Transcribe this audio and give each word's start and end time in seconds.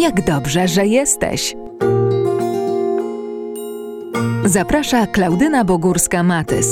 Jak 0.00 0.24
dobrze, 0.24 0.68
że 0.68 0.86
jesteś. 0.86 1.54
Zaprasza 4.44 5.06
Klaudyna 5.06 5.64
Bogórska-Matys. 5.64 6.66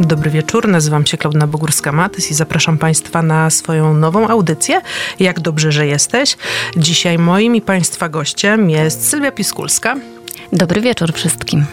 Dobry 0.00 0.30
wieczór, 0.30 0.68
nazywam 0.68 1.06
się 1.06 1.16
Klaudyna 1.16 1.46
Bogórska-Matys 1.46 2.30
i 2.30 2.34
zapraszam 2.34 2.78
Państwa 2.78 3.22
na 3.22 3.50
swoją 3.50 3.94
nową 3.94 4.28
audycję. 4.28 4.80
Jak 5.20 5.40
dobrze, 5.40 5.72
że 5.72 5.86
jesteś. 5.86 6.36
Dzisiaj 6.76 7.18
moim 7.18 7.56
i 7.56 7.60
Państwa 7.60 8.08
gościem 8.08 8.70
jest 8.70 9.08
Sylwia 9.08 9.32
Piskulska. 9.32 9.96
Dobry 10.52 10.80
wieczór 10.80 11.12
wszystkim. 11.12 11.64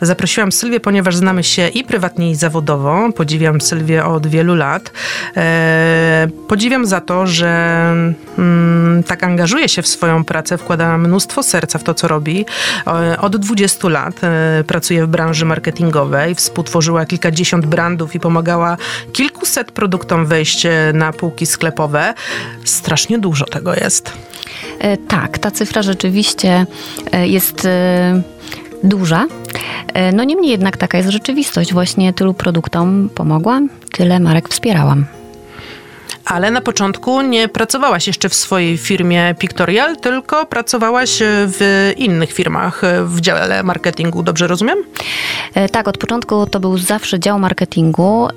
Zaprosiłam 0.00 0.52
Sylwię, 0.52 0.80
ponieważ 0.80 1.16
znamy 1.16 1.44
się 1.44 1.68
i 1.68 1.84
prywatnie, 1.84 2.30
i 2.30 2.34
zawodowo. 2.34 3.12
Podziwiam 3.16 3.60
Sylwię 3.60 4.04
od 4.04 4.26
wielu 4.26 4.54
lat. 4.54 4.92
E, 5.36 6.28
podziwiam 6.48 6.86
za 6.86 7.00
to, 7.00 7.26
że 7.26 7.48
mm, 8.38 9.02
tak 9.02 9.24
angażuje 9.24 9.68
się 9.68 9.82
w 9.82 9.86
swoją 9.86 10.24
pracę, 10.24 10.58
wkłada 10.58 10.98
mnóstwo 10.98 11.42
serca 11.42 11.78
w 11.78 11.84
to, 11.84 11.94
co 11.94 12.08
robi. 12.08 12.44
E, 12.86 13.18
od 13.20 13.36
20 13.36 13.88
lat 13.88 14.24
e, 14.24 14.64
pracuje 14.66 15.06
w 15.06 15.08
branży 15.08 15.44
marketingowej, 15.44 16.34
współtworzyła 16.34 17.06
kilkadziesiąt 17.06 17.66
brandów 17.66 18.14
i 18.14 18.20
pomagała 18.20 18.76
kilkuset 19.12 19.72
produktom 19.72 20.26
wejść 20.26 20.66
na 20.94 21.12
półki 21.12 21.46
sklepowe. 21.46 22.14
Strasznie 22.64 23.18
dużo 23.18 23.44
tego 23.44 23.74
jest. 23.74 24.12
E, 24.78 24.96
tak, 24.96 25.38
ta 25.38 25.50
cyfra 25.50 25.82
rzeczywiście 25.82 26.66
e, 27.12 27.28
jest 27.28 27.64
e, 27.64 28.22
duża. 28.84 29.26
No 30.12 30.24
niemniej 30.24 30.50
jednak 30.50 30.76
taka 30.76 30.98
jest 30.98 31.10
rzeczywistość. 31.10 31.72
Właśnie 31.72 32.12
tylu 32.12 32.34
produktom 32.34 33.10
pomogłam, 33.14 33.68
tyle 33.92 34.20
marek 34.20 34.48
wspierałam. 34.48 35.06
Ale 36.24 36.50
na 36.50 36.60
początku 36.60 37.22
nie 37.22 37.48
pracowałaś 37.48 38.06
jeszcze 38.06 38.28
w 38.28 38.34
swojej 38.34 38.78
firmie 38.78 39.34
Pictorial, 39.38 39.96
tylko 39.96 40.46
pracowałaś 40.46 41.18
w 41.22 41.92
innych 41.96 42.32
firmach 42.32 42.82
w 43.04 43.20
dziale 43.20 43.62
marketingu, 43.62 44.22
dobrze 44.22 44.46
rozumiem? 44.46 44.78
Tak, 45.72 45.88
od 45.88 45.98
początku 45.98 46.46
to 46.46 46.60
był 46.60 46.78
zawsze 46.78 47.20
dział 47.20 47.38
marketingu 47.38 48.28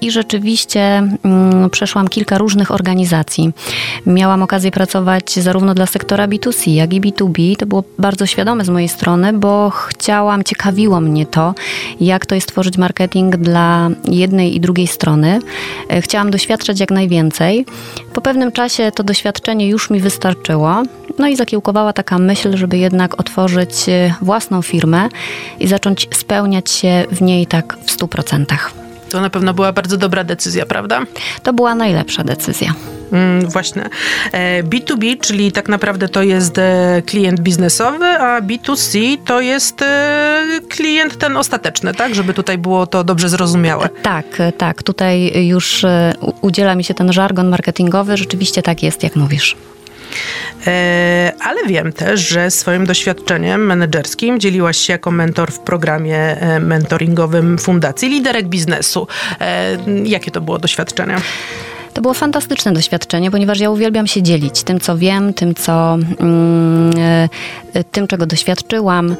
i 0.00 0.10
rzeczywiście 0.10 0.80
mm, 1.24 1.70
przeszłam 1.70 2.08
kilka 2.08 2.38
różnych 2.38 2.70
organizacji. 2.70 3.52
Miałam 4.06 4.42
okazję 4.42 4.70
pracować 4.70 5.32
zarówno 5.32 5.74
dla 5.74 5.86
sektora 5.86 6.28
B2C, 6.28 6.70
jak 6.70 6.92
i 6.92 7.00
B2B. 7.00 7.56
To 7.56 7.66
było 7.66 7.84
bardzo 7.98 8.26
świadome 8.26 8.64
z 8.64 8.68
mojej 8.68 8.88
strony, 8.88 9.32
bo 9.32 9.70
chciałam, 9.70 10.44
ciekawiło 10.44 11.00
mnie 11.00 11.26
to, 11.26 11.54
jak 12.00 12.26
to 12.26 12.34
jest 12.34 12.48
tworzyć 12.48 12.78
marketing 12.78 13.36
dla 13.36 13.90
jednej 14.04 14.56
i 14.56 14.60
drugiej 14.60 14.86
strony. 14.86 15.38
E, 15.90 16.02
chciałam 16.02 16.30
doświadczać 16.30 16.80
jak 16.80 16.90
najwięcej. 16.90 17.66
Po 18.12 18.20
pewnym 18.20 18.52
czasie 18.52 18.92
to 18.92 19.02
doświadczenie 19.02 19.68
już 19.68 19.90
mi 19.90 20.00
wystarczyło. 20.00 20.82
No 21.18 21.28
i 21.28 21.36
zakiełkowała 21.36 21.92
taka 21.92 22.18
myśl, 22.18 22.56
żeby 22.56 22.78
jednak 22.78 23.20
otworzyć 23.20 23.88
e, 23.88 24.14
własną 24.22 24.62
firmę 24.62 25.08
i 25.60 25.66
zacząć 25.66 26.08
spełniać 26.14 26.70
się 26.70 27.04
w 27.12 27.22
niej 27.22 27.46
tak 27.46 27.78
w 27.86 27.96
100%. 27.96 28.89
To 29.10 29.20
na 29.20 29.30
pewno 29.30 29.54
była 29.54 29.72
bardzo 29.72 29.96
dobra 29.96 30.24
decyzja, 30.24 30.66
prawda? 30.66 31.02
To 31.42 31.52
była 31.52 31.74
najlepsza 31.74 32.24
decyzja. 32.24 32.74
Mm, 33.12 33.50
właśnie. 33.50 33.82
B2B, 34.62 35.12
e, 35.12 35.16
czyli 35.16 35.52
tak 35.52 35.68
naprawdę 35.68 36.08
to 36.08 36.22
jest 36.22 36.58
e, 36.58 37.02
klient 37.06 37.40
biznesowy, 37.40 38.06
a 38.06 38.40
B2C 38.40 39.18
to 39.24 39.40
jest 39.40 39.82
e, 39.82 40.44
klient 40.68 41.18
ten 41.18 41.36
ostateczny, 41.36 41.94
tak? 41.94 42.14
Żeby 42.14 42.34
tutaj 42.34 42.58
było 42.58 42.86
to 42.86 43.04
dobrze 43.04 43.28
zrozumiałe. 43.28 43.88
Tak, 44.02 44.26
tak. 44.58 44.82
Tutaj 44.82 45.46
już 45.46 45.84
udziela 46.40 46.74
mi 46.74 46.84
się 46.84 46.94
ten 46.94 47.12
żargon 47.12 47.48
marketingowy. 47.48 48.16
Rzeczywiście 48.16 48.62
tak 48.62 48.82
jest, 48.82 49.02
jak 49.02 49.16
mówisz. 49.16 49.56
E, 50.66 51.32
ale 51.40 51.66
wiem 51.66 51.92
też, 51.92 52.28
że 52.28 52.50
swoim 52.50 52.86
doświadczeniem 52.86 53.66
menedżerskim 53.66 54.40
dzieliłaś 54.40 54.76
się 54.76 54.92
jako 54.92 55.10
mentor 55.10 55.52
w 55.52 55.58
programie 55.58 56.18
e, 56.18 56.60
mentoringowym 56.60 57.58
Fundacji 57.58 58.08
Liderek 58.08 58.48
Biznesu. 58.48 59.06
E, 59.40 59.76
jakie 60.04 60.30
to 60.30 60.40
było 60.40 60.58
doświadczenie? 60.58 61.16
To 61.94 62.02
było 62.02 62.14
fantastyczne 62.14 62.72
doświadczenie, 62.72 63.30
ponieważ 63.30 63.60
ja 63.60 63.70
uwielbiam 63.70 64.06
się 64.06 64.22
dzielić 64.22 64.62
tym, 64.62 64.80
co 64.80 64.98
wiem, 64.98 65.34
tym, 65.34 65.54
co, 65.54 65.98
mm, 66.20 66.92
tym 67.92 68.06
czego 68.06 68.26
doświadczyłam 68.26 69.16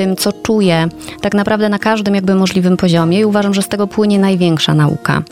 tym, 0.00 0.16
co 0.16 0.32
czuję, 0.32 0.88
tak 1.20 1.34
naprawdę 1.34 1.68
na 1.68 1.78
każdym 1.78 2.14
jakby 2.14 2.34
możliwym 2.34 2.76
poziomie 2.76 3.20
i 3.20 3.24
uważam, 3.24 3.54
że 3.54 3.62
z 3.62 3.68
tego 3.68 3.86
płynie 3.86 4.18
największa 4.18 4.74
nauka. 4.74 5.22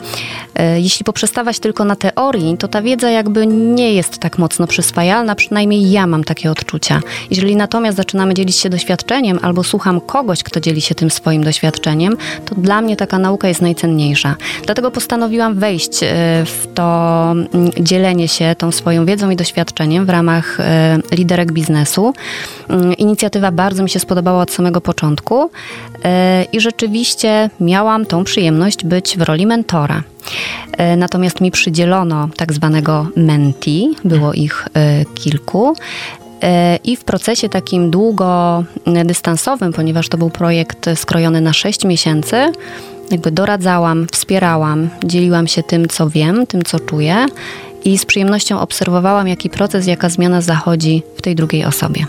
E, 0.55 0.81
jeśli 0.81 1.03
poprzestawać 1.03 1.59
tylko 1.59 1.85
na 1.85 1.95
teorii, 1.95 2.57
to 2.57 2.67
ta 2.67 2.81
wiedza 2.81 3.09
jakby 3.09 3.47
nie 3.47 3.93
jest 3.93 4.17
tak 4.17 4.37
mocno 4.37 4.67
przyswajalna, 4.67 5.35
przynajmniej 5.35 5.91
ja 5.91 6.07
mam 6.07 6.23
takie 6.23 6.51
odczucia. 6.51 7.01
Jeżeli 7.29 7.55
natomiast 7.55 7.97
zaczynamy 7.97 8.33
dzielić 8.33 8.55
się 8.55 8.69
doświadczeniem 8.69 9.39
albo 9.41 9.63
słucham 9.63 10.01
kogoś, 10.01 10.43
kto 10.43 10.59
dzieli 10.59 10.81
się 10.81 10.95
tym 10.95 11.09
swoim 11.09 11.43
doświadczeniem, 11.43 12.17
to 12.45 12.55
dla 12.55 12.81
mnie 12.81 12.95
taka 12.95 13.19
nauka 13.19 13.47
jest 13.47 13.61
najcenniejsza. 13.61 14.35
Dlatego 14.65 14.91
postanowiłam 14.91 15.55
wejść 15.55 16.03
e, 16.03 16.07
w 16.45 16.67
to 16.73 17.31
mm, 17.31 17.71
dzielenie 17.79 18.27
się 18.27 18.55
tą 18.57 18.71
swoją 18.71 19.05
wiedzą 19.05 19.29
i 19.29 19.35
doświadczeniem 19.35 20.05
w 20.05 20.09
ramach 20.09 20.59
e, 20.59 20.97
liderek 21.11 21.51
biznesu. 21.51 22.13
Mm, 22.69 22.93
inicjatywa 22.93 23.51
bardzo 23.51 23.83
mi 23.83 23.89
się 23.89 23.99
spodobała 23.99 24.41
od 24.41 24.51
samego 24.59 24.81
początku 24.81 25.49
e, 26.03 26.43
i 26.43 26.59
rzeczywiście 26.59 27.49
miałam 27.59 28.05
tą 28.05 28.23
przyjemność 28.23 28.85
być 28.85 29.17
w 29.17 29.21
roli 29.21 29.45
mentora. 29.45 30.03
E, 30.77 30.95
natomiast 30.95 31.41
mi 31.41 31.51
przydzielono 31.51 32.29
tak 32.37 32.53
zwanego 32.53 33.07
menti, 33.15 33.89
było 34.05 34.33
ich 34.33 34.67
e, 34.73 35.05
kilku. 35.05 35.75
I 36.83 36.95
w 36.95 37.03
procesie 37.03 37.49
takim 37.49 37.91
długodystansowym, 37.91 39.73
ponieważ 39.73 40.09
to 40.09 40.17
był 40.17 40.29
projekt 40.29 40.89
skrojony 40.95 41.41
na 41.41 41.53
6 41.53 41.85
miesięcy, 41.85 42.51
jakby 43.11 43.31
doradzałam, 43.31 44.07
wspierałam, 44.11 44.89
dzieliłam 45.05 45.47
się 45.47 45.63
tym, 45.63 45.87
co 45.87 46.09
wiem, 46.09 46.47
tym, 46.47 46.63
co 46.63 46.79
czuję 46.79 47.25
i 47.85 47.97
z 47.97 48.05
przyjemnością 48.05 48.59
obserwowałam, 48.59 49.27
jaki 49.27 49.49
proces, 49.49 49.87
jaka 49.87 50.09
zmiana 50.09 50.41
zachodzi 50.41 51.03
w 51.17 51.21
tej 51.21 51.35
drugiej 51.35 51.65
osobie. 51.65 52.05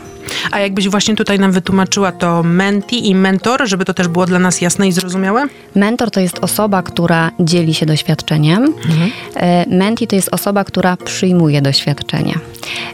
A 0.50 0.60
jakbyś 0.60 0.88
właśnie 0.88 1.16
tutaj 1.16 1.38
nam 1.38 1.53
wytłumaczyła 1.53 2.12
to 2.12 2.42
menti 2.42 3.08
i 3.08 3.14
mentor, 3.14 3.69
żeby 3.69 3.84
to 3.84 3.94
też 3.94 4.09
było 4.09 4.26
dla 4.26 4.38
nas 4.38 4.60
jasne 4.60 4.88
i 4.88 4.92
zrozumiałe? 4.92 5.47
Mentor 5.75 6.10
to 6.10 6.20
jest 6.20 6.38
osoba, 6.38 6.82
która 6.82 7.30
dzieli 7.41 7.75
się 7.75 7.86
doświadczeniem. 7.86 8.64
Mhm. 8.64 9.10
E, 9.36 9.76
menti 9.76 10.06
to 10.06 10.16
jest 10.16 10.28
osoba, 10.32 10.64
która 10.64 10.97
przyjmuje 10.97 11.62
doświadczenie. 11.62 12.34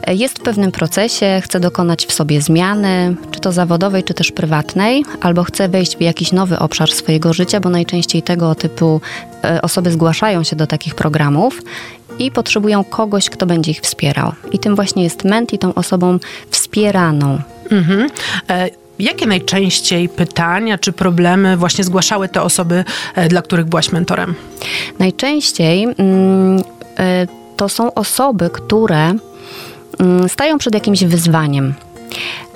E, 0.06 0.15
jest 0.15 0.38
w 0.38 0.42
pewnym 0.42 0.72
procesie, 0.72 1.41
chce 1.44 1.60
dokonać 1.60 2.06
w 2.06 2.12
sobie 2.12 2.41
zmiany, 2.41 3.16
czy 3.31 3.41
to 3.41 3.53
zawodowej, 3.53 4.04
czy 4.04 4.15
też 4.15 4.32
prywatnej, 4.32 5.04
albo 5.20 5.44
chce 5.44 5.69
wejść 5.69 5.97
w 5.97 6.00
jakiś 6.00 6.32
nowy 6.32 6.59
obszar 6.59 6.91
swojego 6.91 7.32
życia, 7.32 7.60
bo 7.60 7.70
najczęściej 7.70 8.22
tego 8.22 8.54
typu 8.54 9.00
e, 9.44 9.62
osoby 9.62 9.91
zgłaszają 9.91 10.42
się 10.42 10.56
do 10.56 10.66
takich 10.66 10.94
programów 10.94 11.62
i 12.19 12.31
potrzebują 12.31 12.84
kogoś, 12.84 13.31
kto 13.31 13.47
będzie 13.47 13.71
ich 13.71 13.81
wspierał. 13.81 14.32
I 14.53 14.59
tym 14.59 14.77
właśnie 14.77 15.04
jest 15.04 15.25
menti, 15.25 15.59
tą 15.59 15.75
osobą 15.75 16.19
wspieraną. 16.50 17.38
Mhm. 17.71 18.10
E 18.50 18.71
Jakie 18.99 19.27
najczęściej 19.27 20.09
pytania 20.09 20.78
czy 20.78 20.93
problemy 20.93 21.56
właśnie 21.56 21.84
zgłaszały 21.84 22.28
te 22.28 22.43
osoby, 22.43 22.84
e, 23.15 23.28
dla 23.28 23.43
których 23.43 23.66
byłaś 23.66 23.93
mentorem? 23.93 24.34
Najczęściej 24.99 25.84
mm, 25.84 26.62
e, 26.99 27.27
to 27.56 27.69
są 27.69 27.94
osoby, 27.94 28.50
które 28.53 29.15
mm, 30.00 30.28
stają 30.28 30.59
przed 30.59 30.75
jakimś 30.75 31.04
wyzwaniem 31.04 31.75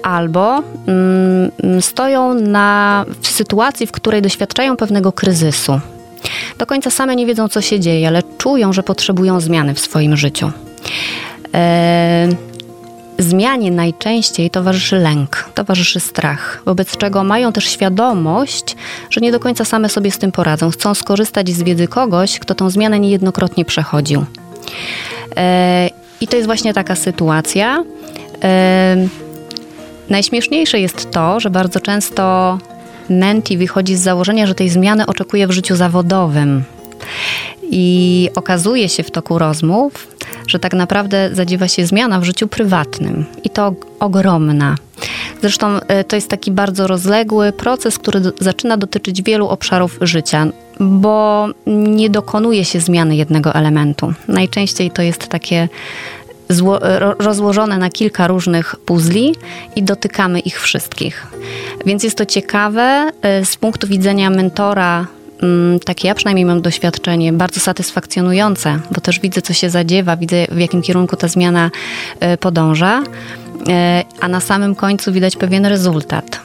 albo 0.02 0.62
mm, 0.86 1.82
stoją 1.82 2.34
na, 2.34 3.04
w 3.20 3.28
sytuacji, 3.28 3.86
w 3.86 3.92
której 3.92 4.22
doświadczają 4.22 4.76
pewnego 4.76 5.12
kryzysu. 5.12 5.80
Do 6.60 6.66
końca 6.66 6.90
same 6.90 7.16
nie 7.16 7.26
wiedzą, 7.26 7.48
co 7.48 7.60
się 7.60 7.80
dzieje, 7.80 8.08
ale 8.08 8.22
czują, 8.38 8.72
że 8.72 8.82
potrzebują 8.82 9.40
zmiany 9.40 9.74
w 9.74 9.80
swoim 9.80 10.16
życiu. 10.16 10.50
E, 11.54 12.28
zmianie 13.18 13.70
najczęściej 13.70 14.50
towarzyszy 14.50 14.96
lęk, 14.96 15.50
towarzyszy 15.54 16.00
strach, 16.00 16.62
wobec 16.66 16.96
czego 16.96 17.24
mają 17.24 17.52
też 17.52 17.64
świadomość, 17.64 18.76
że 19.10 19.20
nie 19.20 19.32
do 19.32 19.40
końca 19.40 19.64
same 19.64 19.88
sobie 19.88 20.10
z 20.10 20.18
tym 20.18 20.32
poradzą. 20.32 20.70
Chcą 20.70 20.94
skorzystać 20.94 21.48
z 21.48 21.62
wiedzy 21.62 21.88
kogoś, 21.88 22.38
kto 22.38 22.54
tą 22.54 22.70
zmianę 22.70 23.00
niejednokrotnie 23.00 23.64
przechodził. 23.64 24.24
E, 25.36 25.90
I 26.20 26.28
to 26.28 26.36
jest 26.36 26.46
właśnie 26.46 26.74
taka 26.74 26.96
sytuacja. 26.96 27.84
E, 28.44 28.96
najśmieszniejsze 30.10 30.80
jest 30.80 31.10
to, 31.10 31.40
że 31.40 31.50
bardzo 31.50 31.80
często 31.80 32.58
Menti 33.10 33.56
wychodzi 33.56 33.96
z 33.96 34.00
założenia, 34.00 34.46
że 34.46 34.54
tej 34.54 34.68
zmiany 34.68 35.06
oczekuje 35.06 35.46
w 35.46 35.50
życiu 35.50 35.76
zawodowym. 35.76 36.64
I 37.70 38.28
okazuje 38.34 38.88
się 38.88 39.02
w 39.02 39.10
toku 39.10 39.38
rozmów, 39.38 40.08
że 40.46 40.58
tak 40.58 40.74
naprawdę 40.74 41.30
zadziewa 41.32 41.68
się 41.68 41.86
zmiana 41.86 42.20
w 42.20 42.24
życiu 42.24 42.48
prywatnym 42.48 43.24
i 43.44 43.50
to 43.50 43.74
ogromna. 44.00 44.76
Zresztą 45.40 45.80
e, 45.80 46.04
to 46.04 46.16
jest 46.16 46.28
taki 46.28 46.50
bardzo 46.50 46.86
rozległy 46.86 47.52
proces, 47.52 47.98
który 47.98 48.20
do, 48.20 48.32
zaczyna 48.40 48.76
dotyczyć 48.76 49.22
wielu 49.22 49.48
obszarów 49.48 49.98
życia. 50.00 50.46
bo 50.80 51.48
nie 51.66 52.10
dokonuje 52.10 52.64
się 52.64 52.80
zmiany 52.80 53.16
jednego 53.16 53.54
elementu. 53.54 54.12
Najczęściej 54.28 54.90
to 54.90 55.02
jest 55.02 55.28
takie 55.28 55.68
zło, 56.48 56.78
rozłożone 57.18 57.78
na 57.78 57.90
kilka 57.90 58.26
różnych 58.26 58.76
puzli 58.76 59.34
i 59.76 59.82
dotykamy 59.82 60.40
ich 60.40 60.60
wszystkich. 60.60 61.26
Więc 61.86 62.04
jest 62.04 62.18
to 62.18 62.26
ciekawe 62.26 63.10
y, 63.40 63.44
z 63.44 63.56
punktu 63.56 63.86
widzenia 63.86 64.30
mentora 64.30 65.06
mm, 65.42 65.80
takie 65.80 66.08
ja 66.08 66.14
przynajmniej 66.14 66.44
mam 66.44 66.60
doświadczenie 66.60 67.32
bardzo 67.32 67.60
satysfakcjonujące, 67.60 68.80
bo 68.90 69.00
też 69.00 69.20
widzę, 69.20 69.42
co 69.42 69.52
się 69.52 69.70
zadziewa, 69.70 70.16
widzę, 70.16 70.46
w 70.50 70.58
jakim 70.58 70.82
kierunku 70.82 71.16
ta 71.16 71.28
zmiana 71.28 71.70
y, 72.34 72.36
podąża, 72.36 73.02
y, 73.02 73.04
a 74.20 74.28
na 74.28 74.40
samym 74.40 74.74
końcu 74.74 75.12
widać 75.12 75.36
pewien 75.36 75.66
rezultat. 75.66 76.40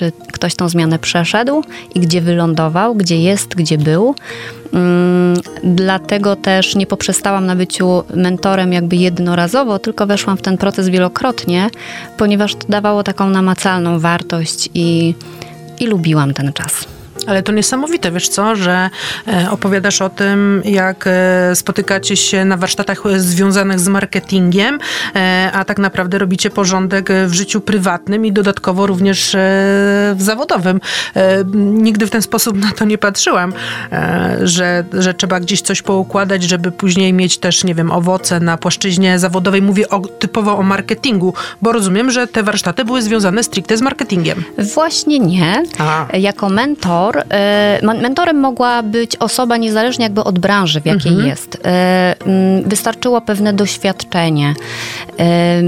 Czy 0.00 0.12
ktoś 0.32 0.54
tą 0.54 0.68
zmianę 0.68 0.98
przeszedł 0.98 1.64
i 1.94 2.00
gdzie 2.00 2.20
wylądował, 2.20 2.94
gdzie 2.94 3.22
jest, 3.22 3.54
gdzie 3.54 3.78
był. 3.78 4.14
Mm, 4.72 5.36
dlatego 5.64 6.36
też 6.36 6.76
nie 6.76 6.86
poprzestałam 6.86 7.46
na 7.46 7.56
byciu 7.56 8.02
mentorem 8.14 8.72
jakby 8.72 8.96
jednorazowo, 8.96 9.78
tylko 9.78 10.06
weszłam 10.06 10.36
w 10.36 10.42
ten 10.42 10.58
proces 10.58 10.88
wielokrotnie, 10.88 11.70
ponieważ 12.16 12.54
to 12.54 12.66
dawało 12.68 13.02
taką 13.02 13.30
namacalną 13.30 13.98
wartość 13.98 14.70
i, 14.74 15.14
i 15.80 15.86
lubiłam 15.86 16.34
ten 16.34 16.52
czas. 16.52 16.99
Ale 17.26 17.42
to 17.42 17.52
niesamowite, 17.52 18.10
wiesz 18.12 18.28
co, 18.28 18.56
że 18.56 18.90
e, 19.28 19.50
opowiadasz 19.50 20.02
o 20.02 20.10
tym, 20.10 20.62
jak 20.64 21.04
e, 21.06 21.56
spotykacie 21.56 22.16
się 22.16 22.44
na 22.44 22.56
warsztatach 22.56 23.02
związanych 23.16 23.80
z 23.80 23.88
marketingiem, 23.88 24.78
e, 25.16 25.50
a 25.52 25.64
tak 25.64 25.78
naprawdę 25.78 26.18
robicie 26.18 26.50
porządek 26.50 27.08
w 27.26 27.32
życiu 27.32 27.60
prywatnym 27.60 28.26
i 28.26 28.32
dodatkowo 28.32 28.86
również 28.86 29.36
w 30.14 30.16
zawodowym. 30.18 30.80
Nigdy 31.54 32.06
w 32.06 32.10
ten 32.10 32.22
sposób 32.22 32.56
na 32.58 32.72
to 32.72 32.84
nie 32.84 32.98
patrzyłam, 32.98 33.52
że, 34.42 34.84
że 34.92 35.14
trzeba 35.14 35.40
gdzieś 35.40 35.60
coś 35.60 35.82
poukładać, 35.82 36.42
żeby 36.42 36.72
później 36.72 37.12
mieć 37.12 37.38
też, 37.38 37.64
nie 37.64 37.74
wiem, 37.74 37.90
owoce 37.90 38.40
na 38.40 38.56
płaszczyźnie 38.56 39.18
zawodowej. 39.18 39.62
Mówię 39.62 39.88
o, 39.88 40.00
typowo 40.00 40.58
o 40.58 40.62
marketingu, 40.62 41.34
bo 41.62 41.72
rozumiem, 41.72 42.10
że 42.10 42.26
te 42.26 42.42
warsztaty 42.42 42.84
były 42.84 43.02
związane 43.02 43.44
stricte 43.44 43.76
z 43.76 43.82
marketingiem. 43.82 44.44
Właśnie 44.74 45.18
nie. 45.18 45.62
Aha. 45.78 46.08
Jako 46.12 46.48
mentor 46.48 47.09
mentor. 47.16 47.36
E, 47.36 48.00
mentorem 48.02 48.40
mogła 48.40 48.82
być 48.82 49.16
osoba 49.16 49.56
niezależnie 49.56 50.02
jakby 50.02 50.24
od 50.24 50.38
branży, 50.38 50.80
w 50.80 50.86
jakiej 50.86 51.12
mhm. 51.12 51.28
jest. 51.28 51.58
E, 51.64 52.14
wystarczyło 52.64 53.20
pewne 53.20 53.52
doświadczenie 53.52 54.54
e, 55.18 55.62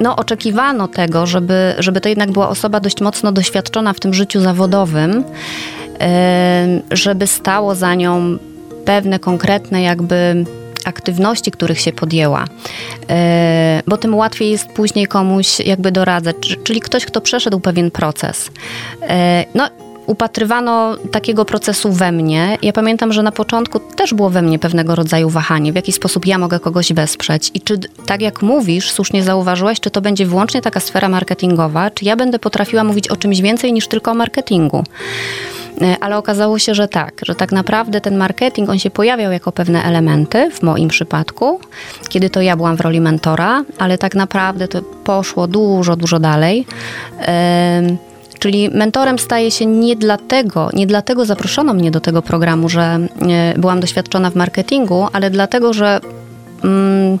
no, 0.00 0.16
oczekiwano 0.16 0.88
tego, 0.88 1.26
żeby, 1.26 1.74
żeby 1.78 2.00
to 2.00 2.08
jednak 2.08 2.32
była 2.32 2.48
osoba 2.48 2.80
dość 2.80 3.00
mocno 3.00 3.32
doświadczona 3.32 3.92
w 3.92 4.00
tym 4.00 4.14
życiu 4.14 4.40
zawodowym, 4.40 5.24
żeby 6.90 7.26
stało 7.26 7.74
za 7.74 7.94
nią 7.94 8.38
pewne 8.84 9.18
konkretne 9.18 9.82
jakby 9.82 10.44
aktywności, 10.84 11.50
których 11.50 11.80
się 11.80 11.92
podjęła, 11.92 12.44
bo 13.86 13.96
tym 13.96 14.14
łatwiej 14.14 14.50
jest 14.50 14.68
później 14.68 15.06
komuś 15.06 15.60
jakby 15.60 15.92
doradzać, 15.92 16.36
czyli 16.64 16.80
ktoś, 16.80 17.06
kto 17.06 17.20
przeszedł 17.20 17.60
pewien 17.60 17.90
proces. 17.90 18.50
No, 19.54 19.68
upatrywano 20.06 20.96
takiego 21.10 21.44
procesu 21.44 21.92
we 21.92 22.12
mnie. 22.12 22.58
Ja 22.62 22.72
pamiętam, 22.72 23.12
że 23.12 23.22
na 23.22 23.32
początku 23.32 23.80
też 23.80 24.14
było 24.14 24.30
we 24.30 24.42
mnie 24.42 24.58
pewnego 24.58 24.94
rodzaju 24.94 25.30
wahanie, 25.30 25.72
w 25.72 25.76
jaki 25.76 25.92
sposób 25.92 26.26
ja 26.26 26.38
mogę 26.38 26.60
kogoś 26.60 26.92
wesprzeć. 26.92 27.50
I 27.54 27.60
czy, 27.60 27.78
tak 28.06 28.22
jak 28.22 28.42
mówisz, 28.42 28.90
słusznie 28.90 29.22
zauważyłaś, 29.22 29.80
czy 29.80 29.90
to 29.90 30.00
będzie 30.00 30.26
wyłącznie 30.26 30.62
taka 30.62 30.80
sfera 30.80 31.08
marketingowa, 31.08 31.90
czy 31.90 32.04
ja 32.04 32.16
będę 32.16 32.38
potrafiła 32.38 32.84
mówić 32.84 33.08
o 33.08 33.16
czymś 33.16 33.40
więcej 33.40 33.72
niż 33.72 33.88
tylko 33.88 34.10
o 34.10 34.14
marketingu. 34.14 34.84
E, 35.82 35.96
ale 36.00 36.18
okazało 36.18 36.58
się, 36.58 36.74
że 36.74 36.88
tak, 36.88 37.20
że 37.22 37.34
tak 37.34 37.52
naprawdę 37.52 38.00
ten 38.00 38.16
marketing, 38.16 38.70
on 38.70 38.78
się 38.78 38.90
pojawiał 38.90 39.32
jako 39.32 39.52
pewne 39.52 39.82
elementy, 39.84 40.50
w 40.50 40.62
moim 40.62 40.88
przypadku, 40.88 41.60
kiedy 42.08 42.30
to 42.30 42.40
ja 42.40 42.56
byłam 42.56 42.76
w 42.76 42.80
roli 42.80 43.00
mentora, 43.00 43.64
ale 43.78 43.98
tak 43.98 44.14
naprawdę 44.14 44.68
to 44.68 44.82
poszło 44.82 45.46
dużo, 45.46 45.96
dużo 45.96 46.18
dalej. 46.18 46.66
Czyli 48.38 48.70
mentorem 48.70 49.18
staje 49.18 49.50
się 49.50 49.66
nie 49.66 49.96
dlatego, 49.96 50.70
nie 50.72 50.86
dlatego 50.86 51.24
zaproszono 51.24 51.74
mnie 51.74 51.90
do 51.90 52.00
tego 52.00 52.22
programu, 52.22 52.68
że 52.68 52.80
e, 52.80 53.58
byłam 53.58 53.80
doświadczona 53.80 54.30
w 54.30 54.34
marketingu, 54.34 55.06
ale 55.12 55.30
dlatego, 55.30 55.72
że 55.72 56.00
mm, 56.64 57.18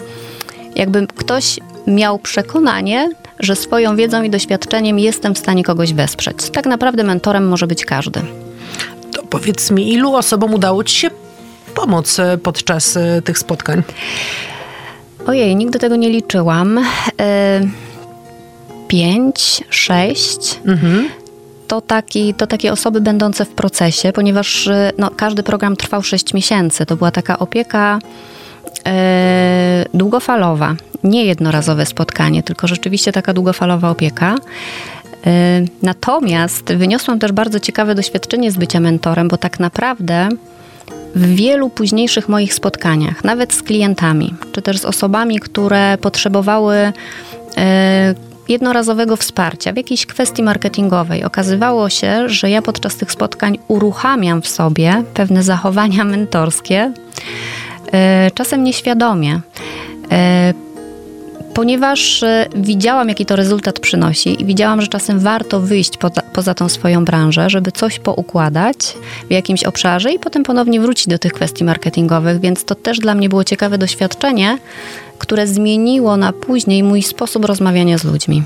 jakby 0.74 1.06
ktoś 1.06 1.60
miał 1.86 2.18
przekonanie, 2.18 3.10
że 3.40 3.56
swoją 3.56 3.96
wiedzą 3.96 4.22
i 4.22 4.30
doświadczeniem 4.30 4.98
jestem 4.98 5.34
w 5.34 5.38
stanie 5.38 5.64
kogoś 5.64 5.92
wesprzeć. 5.92 6.50
Tak 6.50 6.66
naprawdę 6.66 7.04
mentorem 7.04 7.48
może 7.48 7.66
być 7.66 7.84
każdy. 7.84 8.20
To 9.12 9.22
powiedz 9.22 9.70
mi, 9.70 9.92
ilu 9.92 10.14
osobom 10.14 10.54
udało 10.54 10.84
Ci 10.84 10.96
się 10.96 11.08
pomóc 11.74 12.18
e, 12.18 12.38
podczas 12.38 12.96
e, 12.96 13.22
tych 13.22 13.38
spotkań? 13.38 13.82
Ojej, 15.26 15.56
nigdy 15.56 15.78
tego 15.78 15.96
nie 15.96 16.10
liczyłam. 16.10 16.78
Y 16.78 17.85
pięć, 18.88 19.64
sześć. 19.70 20.60
Mhm. 20.66 21.08
To, 21.68 21.80
taki, 21.80 22.34
to 22.34 22.46
takie 22.46 22.72
osoby 22.72 23.00
będące 23.00 23.44
w 23.44 23.48
procesie, 23.48 24.12
ponieważ 24.12 24.66
y, 24.66 24.92
no, 24.98 25.10
każdy 25.16 25.42
program 25.42 25.76
trwał 25.76 26.02
6 26.02 26.34
miesięcy. 26.34 26.86
To 26.86 26.96
była 26.96 27.10
taka 27.10 27.38
opieka 27.38 27.98
e, 28.86 29.84
długofalowa. 29.94 30.74
Nie 31.04 31.24
jednorazowe 31.24 31.86
spotkanie, 31.86 32.42
tylko 32.42 32.66
rzeczywiście 32.66 33.12
taka 33.12 33.32
długofalowa 33.32 33.90
opieka. 33.90 34.36
E, 35.26 35.62
natomiast 35.82 36.64
wyniosłam 36.74 37.18
też 37.18 37.32
bardzo 37.32 37.60
ciekawe 37.60 37.94
doświadczenie 37.94 38.50
z 38.50 38.56
bycia 38.56 38.80
mentorem, 38.80 39.28
bo 39.28 39.36
tak 39.36 39.60
naprawdę 39.60 40.28
w 41.14 41.26
wielu 41.34 41.70
późniejszych 41.70 42.28
moich 42.28 42.54
spotkaniach, 42.54 43.24
nawet 43.24 43.52
z 43.52 43.62
klientami, 43.62 44.34
czy 44.52 44.62
też 44.62 44.78
z 44.78 44.84
osobami, 44.84 45.40
które 45.40 45.98
potrzebowały 46.00 46.92
e, 47.56 48.14
jednorazowego 48.48 49.16
wsparcia 49.16 49.72
w 49.72 49.76
jakiejś 49.76 50.06
kwestii 50.06 50.42
marketingowej. 50.42 51.24
Okazywało 51.24 51.88
się, 51.88 52.28
że 52.28 52.50
ja 52.50 52.62
podczas 52.62 52.96
tych 52.96 53.12
spotkań 53.12 53.58
uruchamiam 53.68 54.42
w 54.42 54.48
sobie 54.48 55.02
pewne 55.14 55.42
zachowania 55.42 56.04
mentorskie, 56.04 56.92
e, 57.92 58.30
czasem 58.34 58.64
nieświadomie 58.64 59.40
e, 60.12 60.54
ponieważ 61.56 62.22
e, 62.22 62.46
widziałam, 62.56 63.08
jaki 63.08 63.26
to 63.26 63.36
rezultat 63.36 63.80
przynosi 63.80 64.42
i 64.42 64.44
widziałam, 64.44 64.80
że 64.82 64.88
czasem 64.88 65.20
warto 65.20 65.60
wyjść 65.60 65.96
poza, 65.96 66.22
poza 66.22 66.54
tą 66.54 66.68
swoją 66.68 67.04
branżę, 67.04 67.50
żeby 67.50 67.72
coś 67.72 67.98
poukładać 67.98 68.76
w 69.28 69.30
jakimś 69.30 69.64
obszarze 69.64 70.12
i 70.12 70.18
potem 70.18 70.42
ponownie 70.42 70.80
wrócić 70.80 71.08
do 71.08 71.18
tych 71.18 71.32
kwestii 71.32 71.64
marketingowych, 71.64 72.40
więc 72.40 72.64
to 72.64 72.74
też 72.74 72.98
dla 72.98 73.14
mnie 73.14 73.28
było 73.28 73.44
ciekawe 73.44 73.78
doświadczenie, 73.78 74.58
które 75.18 75.46
zmieniło 75.46 76.16
na 76.16 76.32
później 76.32 76.82
mój 76.82 77.02
sposób 77.02 77.44
rozmawiania 77.44 77.98
z 77.98 78.04
ludźmi. 78.04 78.42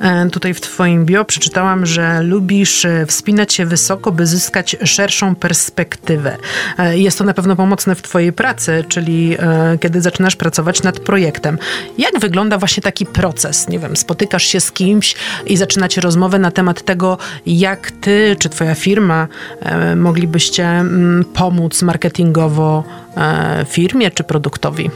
E, 0.00 0.30
tutaj 0.30 0.54
w 0.54 0.60
Twoim 0.60 1.06
bio 1.06 1.24
przeczytałam, 1.24 1.86
że 1.86 2.22
lubisz 2.22 2.84
e, 2.84 3.06
wspinać 3.06 3.54
się 3.54 3.66
wysoko, 3.66 4.12
by 4.12 4.26
zyskać 4.26 4.76
szerszą 4.84 5.34
perspektywę. 5.34 6.36
E, 6.78 6.98
jest 6.98 7.18
to 7.18 7.24
na 7.24 7.34
pewno 7.34 7.56
pomocne 7.56 7.94
w 7.94 8.02
Twojej 8.02 8.32
pracy, 8.32 8.84
czyli 8.88 9.36
kiedy 9.80 10.00
zaczynasz 10.00 10.36
pracować 10.36 10.82
nad 10.82 11.00
projektem. 11.00 11.58
Jak 11.98 12.18
wygląda 12.18 12.58
właśnie 12.58 12.82
taki 12.82 13.06
proces? 13.06 13.68
Nie 13.68 13.78
wiem, 13.78 13.96
spotykasz 13.96 14.42
się 14.42 14.60
z 14.60 14.72
kimś 14.72 15.14
i 15.46 15.56
zaczynacie 15.56 16.00
rozmowę 16.00 16.38
na 16.38 16.50
temat 16.50 16.82
tego, 16.82 17.18
jak 17.46 17.90
Ty 17.90 18.36
czy 18.38 18.48
Twoja 18.48 18.74
firma 18.74 19.28
moglibyście 19.96 20.66
mm, 20.66 21.24
pomóc 21.24 21.82
marketingowo 21.82 22.84
firmie 23.68 24.10
czy 24.10 24.24
produktowi? 24.24 24.90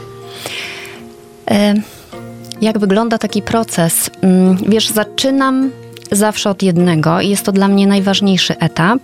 Jak 2.61 2.79
wygląda 2.79 3.17
taki 3.17 3.41
proces? 3.41 4.09
Mm, 4.21 4.57
wiesz, 4.67 4.89
zaczynam 4.89 5.71
zawsze 6.11 6.49
od 6.49 6.63
jednego 6.63 7.21
i 7.21 7.29
jest 7.29 7.45
to 7.45 7.51
dla 7.51 7.67
mnie 7.67 7.87
najważniejszy 7.87 8.57
etap, 8.59 8.99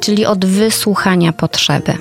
czyli 0.00 0.26
od 0.26 0.44
wysłuchania 0.44 1.32
potrzeby. 1.32 1.92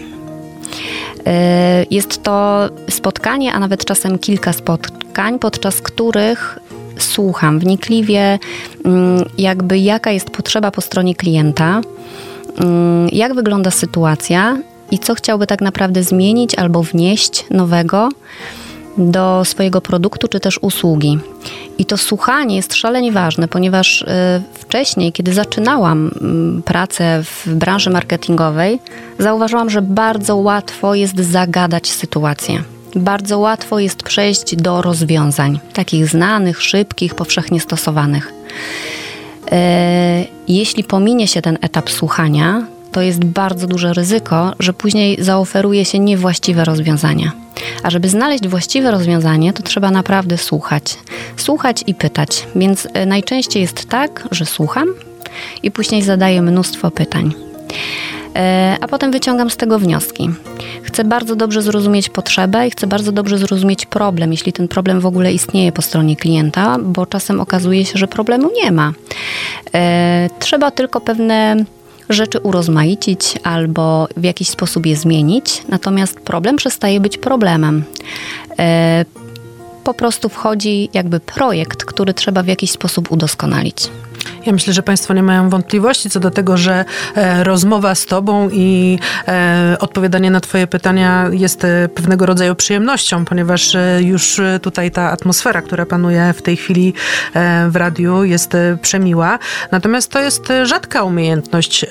E, 1.26 1.86
jest 1.92 2.24
to 2.24 2.70
spotkanie, 2.90 3.54
a 3.54 3.60
nawet 3.60 3.86
czasem 3.86 4.20
kilka 4.20 4.54
spotkań, 4.54 5.40
podczas 5.40 5.82
których 5.82 6.60
słucham 6.98 7.60
wnikliwie, 7.60 8.40
mm, 8.86 9.26
jakby 9.38 9.78
jaka 9.78 10.12
jest 10.12 10.30
potrzeba 10.30 10.72
po 10.72 10.82
stronie 10.82 11.16
klienta, 11.16 11.82
mm, 12.60 13.10
jak 13.12 13.34
wygląda 13.34 13.72
sytuacja 13.72 14.58
i 14.92 15.00
co 15.00 15.16
chciałby 15.16 15.48
tak 15.48 15.62
naprawdę 15.62 16.04
zmienić 16.04 16.56
albo 16.56 16.84
wnieść 16.84 17.46
nowego 17.50 18.10
do 18.98 19.46
swojego 19.46 19.82
produktu 19.82 20.28
czy 20.28 20.40
też 20.40 20.60
usługi. 20.62 21.20
I 21.78 21.86
to 21.86 21.98
słuchanie 21.98 22.56
jest 22.56 22.76
szalenie 22.76 23.12
ważne, 23.12 23.48
ponieważ 23.48 24.02
y, 24.02 24.06
wcześniej, 24.54 25.12
kiedy 25.12 25.34
zaczynałam 25.34 26.12
mm, 26.22 26.64
pracę 26.64 27.24
w 27.24 27.54
branży 27.54 27.90
marketingowej, 27.90 28.80
zauważyłam, 29.20 29.70
że 29.70 29.82
bardzo 29.82 30.36
łatwo 30.36 30.96
jest 30.96 31.20
zagadać 31.20 31.92
sytuację. 31.92 32.64
Bardzo 32.96 33.40
łatwo 33.40 33.80
jest 33.80 34.04
przejść 34.04 34.56
do 34.56 34.82
rozwiązań, 34.82 35.60
takich 35.74 36.08
znanych, 36.08 36.64
szybkich, 36.64 37.16
powszechnie 37.16 37.60
stosowanych. 37.60 38.34
Y, 39.48 39.52
jeśli 40.48 40.84
pominie 40.84 41.28
się 41.28 41.42
ten 41.42 41.58
etap 41.62 41.90
słuchania, 41.90 42.77
to 42.98 43.02
jest 43.02 43.26
bardzo 43.26 43.68
duże 43.68 43.94
ryzyko, 43.94 44.54
że 44.60 44.74
później 44.74 45.24
zaoferuje 45.24 45.86
się 45.86 46.00
niewłaściwe 46.00 46.66
rozwiązania. 46.66 47.32
A 47.84 47.90
żeby 47.90 48.10
znaleźć 48.10 48.48
właściwe 48.48 48.92
rozwiązanie, 48.92 49.54
to 49.54 49.64
trzeba 49.64 49.92
naprawdę 49.92 50.38
słuchać. 50.38 50.98
Słuchać 51.38 51.84
i 51.88 51.96
pytać. 51.96 52.48
Więc 52.56 52.88
e, 52.94 53.06
najczęściej 53.06 53.62
jest 53.62 53.90
tak, 53.90 54.28
że 54.32 54.46
słucham 54.46 54.88
i 55.64 55.72
później 55.72 56.02
zadaję 56.02 56.42
mnóstwo 56.42 56.92
pytań. 56.92 57.34
E, 58.36 58.78
a 58.82 58.88
potem 58.88 59.12
wyciągam 59.12 59.50
z 59.50 59.58
tego 59.58 59.80
wnioski. 59.80 60.30
Chcę 60.84 61.04
bardzo 61.04 61.36
dobrze 61.36 61.62
zrozumieć 61.62 62.10
potrzebę 62.10 62.68
i 62.68 62.72
chcę 62.72 62.88
bardzo 62.88 63.12
dobrze 63.12 63.38
zrozumieć 63.38 63.86
problem, 63.86 64.32
jeśli 64.32 64.54
ten 64.54 64.68
problem 64.68 65.00
w 65.00 65.06
ogóle 65.06 65.34
istnieje 65.34 65.72
po 65.72 65.82
stronie 65.82 66.16
klienta, 66.16 66.78
bo 66.84 67.06
czasem 67.06 67.40
okazuje 67.40 67.86
się, 67.86 67.98
że 67.98 68.08
problemu 68.08 68.50
nie 68.64 68.72
ma. 68.72 68.92
E, 69.76 70.30
trzeba 70.40 70.72
tylko 70.72 71.02
pewne 71.02 71.66
rzeczy 72.10 72.40
urozmaicić 72.40 73.40
albo 73.44 74.08
w 74.18 74.24
jakiś 74.24 74.50
sposób 74.50 74.86
je 74.86 74.96
zmienić, 74.96 75.64
natomiast 75.70 76.20
problem 76.20 76.56
przestaje 76.56 77.00
być 77.00 77.18
problemem. 77.18 77.84
E, 78.60 79.06
po 79.88 79.94
prostu 79.94 80.30
wchodzi 80.30 80.90
jakby 80.94 81.20
projekt, 81.20 81.86
który 81.86 82.14
trzeba 82.14 82.44
w 82.44 82.48
jakiś 82.48 82.72
sposób 82.72 83.12
udoskonalić. 83.12 83.90
Ja 84.46 84.54
myślę, 84.54 84.74
że 84.74 84.84
Państwo 84.84 85.14
nie 85.14 85.24
mają 85.24 85.50
wątpliwości 85.50 86.10
co 86.10 86.20
do 86.20 86.32
tego, 86.32 86.58
że 86.58 86.86
e, 87.16 87.44
rozmowa 87.44 87.96
z 87.96 88.06
Tobą 88.06 88.50
i 88.50 89.00
e, 89.28 89.78
odpowiadanie 89.80 90.32
na 90.32 90.40
Twoje 90.40 90.68
pytania 90.68 91.30
jest 91.32 91.64
e, 91.64 91.90
pewnego 91.96 92.26
rodzaju 92.26 92.56
przyjemnością, 92.56 93.26
ponieważ 93.26 93.78
już 94.00 94.42
tutaj 94.62 94.92
ta 94.92 95.12
atmosfera, 95.12 95.62
która 95.62 95.86
panuje 95.86 96.34
w 96.34 96.42
tej 96.42 96.58
chwili 96.58 96.94
w 97.70 97.76
radiu, 97.76 98.24
jest 98.24 98.54
przemiła. 98.82 99.40
Natomiast 99.72 100.12
to 100.12 100.22
jest 100.22 100.44
rzadka 100.64 101.04
umiejętność 101.04 101.86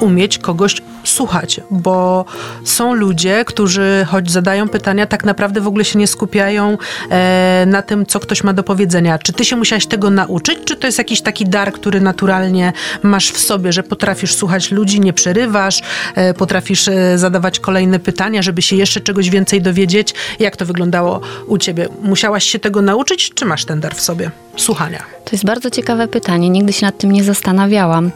umieć 0.00 0.38
kogoś 0.38 0.76
słuchać, 1.04 1.60
bo 1.70 2.24
są 2.64 2.94
ludzie, 2.94 3.44
którzy 3.46 4.06
choć 4.10 4.30
zadają 4.30 4.68
pytania, 4.68 5.06
tak 5.06 5.24
naprawdę 5.24 5.60
w 5.60 5.66
ogóle 5.66 5.84
się 5.84 5.98
nie 5.98 6.06
skupiają 6.06 6.78
e, 7.10 7.64
na 7.66 7.82
tym, 7.82 8.06
co 8.06 8.20
ktoś 8.20 8.44
ma 8.44 8.52
do 8.52 8.62
powiedzenia. 8.62 9.18
Czy 9.18 9.32
ty 9.32 9.44
się 9.44 9.56
musiałaś 9.56 9.86
tego 9.86 10.10
nauczyć, 10.10 10.58
czy 10.64 10.76
to 10.76 10.86
jest 10.86 10.98
jakiś 10.98 11.20
taki 11.20 11.44
dar, 11.44 11.72
który 11.72 12.00
naturalnie 12.00 12.72
masz 13.02 13.30
w 13.30 13.38
sobie, 13.38 13.72
że 13.72 13.82
potrafisz 13.82 14.34
słuchać 14.34 14.70
ludzi, 14.70 15.00
nie 15.00 15.12
przerywasz, 15.12 15.82
e, 16.14 16.34
potrafisz 16.34 16.88
e, 16.88 17.18
zadawać 17.18 17.60
kolejne 17.60 17.98
pytania, 17.98 18.42
żeby 18.42 18.62
się 18.62 18.76
jeszcze 18.76 19.00
czegoś 19.00 19.30
więcej 19.30 19.62
dowiedzieć? 19.62 20.14
Jak 20.38 20.56
to 20.56 20.66
wyglądało 20.66 21.20
u 21.46 21.58
ciebie? 21.58 21.88
Musiałaś 22.02 22.44
się 22.44 22.58
tego 22.58 22.82
nauczyć, 22.82 23.30
czy 23.34 23.44
masz 23.44 23.64
ten 23.64 23.80
dar 23.80 23.94
w 23.94 24.00
sobie? 24.00 24.30
Słuchania. 24.56 25.02
To 25.24 25.30
jest 25.32 25.44
bardzo 25.44 25.70
ciekawe 25.70 26.08
pytanie. 26.08 26.50
Nigdy 26.50 26.72
się 26.72 26.86
nad 26.86 26.98
tym 26.98 27.12
nie 27.12 27.24
zastanawiałam. 27.24 28.10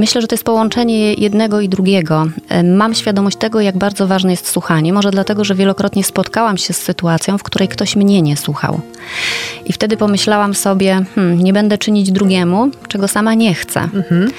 Myślę, 0.00 0.20
że 0.20 0.26
to 0.26 0.34
jest 0.34 0.44
połączenie 0.44 1.14
jednego 1.14 1.60
i 1.60 1.68
drugiego. 1.68 2.26
Mam 2.64 2.94
świadomość 2.94 3.36
tego, 3.36 3.60
jak 3.60 3.78
bardzo 3.78 4.06
ważne 4.06 4.30
jest 4.30 4.48
słuchanie. 4.48 4.92
Może 4.92 5.10
dlatego, 5.10 5.44
że 5.44 5.54
wielokrotnie 5.54 6.04
spotkałam 6.04 6.58
się 6.58 6.72
z 6.72 6.76
sytuacją, 6.76 7.38
w 7.38 7.42
której 7.42 7.68
ktoś 7.68 7.96
mnie 7.96 8.22
nie 8.22 8.36
słuchał. 8.36 8.80
I 9.66 9.72
wtedy 9.72 9.96
pomyślałam 9.96 10.54
sobie, 10.54 11.04
hmm, 11.14 11.44
nie 11.44 11.52
będę 11.52 11.78
czynić 11.78 12.12
drugiemu, 12.12 12.70
czego 12.88 13.08
sama 13.08 13.34
nie 13.34 13.54
chcę. 13.54 13.80
Mhm. 13.80 14.30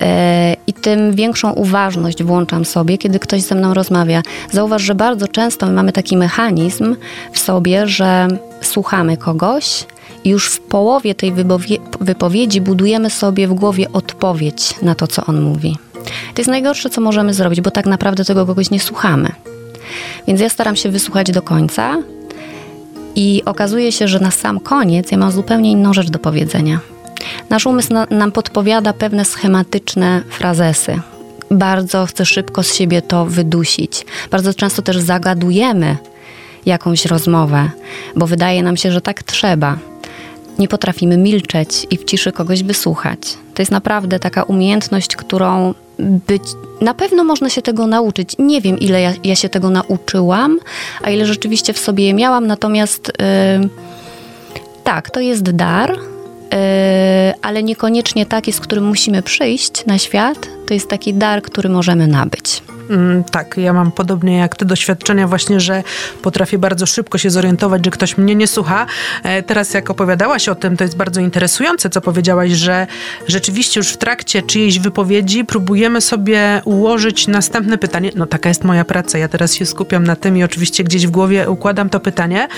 E, 0.00 0.56
I 0.66 0.72
tym 0.72 1.12
większą 1.12 1.52
uważność 1.52 2.22
włączam 2.22 2.64
sobie, 2.64 2.98
kiedy 2.98 3.18
ktoś 3.18 3.42
ze 3.42 3.54
mną 3.54 3.74
rozmawia. 3.74 4.22
Zauważ, 4.50 4.82
że 4.82 4.94
bardzo 4.94 5.28
często 5.28 5.66
my 5.66 5.72
mamy 5.72 5.92
taki 5.92 6.16
mechanizm 6.16 6.96
w 7.32 7.38
sobie, 7.38 7.86
że 7.86 8.28
słuchamy 8.60 9.16
kogoś, 9.16 9.84
już 10.24 10.46
w 10.46 10.60
połowie 10.60 11.14
tej 11.14 11.32
wypowiedzi 12.00 12.60
budujemy 12.60 13.10
sobie 13.10 13.48
w 13.48 13.54
głowie 13.54 13.92
odpowiedź 13.92 14.74
na 14.82 14.94
to, 14.94 15.06
co 15.06 15.26
on 15.26 15.42
mówi. 15.42 15.76
To 16.34 16.40
jest 16.40 16.50
najgorsze, 16.50 16.90
co 16.90 17.00
możemy 17.00 17.34
zrobić, 17.34 17.60
bo 17.60 17.70
tak 17.70 17.86
naprawdę 17.86 18.24
tego 18.24 18.46
kogoś 18.46 18.70
nie 18.70 18.80
słuchamy. 18.80 19.32
Więc 20.28 20.40
ja 20.40 20.48
staram 20.48 20.76
się 20.76 20.88
wysłuchać 20.88 21.30
do 21.30 21.42
końca 21.42 21.96
i 23.16 23.42
okazuje 23.44 23.92
się, 23.92 24.08
że 24.08 24.20
na 24.20 24.30
sam 24.30 24.60
koniec 24.60 25.10
ja 25.10 25.18
mam 25.18 25.32
zupełnie 25.32 25.70
inną 25.70 25.92
rzecz 25.92 26.10
do 26.10 26.18
powiedzenia. 26.18 26.80
Nasz 27.50 27.66
umysł 27.66 27.92
na, 27.92 28.06
nam 28.10 28.32
podpowiada 28.32 28.92
pewne 28.92 29.24
schematyczne 29.24 30.22
frazesy. 30.30 31.00
Bardzo 31.50 32.06
chcę 32.06 32.26
szybko 32.26 32.62
z 32.62 32.74
siebie 32.74 33.02
to 33.02 33.26
wydusić. 33.26 34.06
Bardzo 34.30 34.54
często 34.54 34.82
też 34.82 34.98
zagadujemy 34.98 35.96
jakąś 36.66 37.06
rozmowę, 37.06 37.70
bo 38.16 38.26
wydaje 38.26 38.62
nam 38.62 38.76
się, 38.76 38.92
że 38.92 39.00
tak 39.00 39.22
trzeba 39.22 39.78
nie 40.58 40.68
potrafimy 40.68 41.16
milczeć 41.16 41.86
i 41.90 41.98
w 41.98 42.04
ciszy 42.04 42.32
kogoś 42.32 42.62
wysłuchać. 42.62 43.18
To 43.54 43.62
jest 43.62 43.72
naprawdę 43.72 44.18
taka 44.18 44.42
umiejętność, 44.42 45.16
którą 45.16 45.74
być, 45.98 46.42
na 46.80 46.94
pewno 46.94 47.24
można 47.24 47.50
się 47.50 47.62
tego 47.62 47.86
nauczyć. 47.86 48.36
Nie 48.38 48.60
wiem, 48.60 48.78
ile 48.78 49.00
ja, 49.00 49.12
ja 49.24 49.36
się 49.36 49.48
tego 49.48 49.70
nauczyłam, 49.70 50.58
a 51.02 51.10
ile 51.10 51.26
rzeczywiście 51.26 51.72
w 51.72 51.78
sobie 51.78 52.14
miałam, 52.14 52.46
natomiast 52.46 53.12
yy, 53.60 53.68
tak, 54.84 55.10
to 55.10 55.20
jest 55.20 55.42
dar, 55.42 55.90
yy, 55.90 55.98
ale 57.42 57.62
niekoniecznie 57.62 58.26
taki, 58.26 58.52
z 58.52 58.60
którym 58.60 58.84
musimy 58.84 59.22
przyjść 59.22 59.86
na 59.86 59.98
świat. 59.98 60.48
To 60.66 60.74
jest 60.74 60.88
taki 60.88 61.14
dar, 61.14 61.42
który 61.42 61.68
możemy 61.68 62.06
nabyć. 62.06 62.62
Mm, 62.90 63.24
tak, 63.24 63.56
ja 63.56 63.72
mam 63.72 63.92
podobnie 63.92 64.36
jak 64.36 64.56
ty 64.56 64.64
doświadczenia 64.64 65.28
właśnie, 65.28 65.60
że 65.60 65.82
potrafię 66.22 66.58
bardzo 66.58 66.86
szybko 66.86 67.18
się 67.18 67.30
zorientować, 67.30 67.84
że 67.84 67.90
ktoś 67.90 68.18
mnie 68.18 68.34
nie 68.34 68.46
słucha. 68.46 68.86
E, 69.22 69.42
teraz 69.42 69.74
jak 69.74 69.90
opowiadałaś 69.90 70.48
o 70.48 70.54
tym, 70.54 70.76
to 70.76 70.84
jest 70.84 70.96
bardzo 70.96 71.20
interesujące, 71.20 71.90
co 71.90 72.00
powiedziałaś, 72.00 72.50
że 72.50 72.86
rzeczywiście 73.28 73.80
już 73.80 73.88
w 73.88 73.96
trakcie 73.96 74.42
czyjejś 74.42 74.78
wypowiedzi 74.78 75.44
próbujemy 75.44 76.00
sobie 76.00 76.62
ułożyć 76.64 77.28
następne 77.28 77.78
pytanie. 77.78 78.10
No 78.14 78.26
taka 78.26 78.48
jest 78.48 78.64
moja 78.64 78.84
praca, 78.84 79.18
ja 79.18 79.28
teraz 79.28 79.54
się 79.54 79.66
skupiam 79.66 80.04
na 80.04 80.16
tym 80.16 80.36
i 80.36 80.44
oczywiście 80.44 80.84
gdzieś 80.84 81.06
w 81.06 81.10
głowie 81.10 81.50
układam 81.50 81.90
to 81.90 82.00
pytanie, 82.00 82.48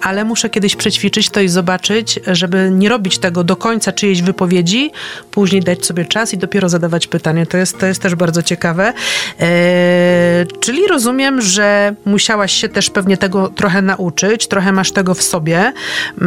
ale 0.00 0.24
muszę 0.24 0.50
kiedyś 0.50 0.76
przećwiczyć 0.76 1.30
to 1.30 1.40
i 1.40 1.48
zobaczyć, 1.48 2.20
żeby 2.26 2.70
nie 2.72 2.88
robić 2.88 3.18
tego 3.18 3.44
do 3.44 3.56
końca 3.56 3.92
czyjejś 3.92 4.22
wypowiedzi, 4.22 4.90
później 5.30 5.62
dać 5.62 5.86
sobie 5.86 6.04
czas 6.04 6.34
i 6.34 6.38
dopiero 6.38 6.68
zadawać 6.68 7.06
pytanie. 7.06 7.46
To 7.52 7.56
jest, 7.58 7.78
to 7.78 7.86
jest 7.86 8.02
też 8.02 8.14
bardzo 8.14 8.42
ciekawe. 8.42 8.92
E, 9.40 10.46
czyli 10.60 10.86
rozumiem, 10.86 11.40
że 11.40 11.94
musiałaś 12.04 12.52
się 12.52 12.68
też 12.68 12.90
pewnie 12.90 13.16
tego 13.16 13.48
trochę 13.48 13.82
nauczyć, 13.82 14.46
trochę 14.46 14.72
masz 14.72 14.92
tego 14.92 15.14
w 15.14 15.22
sobie. 15.22 15.72
Yy, 16.20 16.26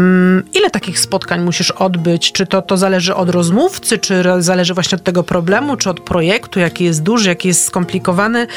ile 0.53 0.69
takich 0.69 0.99
spotkań 0.99 1.41
musisz 1.41 1.71
odbyć? 1.71 2.31
Czy 2.31 2.45
to, 2.45 2.61
to 2.61 2.77
zależy 2.77 3.15
od 3.15 3.29
rozmówcy, 3.29 3.97
czy 3.97 4.23
zależy 4.39 4.73
właśnie 4.73 4.95
od 4.95 5.03
tego 5.03 5.23
problemu, 5.23 5.77
czy 5.77 5.89
od 5.89 5.99
projektu, 5.99 6.59
jaki 6.59 6.83
jest 6.83 7.03
duży, 7.03 7.29
jaki 7.29 7.47
jest 7.47 7.65
skomplikowany? 7.65 8.47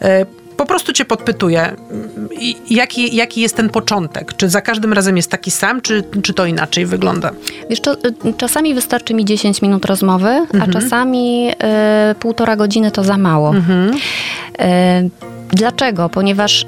Yy, 0.00 0.08
po 0.58 0.66
prostu 0.66 0.92
cię 0.92 1.04
podpytuję, 1.04 1.76
jaki, 2.70 3.16
jaki 3.16 3.40
jest 3.40 3.56
ten 3.56 3.68
początek? 3.68 4.36
Czy 4.36 4.48
za 4.48 4.60
każdym 4.60 4.92
razem 4.92 5.16
jest 5.16 5.30
taki 5.30 5.50
sam, 5.50 5.80
czy, 5.80 6.04
czy 6.22 6.34
to 6.34 6.46
inaczej 6.46 6.86
wygląda? 6.86 7.30
Wiesz, 7.70 7.80
to, 7.80 7.92
y, 7.92 8.34
czasami 8.36 8.74
wystarczy 8.74 9.14
mi 9.14 9.24
10 9.24 9.62
minut 9.62 9.84
rozmowy, 9.84 10.28
mhm. 10.28 10.62
a 10.62 10.72
czasami 10.72 11.50
y, 12.10 12.14
półtora 12.14 12.56
godziny 12.56 12.90
to 12.90 13.04
za 13.04 13.18
mało. 13.18 13.48
Mhm. 13.50 13.94
Y, 13.94 15.10
dlaczego? 15.50 16.08
Ponieważ 16.08 16.62
y, 16.62 16.66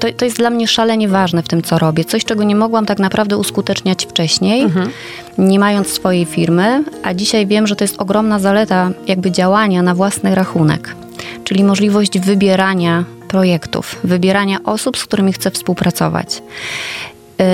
to, 0.00 0.12
to 0.12 0.24
jest 0.24 0.36
dla 0.36 0.50
mnie 0.50 0.68
szalenie 0.68 1.08
ważne 1.08 1.42
w 1.42 1.48
tym, 1.48 1.62
co 1.62 1.78
robię. 1.78 2.04
Coś, 2.04 2.24
czego 2.24 2.44
nie 2.44 2.56
mogłam 2.56 2.86
tak 2.86 2.98
naprawdę 2.98 3.36
uskuteczniać 3.36 4.06
wcześniej, 4.06 4.62
mhm. 4.62 4.90
nie 5.38 5.58
mając 5.58 5.88
swojej 5.88 6.24
firmy, 6.24 6.84
a 7.02 7.14
dzisiaj 7.14 7.46
wiem, 7.46 7.66
że 7.66 7.76
to 7.76 7.84
jest 7.84 8.00
ogromna 8.00 8.38
zaleta 8.38 8.90
jakby 9.06 9.30
działania 9.30 9.82
na 9.82 9.94
własny 9.94 10.34
rachunek 10.34 10.94
czyli 11.44 11.64
możliwość 11.64 12.18
wybierania 12.18 13.04
projektów, 13.28 13.96
wybierania 14.04 14.58
osób, 14.64 14.96
z 14.96 15.04
którymi 15.04 15.32
chcę 15.32 15.50
współpracować. 15.50 16.42
Yy, 17.38 17.44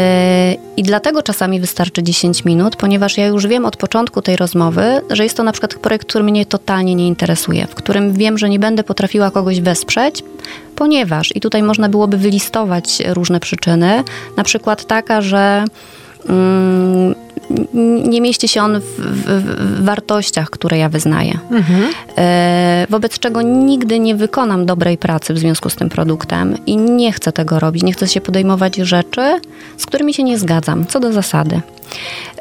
I 0.76 0.82
dlatego 0.82 1.22
czasami 1.22 1.60
wystarczy 1.60 2.02
10 2.02 2.44
minut, 2.44 2.76
ponieważ 2.76 3.18
ja 3.18 3.26
już 3.26 3.46
wiem 3.46 3.64
od 3.64 3.76
początku 3.76 4.22
tej 4.22 4.36
rozmowy, 4.36 5.00
że 5.10 5.22
jest 5.22 5.36
to 5.36 5.42
na 5.42 5.52
przykład 5.52 5.74
projekt, 5.74 6.08
który 6.08 6.24
mnie 6.24 6.46
totalnie 6.46 6.94
nie 6.94 7.06
interesuje, 7.06 7.66
w 7.66 7.74
którym 7.74 8.12
wiem, 8.12 8.38
że 8.38 8.48
nie 8.48 8.58
będę 8.58 8.84
potrafiła 8.84 9.30
kogoś 9.30 9.60
wesprzeć, 9.60 10.22
ponieważ, 10.76 11.36
i 11.36 11.40
tutaj 11.40 11.62
można 11.62 11.88
byłoby 11.88 12.16
wylistować 12.18 13.02
różne 13.06 13.40
przyczyny, 13.40 14.04
na 14.36 14.44
przykład 14.44 14.84
taka, 14.84 15.20
że. 15.20 15.64
Mm, 16.28 17.23
nie 18.04 18.20
mieści 18.20 18.48
się 18.48 18.62
on 18.62 18.80
w, 18.80 18.84
w, 18.84 19.26
w 19.80 19.84
wartościach, 19.84 20.50
które 20.50 20.78
ja 20.78 20.88
wyznaję. 20.88 21.38
Mhm. 21.50 21.92
E, 22.18 22.86
wobec 22.90 23.18
czego 23.18 23.42
nigdy 23.42 23.98
nie 23.98 24.14
wykonam 24.14 24.66
dobrej 24.66 24.98
pracy 24.98 25.34
w 25.34 25.38
związku 25.38 25.70
z 25.70 25.76
tym 25.76 25.88
produktem 25.88 26.56
i 26.66 26.76
nie 26.76 27.12
chcę 27.12 27.32
tego 27.32 27.58
robić. 27.58 27.82
Nie 27.82 27.92
chcę 27.92 28.08
się 28.08 28.20
podejmować 28.20 28.76
rzeczy, 28.76 29.40
z 29.76 29.86
którymi 29.86 30.14
się 30.14 30.22
nie 30.22 30.38
zgadzam, 30.38 30.86
co 30.86 31.00
do 31.00 31.12
zasady. 31.12 31.60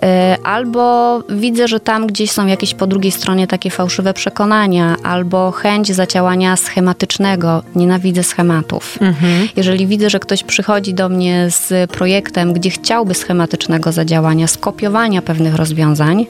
E, 0.04 0.38
albo 0.44 1.20
widzę, 1.30 1.68
że 1.68 1.80
tam 1.80 2.08
gdzieś 2.08 2.32
są 2.32 2.48
jakieś 2.48 2.74
po 2.74 2.88
drugiej 2.88 3.12
stronie 3.12 3.48
takie 3.48 3.70
fałszywe 3.70 4.14
przekonania, 4.14 4.96
albo 5.04 5.52
chęć 5.52 5.92
zadziałania 5.92 6.56
schematycznego. 6.56 7.64
Nienawidzę 7.76 8.24
schematów. 8.24 8.98
Mhm. 9.02 9.48
Jeżeli 9.56 9.88
widzę, 9.88 10.10
że 10.10 10.20
ktoś 10.20 10.44
przychodzi 10.44 10.94
do 10.94 11.10
mnie 11.10 11.48
z 11.50 11.92
projektem, 11.92 12.54
gdzie 12.54 12.70
chciałby 12.70 13.14
schematycznego 13.14 13.92
zadziałania, 13.92 14.48
skopiowania 14.48 15.22
pewnych 15.22 15.56
rozwiązań 15.56 16.26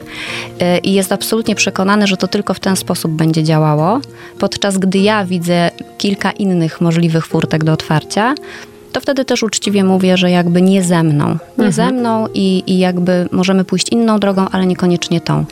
e, 0.60 0.78
i 0.78 0.92
jest 0.92 1.12
absolutnie 1.12 1.54
przekonany, 1.54 2.06
że 2.06 2.16
to 2.16 2.28
tylko 2.28 2.54
w 2.54 2.60
ten 2.60 2.76
sposób 2.76 3.12
będzie 3.12 3.44
działało, 3.44 4.00
podczas 4.38 4.78
gdy 4.78 4.98
ja 4.98 5.24
widzę 5.24 5.70
kilka 5.98 6.30
innych 6.30 6.80
możliwych 6.80 7.26
furtek 7.26 7.64
do 7.64 7.72
otwarcia, 7.72 8.34
to 8.94 9.00
wtedy 9.00 9.24
też 9.24 9.42
uczciwie 9.42 9.84
mówię, 9.84 10.16
że 10.16 10.30
jakby 10.30 10.62
nie 10.62 10.82
ze 10.82 11.02
mną. 11.02 11.26
Nie 11.58 11.66
mhm. 11.66 11.72
ze 11.72 11.92
mną 11.92 12.26
i, 12.34 12.62
i 12.66 12.78
jakby 12.78 13.28
możemy 13.32 13.64
pójść 13.64 13.88
inną 13.88 14.18
drogą, 14.18 14.46
ale 14.52 14.66
niekoniecznie 14.66 15.20
tą. 15.20 15.44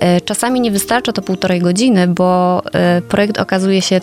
E, 0.00 0.20
czasami 0.20 0.60
nie 0.60 0.70
wystarcza 0.70 1.12
to 1.12 1.22
półtorej 1.22 1.60
godziny, 1.60 2.06
bo 2.06 2.62
e, 2.72 3.02
projekt 3.02 3.38
okazuje 3.38 3.82
się 3.82 4.00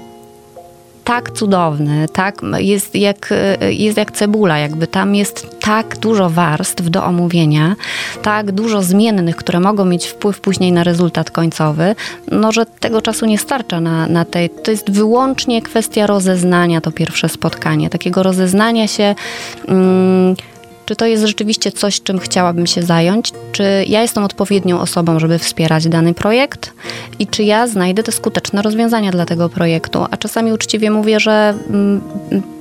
tak 1.06 1.32
cudowny, 1.32 2.08
tak, 2.14 2.42
jest, 2.58 2.96
jak, 2.96 3.34
jest 3.70 3.98
jak 3.98 4.12
cebula, 4.12 4.58
jakby 4.58 4.88
tam 4.88 5.16
jest 5.16 5.60
tak 5.60 5.98
dużo 5.98 6.30
warstw 6.30 6.90
do 6.90 7.04
omówienia, 7.04 7.76
tak 8.22 8.52
dużo 8.52 8.82
zmiennych, 8.82 9.36
które 9.36 9.60
mogą 9.60 9.86
mieć 9.86 10.08
wpływ 10.08 10.42
później 10.42 10.72
na 10.72 10.84
rezultat 10.84 11.32
końcowy, 11.32 11.96
no 12.32 12.52
że 12.52 12.66
tego 12.66 13.02
czasu 13.02 13.26
nie 13.26 13.38
starcza 13.38 13.82
na, 13.82 14.08
na 14.08 14.26
tej. 14.26 14.50
To 14.50 14.72
jest 14.72 14.92
wyłącznie 14.92 15.62
kwestia 15.62 16.08
rozeznania, 16.08 16.82
to 16.82 16.92
pierwsze 16.92 17.30
spotkanie, 17.30 17.90
takiego 17.90 18.24
rozeznania 18.24 18.88
się. 18.88 19.16
Mm, 19.68 20.36
czy 20.86 20.96
to 20.96 21.06
jest 21.06 21.24
rzeczywiście 21.24 21.72
coś, 21.72 22.02
czym 22.02 22.20
chciałabym 22.20 22.68
się 22.68 22.84
zająć? 22.84 23.32
Czy 23.52 23.64
ja 23.88 24.02
jestem 24.02 24.24
odpowiednią 24.24 24.80
osobą, 24.80 25.20
żeby 25.20 25.40
wspierać 25.40 25.88
dany 25.88 26.14
projekt? 26.14 26.74
I 27.20 27.28
czy 27.28 27.44
ja 27.44 27.68
znajdę 27.68 28.04
te 28.04 28.12
skuteczne 28.12 28.62
rozwiązania 28.62 29.12
dla 29.12 29.26
tego 29.26 29.50
projektu? 29.50 30.06
A 30.12 30.18
czasami 30.18 30.52
uczciwie 30.52 30.92
mówię, 30.92 31.20
że 31.20 31.54
mm, 31.70 32.02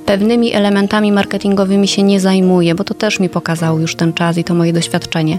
pewnymi 0.07 0.53
elementami 0.53 1.13
marketingowymi 1.13 1.89
się 1.89 2.03
nie 2.03 2.21
zajmuję, 2.21 2.75
bo 2.75 2.85
to 2.85 2.95
też 2.95 3.21
mi 3.21 3.29
pokazał 3.29 3.81
już 3.81 3.97
ten 3.97 4.13
czas 4.13 4.39
i 4.39 4.45
to 4.45 4.55
moje 4.55 4.73
doświadczenie, 4.73 5.39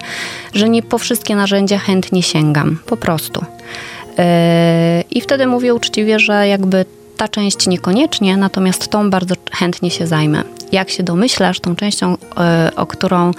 że 0.54 0.70
nie 0.70 0.84
po 0.84 0.98
wszystkie 0.98 1.36
narzędzia 1.36 1.77
chętnie 1.77 2.24
sięgam, 2.24 2.80
po 2.86 2.98
prostu. 2.98 3.46
Yy, 4.18 4.24
I 5.12 5.22
wtedy 5.22 5.48
mówię 5.48 5.74
uczciwie, 5.74 6.20
że 6.20 6.48
jakby 6.48 6.86
ta 7.17 7.27
część 7.27 7.67
niekoniecznie, 7.67 8.38
natomiast 8.38 8.88
tą 8.88 9.10
bardzo 9.10 9.36
chętnie 9.51 9.91
się 9.91 10.07
zajmę. 10.07 10.43
Jak 10.72 10.89
się 10.89 11.03
domyślasz, 11.03 11.60
tą 11.60 11.75
częścią, 11.75 12.17
e, 12.38 12.72
o 12.75 12.86
którą, 12.86 13.31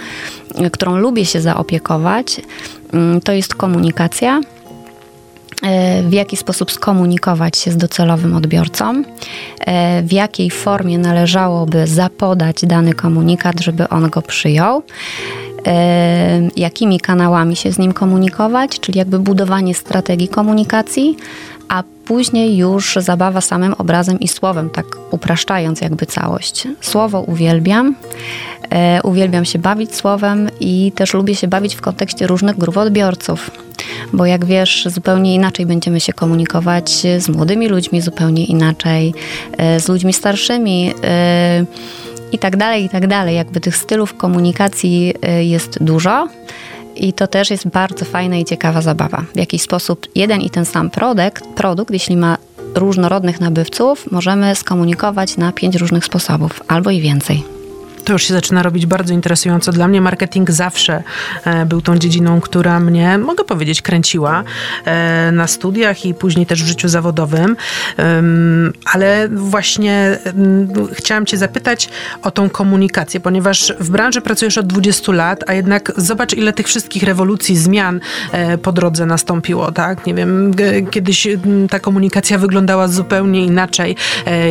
którą 0.72 0.96
lubię 0.96 1.24
się 1.24 1.40
zaopiekować, 1.40 2.40
mm, 2.92 3.20
to 3.20 3.32
jest 3.32 3.54
komunikacja. 3.54 4.40
E, 5.62 6.02
w 6.02 6.12
jaki 6.12 6.36
sposób 6.36 6.72
skomunikować 6.72 7.58
się 7.58 7.70
z 7.70 7.76
docelowym 7.76 8.36
odbiorcą, 8.36 9.02
e, 9.60 10.02
w 10.02 10.12
jakiej 10.12 10.50
formie 10.50 10.98
należałoby 10.98 11.86
zapodać 11.86 12.56
dany 12.62 12.94
komunikat, 12.94 13.60
żeby 13.60 13.88
on 13.88 14.10
go 14.10 14.22
przyjął, 14.22 14.82
jakimi 16.56 17.00
kanałami 17.00 17.56
się 17.56 17.72
z 17.72 17.78
nim 17.78 17.92
komunikować, 17.92 18.80
czyli 18.80 18.98
jakby 18.98 19.18
budowanie 19.18 19.74
strategii 19.74 20.28
komunikacji, 20.28 21.16
później 22.06 22.56
już 22.56 22.98
zabawa 23.00 23.40
samym 23.40 23.74
obrazem 23.74 24.20
i 24.20 24.28
słowem, 24.28 24.70
tak 24.70 24.86
upraszczając 25.10 25.80
jakby 25.80 26.06
całość. 26.06 26.68
Słowo 26.80 27.20
uwielbiam, 27.20 27.94
e, 28.70 29.00
uwielbiam 29.02 29.44
się 29.44 29.58
bawić 29.58 29.94
słowem 29.94 30.48
i 30.60 30.92
też 30.94 31.14
lubię 31.14 31.34
się 31.34 31.48
bawić 31.48 31.74
w 31.74 31.80
kontekście 31.80 32.26
różnych 32.26 32.58
grup 32.58 32.76
odbiorców. 32.76 33.50
Bo 34.12 34.26
jak 34.26 34.44
wiesz, 34.44 34.88
zupełnie 34.90 35.34
inaczej 35.34 35.66
będziemy 35.66 36.00
się 36.00 36.12
komunikować 36.12 36.90
z 37.18 37.28
młodymi 37.28 37.68
ludźmi, 37.68 38.00
zupełnie 38.00 38.44
inaczej 38.44 39.14
e, 39.58 39.80
z 39.80 39.88
ludźmi 39.88 40.12
starszymi. 40.12 40.94
E, 41.04 41.64
I 42.32 42.38
tak 42.38 42.56
dalej, 42.56 42.84
i 42.84 42.88
tak 42.88 43.06
dalej. 43.06 43.36
Jakby 43.36 43.60
tych 43.60 43.76
stylów 43.76 44.14
komunikacji 44.14 45.14
e, 45.22 45.44
jest 45.44 45.84
dużo. 45.84 46.28
I 46.96 47.12
to 47.12 47.26
też 47.26 47.50
jest 47.50 47.68
bardzo 47.68 48.04
fajna 48.04 48.36
i 48.36 48.44
ciekawa 48.44 48.80
zabawa. 48.80 49.24
W 49.34 49.36
jakiś 49.36 49.62
sposób 49.62 50.06
jeden 50.14 50.40
i 50.40 50.50
ten 50.50 50.64
sam 50.64 50.90
produkt, 50.90 51.44
produkt 51.54 51.90
jeśli 51.90 52.16
ma 52.16 52.38
różnorodnych 52.74 53.40
nabywców, 53.40 54.12
możemy 54.12 54.54
skomunikować 54.54 55.36
na 55.36 55.52
pięć 55.52 55.76
różnych 55.76 56.04
sposobów 56.04 56.62
albo 56.68 56.90
i 56.90 57.00
więcej 57.00 57.55
to 58.06 58.12
już 58.12 58.22
się 58.22 58.34
zaczyna 58.34 58.62
robić 58.62 58.86
bardzo 58.86 59.14
interesująco. 59.14 59.72
Dla 59.72 59.88
mnie 59.88 60.00
marketing 60.00 60.50
zawsze 60.50 61.02
e, 61.44 61.66
był 61.66 61.80
tą 61.80 61.98
dziedziną, 61.98 62.40
która 62.40 62.80
mnie, 62.80 63.18
mogę 63.18 63.44
powiedzieć, 63.44 63.82
kręciła 63.82 64.44
e, 64.84 65.30
na 65.32 65.46
studiach 65.46 66.06
i 66.06 66.14
później 66.14 66.46
też 66.46 66.62
w 66.62 66.66
życiu 66.66 66.88
zawodowym. 66.88 67.56
Ale 68.92 69.28
właśnie 69.28 70.18
chciałam 70.92 71.26
Cię 71.26 71.36
zapytać 71.36 71.88
o 72.22 72.30
tą 72.30 72.50
komunikację, 72.50 73.20
ponieważ 73.20 73.72
w 73.80 73.90
branży 73.90 74.20
pracujesz 74.20 74.58
od 74.58 74.66
20 74.66 75.12
lat, 75.12 75.44
a 75.46 75.52
jednak 75.52 75.92
zobacz, 75.96 76.34
ile 76.34 76.52
tych 76.52 76.66
wszystkich 76.66 77.02
rewolucji, 77.02 77.56
zmian 77.56 78.00
e, 78.32 78.58
po 78.58 78.72
drodze 78.72 79.06
nastąpiło, 79.06 79.72
tak? 79.72 80.06
Nie 80.06 80.14
wiem, 80.14 80.54
kiedyś 80.90 81.28
ta 81.70 81.80
komunikacja 81.80 82.38
wyglądała 82.38 82.88
zupełnie 82.88 83.44
inaczej. 83.44 83.96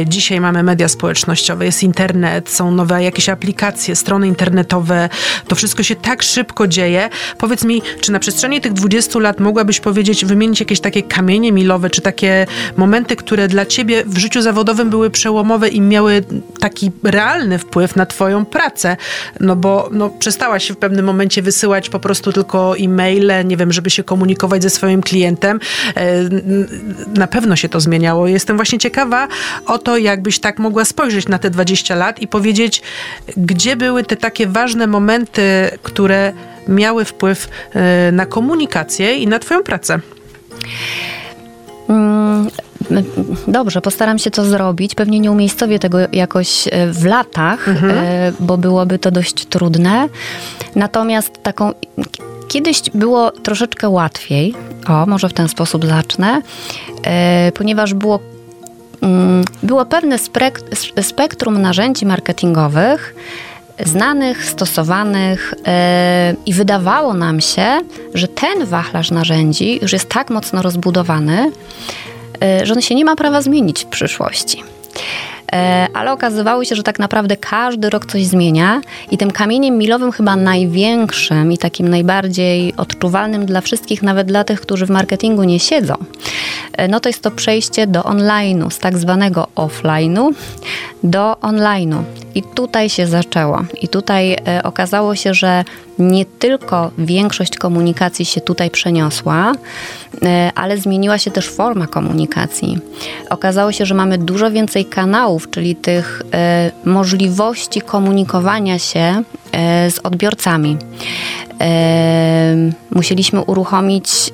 Dzisiaj 0.06 0.41
mamy 0.41 0.63
media 0.63 0.88
społecznościowe, 0.88 1.65
jest 1.65 1.84
internet, 1.84 2.50
są 2.50 2.72
nowe 2.72 3.04
jakieś 3.04 3.30
aplikacje, 3.30 3.44
aplikacje, 3.45 3.95
strony 3.95 4.27
internetowe, 4.27 5.10
to 5.47 5.55
wszystko 5.55 5.84
się 5.84 5.95
tak 5.95 6.23
szybko 6.23 6.67
dzieje. 6.67 7.10
Powiedz 7.38 7.63
mi, 7.63 7.81
czy 8.01 8.12
na 8.12 8.19
przestrzeni 8.19 8.62
tych 8.62 8.73
20 8.73 9.19
lat 9.19 9.39
mogłabyś 9.39 9.79
powiedzieć, 9.79 10.25
wymienić 10.25 10.60
jakieś 10.60 10.79
takie 10.79 11.03
kamienie 11.03 11.51
milowe, 11.51 11.89
czy 11.89 12.01
takie 12.01 12.47
momenty, 12.77 13.15
które 13.15 13.47
dla 13.47 13.65
ciebie 13.65 14.03
w 14.05 14.17
życiu 14.17 14.41
zawodowym 14.41 14.89
były 14.89 15.10
przełomowe 15.10 15.69
i 15.69 15.81
miały 15.81 16.23
taki 16.60 16.91
realny 17.03 17.58
wpływ 17.60 17.95
na 17.95 18.05
twoją 18.05 18.45
pracę? 18.45 18.97
No 19.39 19.55
bo 19.55 19.89
no, 19.91 20.10
przestałaś 20.10 20.71
w 20.71 20.75
pewnym 20.75 21.05
momencie 21.05 21.41
wysyłać 21.41 21.89
po 21.89 21.99
prostu 21.99 22.34
tylko 22.34 22.77
e-maile, 22.77 23.45
nie 23.45 23.58
wiem, 23.58 23.73
żeby 23.73 23.89
się 23.89 24.03
komunikować 24.03 24.63
ze 24.63 24.69
swoim 24.69 25.01
klientem. 25.01 25.60
E, 25.97 26.15
na 27.15 27.27
pewno 27.27 27.55
się 27.55 27.69
to 27.69 27.79
zmieniało. 27.79 28.27
Jestem 28.27 28.55
właśnie 28.55 28.79
ciekawa 28.79 29.27
o 29.65 29.77
to, 29.77 29.97
jakbyś 29.97 30.39
tak 30.39 30.60
mogła 30.60 30.86
spojrzeć 30.86 31.27
na 31.27 31.39
te 31.39 31.49
20 31.49 31.95
lat 31.95 32.21
i 32.21 32.27
powiedzieć, 32.27 32.81
gdzie 33.38 33.76
były 33.76 34.04
te 34.04 34.15
takie 34.15 34.48
ważne 34.48 34.88
momenty, 34.88 35.69
które 35.84 36.34
miały 36.67 37.06
wpływ 37.06 37.50
e, 37.74 38.12
na 38.12 38.26
komunikację 38.26 39.15
i 39.17 39.28
na 39.28 39.39
Twoją 39.39 39.63
pracę? 39.63 40.00
Mm, 41.89 42.50
dobrze, 43.48 43.82
postaram 43.82 44.19
się 44.19 44.32
to 44.32 44.45
zrobić. 44.45 44.95
Pewnie 44.95 45.19
nie 45.19 45.32
umiejscowię 45.32 45.80
tego 45.80 45.98
jakoś 46.12 46.67
e, 46.67 46.91
w 46.91 47.06
latach, 47.06 47.69
mhm. 47.69 47.91
E, 47.98 48.32
bo 48.39 48.58
byłoby 48.58 49.00
to 49.00 49.12
dość 49.12 49.45
trudne. 49.45 50.10
Natomiast 50.76 51.43
taką. 51.43 51.71
Kiedyś 52.48 52.82
było 52.93 53.32
troszeczkę 53.32 53.89
łatwiej, 53.89 54.54
o, 54.88 55.06
może 55.06 55.30
w 55.30 55.34
ten 55.34 55.48
sposób 55.48 55.86
zacznę, 55.86 56.41
ponieważ 57.54 57.93
było 57.93 58.19
było 59.63 59.86
pewne 59.86 60.18
spektrum 61.02 61.62
narzędzi 61.62 62.06
marketingowych, 62.06 63.15
znanych, 63.86 64.46
stosowanych 64.46 65.54
e, 65.65 66.36
i 66.46 66.54
wydawało 66.54 67.13
nam 67.13 67.41
się, 67.41 67.82
że 68.13 68.28
ten 68.28 68.65
wachlarz 68.65 69.12
narzędzi 69.12 69.80
już 69.82 69.94
jest 69.94 70.10
tak 70.10 70.30
mocno 70.30 70.62
rozbudowany, 70.62 71.52
e, 72.44 72.65
że 72.65 72.74
on 72.74 72.82
się 72.82 72.96
nie 72.96 73.06
ma 73.06 73.15
prawa 73.15 73.41
zmienić 73.41 73.84
w 73.84 73.88
przyszłości. 73.88 74.63
E, 75.56 75.88
ale 75.94 76.12
okazywało 76.12 76.65
się, 76.65 76.76
że 76.76 76.84
tak 76.84 77.00
naprawdę 77.00 77.38
każdy 77.38 77.89
rok 77.89 78.06
coś 78.06 78.26
zmienia 78.26 78.82
i 79.12 79.18
tym 79.18 79.32
kamieniem 79.32 79.78
milowym 79.78 80.12
chyba 80.12 80.36
największym 80.36 81.52
i 81.52 81.58
takim 81.58 81.88
najbardziej 81.88 82.74
odczuwalnym 82.78 83.46
dla 83.46 83.62
wszystkich, 83.62 84.04
nawet 84.04 84.28
dla 84.28 84.44
tych, 84.44 84.62
którzy 84.62 84.86
w 84.86 84.89
marketingu 84.89 85.44
nie 85.44 85.60
siedzą, 85.60 85.96
e, 86.74 86.88
no 86.88 87.00
to 87.00 87.10
jest 87.10 87.22
to 87.22 87.32
przejście 87.32 87.88
do 87.88 88.02
online'u, 88.02 88.70
z 88.70 88.80
tak 88.80 88.98
zwanego 88.98 89.48
offline'u 89.56 90.34
do 91.04 91.34
online'u. 91.41 92.04
I 92.36 92.44
tutaj 92.44 92.89
się 92.89 93.08
zaczęło. 93.08 93.62
I 93.82 93.88
tutaj 93.88 94.34
e, 94.34 94.63
okazało 94.63 95.15
się, 95.15 95.34
że 95.34 95.63
nie 95.99 96.25
tylko 96.25 96.91
większość 96.97 97.58
komunikacji 97.58 98.25
się 98.25 98.41
tutaj 98.41 98.69
przeniosła, 98.69 99.51
e, 100.23 100.51
ale 100.55 100.77
zmieniła 100.77 101.17
się 101.17 101.31
też 101.31 101.49
forma 101.49 101.88
komunikacji. 101.88 102.77
Okazało 103.29 103.71
się, 103.71 103.86
że 103.86 103.95
mamy 103.95 104.17
dużo 104.17 104.51
więcej 104.51 104.86
kanałów, 104.86 105.49
czyli 105.49 105.75
tych 105.75 106.21
e, 106.34 106.71
możliwości 106.86 107.81
komunikowania 107.81 108.79
się 108.79 109.23
z 109.89 109.99
odbiorcami. 110.03 110.77
Musieliśmy 112.91 113.41
uruchomić 113.41 114.31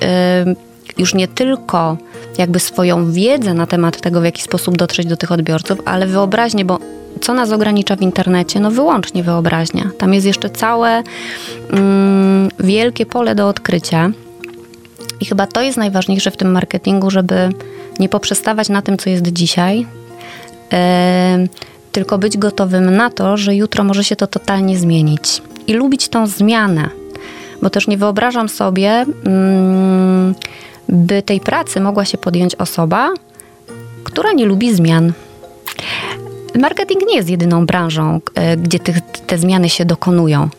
już 0.97 1.13
nie 1.13 1.27
tylko 1.27 1.97
jakby 2.37 2.59
swoją 2.59 3.11
wiedzę 3.11 3.53
na 3.53 3.65
temat 3.65 4.01
tego, 4.01 4.21
w 4.21 4.25
jaki 4.25 4.41
sposób 4.41 4.77
dotrzeć 4.77 5.07
do 5.07 5.17
tych 5.17 5.31
odbiorców, 5.31 5.79
ale 5.85 6.07
wyobraźnie, 6.07 6.65
bo 6.65 6.79
co 7.21 7.33
nas 7.33 7.51
ogranicza 7.51 7.95
w 7.95 8.01
internecie? 8.01 8.59
No 8.59 8.71
wyłącznie 8.71 9.23
wyobraźnia. 9.23 9.89
Tam 9.97 10.13
jest 10.13 10.27
jeszcze 10.27 10.49
całe 10.49 11.03
mm, 11.69 12.49
wielkie 12.59 13.05
pole 13.05 13.35
do 13.35 13.47
odkrycia. 13.47 14.11
I 15.21 15.25
chyba 15.25 15.47
to 15.47 15.61
jest 15.61 15.77
najważniejsze 15.77 16.31
w 16.31 16.37
tym 16.37 16.51
marketingu, 16.51 17.11
żeby 17.11 17.49
nie 17.99 18.09
poprzestawać 18.09 18.69
na 18.69 18.81
tym, 18.81 18.97
co 18.97 19.09
jest 19.09 19.27
dzisiaj, 19.27 19.79
yy, 19.79 21.47
tylko 21.91 22.17
być 22.17 22.37
gotowym 22.37 22.95
na 22.95 23.09
to, 23.09 23.37
że 23.37 23.55
jutro 23.55 23.83
może 23.83 24.03
się 24.03 24.15
to 24.15 24.27
totalnie 24.27 24.77
zmienić. 24.77 25.41
I 25.67 25.73
lubić 25.73 26.09
tą 26.09 26.27
zmianę, 26.27 26.89
bo 27.61 27.69
też 27.69 27.87
nie 27.87 27.97
wyobrażam 27.97 28.49
sobie, 28.49 29.05
yy, 29.25 30.35
by 30.91 31.21
tej 31.21 31.39
pracy 31.39 31.79
mogła 31.79 32.05
się 32.05 32.17
podjąć 32.17 32.55
osoba, 32.55 33.13
która 34.03 34.31
nie 34.31 34.45
lubi 34.45 34.75
zmian. 34.75 35.13
Marketing 36.59 37.01
nie 37.07 37.15
jest 37.15 37.29
jedyną 37.29 37.65
branżą, 37.65 38.19
e, 38.35 38.57
gdzie 38.57 38.79
tych, 38.79 39.01
te 39.01 39.37
zmiany 39.37 39.69
się 39.69 39.85
dokonują, 39.85 40.49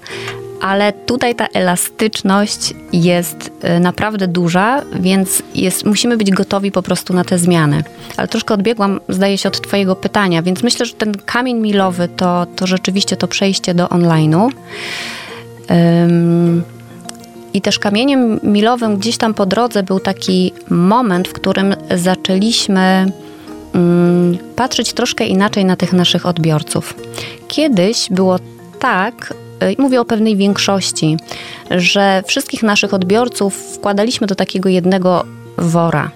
ale 0.60 0.92
tutaj 0.92 1.34
ta 1.34 1.46
elastyczność 1.46 2.74
jest 2.92 3.50
e, 3.62 3.80
naprawdę 3.80 4.28
duża, 4.28 4.82
więc 5.00 5.42
jest, 5.54 5.84
musimy 5.84 6.16
być 6.16 6.30
gotowi 6.30 6.72
po 6.72 6.82
prostu 6.82 7.14
na 7.14 7.24
te 7.24 7.38
zmiany. 7.38 7.84
Ale 8.16 8.28
troszkę 8.28 8.54
odbiegłam, 8.54 9.00
zdaje 9.08 9.38
się, 9.38 9.48
od 9.48 9.60
Twojego 9.60 9.96
pytania, 9.96 10.42
więc 10.42 10.62
myślę, 10.62 10.86
że 10.86 10.94
ten 10.94 11.14
kamień 11.26 11.58
milowy 11.58 12.08
to, 12.16 12.46
to 12.56 12.66
rzeczywiście 12.66 13.16
to 13.16 13.28
przejście 13.28 13.74
do 13.74 13.86
online'u. 13.86 14.50
Um, 15.70 16.62
i 17.54 17.60
też 17.60 17.78
kamieniem 17.78 18.40
milowym 18.42 18.96
gdzieś 18.96 19.16
tam 19.16 19.34
po 19.34 19.46
drodze 19.46 19.82
był 19.82 20.00
taki 20.00 20.52
moment, 20.70 21.28
w 21.28 21.32
którym 21.32 21.74
zaczęliśmy 21.96 23.12
mm, 23.74 24.38
patrzeć 24.56 24.92
troszkę 24.92 25.26
inaczej 25.26 25.64
na 25.64 25.76
tych 25.76 25.92
naszych 25.92 26.26
odbiorców. 26.26 26.94
Kiedyś 27.48 28.06
było 28.10 28.38
tak, 28.78 29.34
y, 29.62 29.82
mówię 29.82 30.00
o 30.00 30.04
pewnej 30.04 30.36
większości, 30.36 31.16
że 31.70 32.22
wszystkich 32.26 32.62
naszych 32.62 32.94
odbiorców 32.94 33.54
wkładaliśmy 33.54 34.26
do 34.26 34.34
takiego 34.34 34.68
jednego 34.68 35.24
wora. 35.58 36.10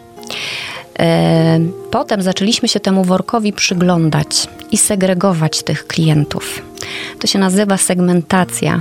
E, 0.98 1.60
potem 1.90 2.22
zaczęliśmy 2.22 2.68
się 2.68 2.80
temu 2.80 3.04
workowi 3.04 3.52
przyglądać 3.52 4.48
i 4.72 4.76
segregować 4.76 5.62
tych 5.62 5.86
klientów. 5.86 6.62
To 7.18 7.26
się 7.26 7.38
nazywa 7.38 7.76
segmentacja. 7.76 8.80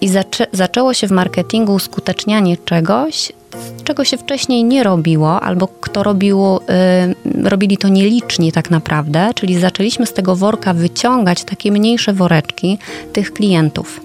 I 0.00 0.08
zaczę 0.08 0.46
zaczęło 0.52 0.94
się 0.94 1.06
w 1.06 1.10
marketingu 1.10 1.74
uskutecznianie 1.74 2.56
czegoś, 2.56 3.32
czego 3.84 4.04
się 4.04 4.18
wcześniej 4.18 4.64
nie 4.64 4.82
robiło, 4.82 5.40
albo 5.40 5.68
kto 5.68 6.02
robił, 6.02 6.56
y, 6.56 7.48
robili 7.48 7.76
to 7.76 7.88
nieliczni 7.88 8.52
tak 8.52 8.70
naprawdę, 8.70 9.30
czyli 9.34 9.58
zaczęliśmy 9.60 10.06
z 10.06 10.12
tego 10.12 10.36
worka 10.36 10.74
wyciągać 10.74 11.44
takie 11.44 11.72
mniejsze 11.72 12.12
woreczki 12.12 12.78
tych 13.12 13.32
klientów. 13.32 14.00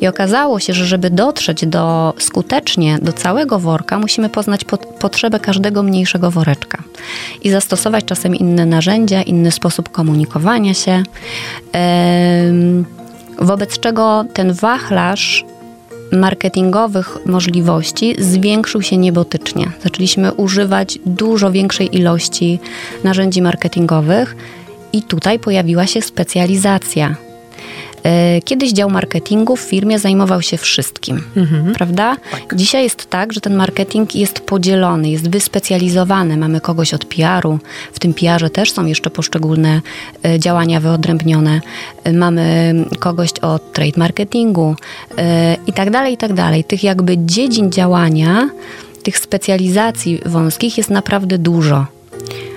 I 0.00 0.06
okazało 0.06 0.60
się, 0.60 0.72
że 0.72 0.86
żeby 0.86 1.10
dotrzeć 1.10 1.66
do 1.66 2.14
skutecznie 2.18 2.98
do 3.02 3.12
całego 3.12 3.58
worka, 3.58 3.98
musimy 3.98 4.28
poznać 4.28 4.64
pot 4.64 4.86
potrzebę 4.86 5.40
każdego 5.40 5.82
mniejszego 5.82 6.30
woreczka 6.30 6.82
i 7.42 7.50
zastosować 7.50 8.04
czasem 8.04 8.34
inne 8.34 8.66
narzędzia, 8.66 9.22
inny 9.22 9.50
sposób 9.50 9.88
komunikowania 9.88 10.74
się. 10.74 11.02
Wobec 13.38 13.78
czego 13.78 14.24
ten 14.34 14.52
wachlarz 14.52 15.44
marketingowych 16.12 17.18
możliwości 17.26 18.14
zwiększył 18.18 18.82
się 18.82 18.96
niebotycznie. 18.96 19.70
Zaczęliśmy 19.84 20.32
używać 20.32 20.98
dużo 21.06 21.52
większej 21.52 21.96
ilości 21.96 22.58
narzędzi 23.04 23.42
marketingowych 23.42 24.36
i 24.92 25.02
tutaj 25.02 25.38
pojawiła 25.38 25.86
się 25.86 26.02
specjalizacja. 26.02 27.25
E, 28.06 28.40
kiedyś 28.40 28.72
dział 28.72 28.90
marketingu 28.90 29.56
w 29.56 29.60
firmie 29.60 29.98
zajmował 29.98 30.42
się 30.42 30.56
wszystkim, 30.56 31.22
mhm. 31.36 31.72
prawda? 31.72 32.16
Tak. 32.30 32.56
Dzisiaj 32.56 32.82
jest 32.82 33.10
tak, 33.10 33.32
że 33.32 33.40
ten 33.40 33.54
marketing 33.54 34.14
jest 34.14 34.40
podzielony, 34.40 35.10
jest 35.10 35.30
wyspecjalizowany. 35.30 36.36
Mamy 36.36 36.60
kogoś 36.60 36.94
od 36.94 37.04
PR-u, 37.04 37.58
w 37.92 37.98
tym 37.98 38.14
PR-ze 38.14 38.50
też 38.50 38.72
są 38.72 38.86
jeszcze 38.86 39.10
poszczególne 39.10 39.80
e, 40.24 40.38
działania 40.38 40.80
wyodrębnione. 40.80 41.60
E, 42.04 42.12
mamy 42.12 42.74
kogoś 42.98 43.30
od 43.32 43.72
trade 43.72 43.96
marketingu 43.96 44.76
i 45.66 45.72
tak 45.72 45.90
dalej, 45.90 46.14
i 46.14 46.16
tak 46.16 46.32
dalej. 46.32 46.64
Tych 46.64 46.84
jakby 46.84 47.18
dziedzin 47.18 47.72
działania, 47.72 48.48
tych 49.02 49.18
specjalizacji 49.18 50.20
wąskich 50.26 50.78
jest 50.78 50.90
naprawdę 50.90 51.38
dużo. 51.38 51.86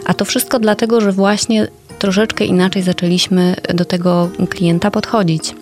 A 0.05 0.13
to 0.13 0.25
wszystko 0.25 0.59
dlatego, 0.59 1.01
że 1.01 1.11
właśnie 1.11 1.67
troszeczkę 1.99 2.45
inaczej 2.45 2.81
zaczęliśmy 2.81 3.55
do 3.73 3.85
tego 3.85 4.29
klienta 4.49 4.91
podchodzić. 4.91 5.55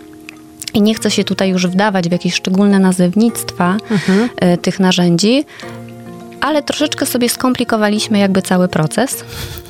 I 0.74 0.82
nie 0.82 0.94
chcę 0.94 1.12
się 1.12 1.24
tutaj 1.24 1.50
już 1.50 1.68
wdawać 1.68 2.10
w 2.10 2.12
jakieś 2.12 2.34
szczególne 2.34 2.80
nazewnictwa 2.80 3.78
mhm. 3.92 4.30
E, 4.36 4.58
tych 4.58 4.80
narzędzi, 4.80 5.46
ale 6.42 6.64
troszeczkę 6.64 7.06
sobie 7.06 7.30
skomplikowaliśmy 7.30 8.20
jakby 8.20 8.42
cały 8.42 8.68
proces. 8.68 9.24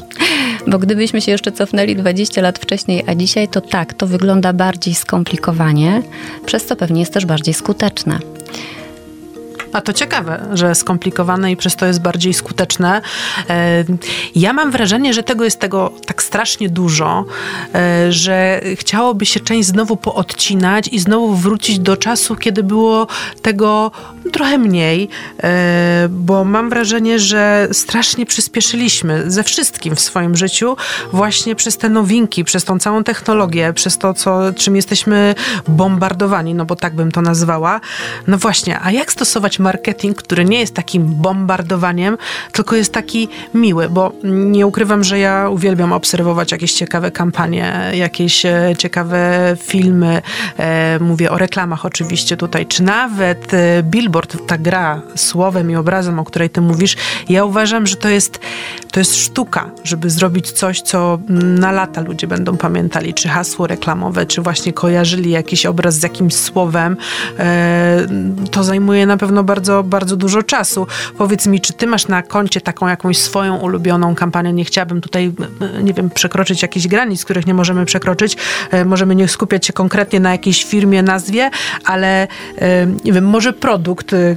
Bo 0.67 0.79
gdybyśmy 0.79 1.21
się 1.21 1.31
jeszcze 1.31 1.51
cofnęli 1.51 1.95
20 1.95 2.41
lat 2.41 2.59
wcześniej, 2.59 3.03
a 3.07 3.15
dzisiaj, 3.15 3.47
to 3.47 3.61
tak, 3.61 3.93
to 3.93 4.07
wygląda 4.07 4.53
bardziej 4.53 4.95
skomplikowanie, 4.95 6.01
przez 6.45 6.65
co 6.65 6.75
pewnie 6.75 6.99
jest 6.99 7.13
też 7.13 7.25
bardziej 7.25 7.53
skuteczne. 7.53 8.19
A 9.73 9.81
to 9.81 9.93
ciekawe, 9.93 10.47
że 10.53 10.75
skomplikowane 10.75 11.51
i 11.51 11.57
przez 11.57 11.75
to 11.75 11.85
jest 11.85 12.01
bardziej 12.01 12.33
skuteczne. 12.33 13.01
E, 13.49 13.83
ja 14.35 14.53
mam 14.53 14.71
wrażenie, 14.71 15.13
że 15.13 15.23
tego 15.23 15.43
jest 15.43 15.59
tego 15.59 15.91
tak 16.05 16.23
strasznie 16.23 16.69
dużo, 16.69 17.25
e, 17.75 18.11
że 18.11 18.61
chciałoby 18.75 19.25
się 19.25 19.39
część 19.39 19.67
znowu 19.67 19.97
poodcinać 19.97 20.87
i 20.87 20.99
znowu 20.99 21.35
wrócić 21.35 21.79
do 21.79 21.97
czasu, 21.97 22.35
kiedy 22.35 22.63
było 22.63 23.07
tego 23.41 23.91
trochę 24.31 24.57
mniej, 24.57 25.09
e, 25.43 26.07
bo 26.09 26.43
mam 26.43 26.69
wrażenie, 26.69 27.19
że 27.19 27.67
strasznie 27.71 28.25
przyspieszyliśmy 28.25 29.31
ze 29.31 29.43
wszystkim 29.43 29.95
w 29.95 29.99
swoim 29.99 30.35
życiu 30.35 30.77
właśnie 31.13 31.55
przez 31.55 31.77
te 31.77 31.89
nowinki, 31.89 32.43
przez 32.43 32.63
tą 32.63 32.79
całą 32.79 33.03
technologię, 33.03 33.73
przez 33.73 33.97
to, 33.97 34.13
co, 34.13 34.53
czym 34.53 34.75
jesteśmy 34.75 35.35
bombardowani, 35.67 36.53
no 36.53 36.65
bo 36.65 36.75
tak 36.75 36.95
bym 36.95 37.11
to 37.11 37.21
nazwała. 37.21 37.81
No 38.27 38.37
właśnie, 38.37 38.79
a 38.81 38.91
jak 38.91 39.11
stosować 39.11 39.56
marketing, 39.59 40.17
który 40.17 40.45
nie 40.45 40.59
jest 40.59 40.73
takim 40.73 41.05
bombardowaniem, 41.05 42.17
tylko 42.51 42.75
jest 42.75 42.93
taki 42.93 43.27
miły, 43.53 43.89
bo 43.89 44.11
nie 44.23 44.67
ukrywam, 44.67 45.03
że 45.03 45.19
ja 45.19 45.49
uwielbiam 45.49 45.93
obserwować 45.93 46.51
jakieś 46.51 46.73
ciekawe 46.73 47.11
kampanie, 47.11 47.91
jakieś 47.93 48.45
e, 48.45 48.73
ciekawe 48.77 49.55
filmy. 49.59 50.21
E, 50.59 50.99
mówię 50.99 51.31
o 51.31 51.37
reklamach 51.37 51.85
oczywiście 51.85 52.37
tutaj, 52.37 52.65
czy 52.65 52.83
nawet 52.83 53.53
e, 53.53 53.83
billboard, 53.83 54.37
ta 54.47 54.57
gra 54.57 55.01
słowem 55.15 55.71
i 55.71 55.75
obrazem, 55.75 56.19
o 56.19 56.23
której 56.23 56.49
ty 56.49 56.61
mówisz. 56.61 56.95
Ja 57.29 57.45
uważam, 57.45 57.87
że 57.87 57.95
to 57.95 58.09
jest, 58.09 58.39
to 58.91 58.99
jest 58.99 59.15
sztuka, 59.15 59.69
żeby 59.83 60.09
zrobić 60.09 60.51
coś, 60.51 60.81
co 60.81 61.19
na 61.29 61.71
lata 61.71 62.01
ludzie 62.01 62.27
będą 62.27 62.57
pamiętali, 62.57 63.13
czy 63.13 63.29
hasło 63.29 63.67
reklamowe, 63.67 64.25
czy 64.25 64.41
właśnie 64.41 64.73
kojarzyli 64.73 65.31
jakiś 65.31 65.65
obraz 65.65 65.99
z 65.99 66.03
jakimś 66.03 66.35
słowem. 66.35 66.97
To 68.51 68.63
zajmuje 68.63 69.05
na 69.05 69.17
pewno 69.17 69.43
bardzo 69.47 69.83
bardzo, 69.83 70.15
dużo 70.15 70.43
czasu. 70.43 70.87
Powiedz 71.17 71.47
mi, 71.47 71.61
czy 71.61 71.73
ty 71.73 71.87
masz 71.87 72.07
na 72.07 72.23
koncie 72.23 72.61
taką 72.61 72.87
jakąś 72.87 73.17
swoją 73.17 73.57
ulubioną 73.57 74.15
kampanię? 74.15 74.53
Nie 74.53 74.65
chciałabym 74.65 75.01
tutaj, 75.01 75.31
nie 75.83 75.93
wiem, 75.93 76.09
przekroczyć 76.09 76.61
jakichś 76.61 76.87
granic, 76.87 77.25
których 77.25 77.47
nie 77.47 77.53
możemy 77.53 77.85
przekroczyć. 77.85 78.37
E, 78.71 78.85
możemy 78.85 79.15
nie 79.15 79.27
skupiać 79.27 79.65
się 79.65 79.73
konkretnie 79.73 80.19
na 80.19 80.31
jakiejś 80.31 80.65
firmie, 80.65 81.03
nazwie, 81.03 81.49
ale 81.85 82.27
e, 82.57 82.87
nie 83.05 83.13
wiem, 83.13 83.25
może 83.25 83.53
produkt, 83.53 84.13
e, 84.13 84.35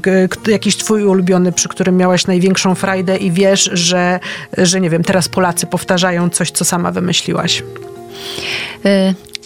jakiś 0.48 0.76
twój 0.76 1.04
ulubiony, 1.04 1.52
przy 1.52 1.68
którym 1.68 1.96
miałaś 1.96 2.26
największą 2.26 2.74
frajdę 2.74 3.16
i 3.16 3.30
wiesz, 3.30 3.70
że, 3.72 4.20
że 4.58 4.80
nie 4.80 4.90
wiem, 4.90 5.04
teraz 5.04 5.28
Polacy 5.28 5.66
powtarzają 5.66 6.30
coś, 6.30 6.50
co 6.50 6.64
sama 6.64 6.90
wymyśliłaś. 6.90 7.62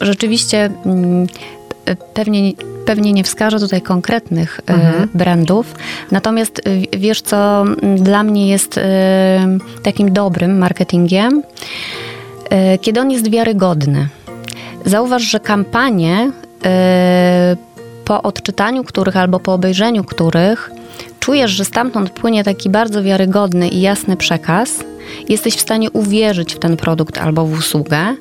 Rzeczywiście 0.01 0.71
mm, 0.87 1.27
pewnie 2.15 2.53
pewnie 2.85 3.13
nie 3.13 3.25
wskażę 3.25 3.61
tutaj 3.61 3.83
konkretnych 3.83 4.61
e, 4.67 4.75
mhm. 4.75 5.09
brandów. 5.15 5.75
Natomiast 6.11 6.61
e, 6.93 6.99
wiesz, 6.99 7.23
co 7.23 7.65
dla 7.97 8.23
mnie 8.23 8.49
jest 8.49 8.79
e, 8.79 9.59
takim 9.83 10.13
dobrym 10.13 10.59
marketingiem? 10.59 11.43
Kiedy 12.81 13.01
on 13.01 13.11
jest 13.11 13.31
wiarygodny. 13.31 14.09
Zauważ, 14.85 15.23
że 15.23 15.41
kampanie 15.41 16.33
po 18.05 18.23
odczytaniu 18.23 18.85
których 18.85 19.17
albo 19.17 19.41
po 19.41 19.53
obejrzeniu 19.53 20.05
których 20.05 20.71
czujesz, 21.21 21.51
że 21.51 21.65
stamtąd 21.65 22.11
płynie 22.11 22.45
taki 22.45 22.71
bardzo 22.71 23.03
wiarygodny 23.03 23.69
i 23.69 23.81
jasny 23.81 24.17
przekaz, 24.17 24.85
jesteś 25.29 25.55
w 25.55 25.61
stanie 25.61 25.91
uwierzyć 25.91 26.55
w 26.55 26.59
ten 26.59 26.77
produkt 26.77 27.19
albo 27.19 27.47
w 27.47 27.59
usługę, 27.59 28.17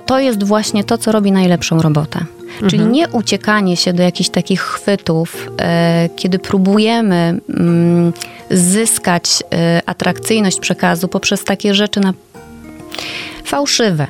to 0.00 0.16
to 0.16 0.20
jest 0.20 0.44
właśnie 0.44 0.84
to, 0.84 0.98
co 0.98 1.12
robi 1.12 1.32
najlepszą 1.32 1.82
robotę. 1.82 2.18
Mhm. 2.52 2.70
Czyli 2.70 2.86
nie 2.86 3.08
uciekanie 3.08 3.76
się 3.76 3.92
do 3.92 4.02
jakichś 4.02 4.30
takich 4.30 4.60
chwytów, 4.60 5.50
e, 5.60 6.08
kiedy 6.16 6.38
próbujemy 6.38 7.40
mm, 7.48 8.12
zyskać 8.50 9.42
e, 9.54 9.82
atrakcyjność 9.86 10.60
przekazu 10.60 11.08
poprzez 11.08 11.44
takie 11.44 11.74
rzeczy 11.74 12.00
na 12.00 12.14
fałszywe. 13.44 14.06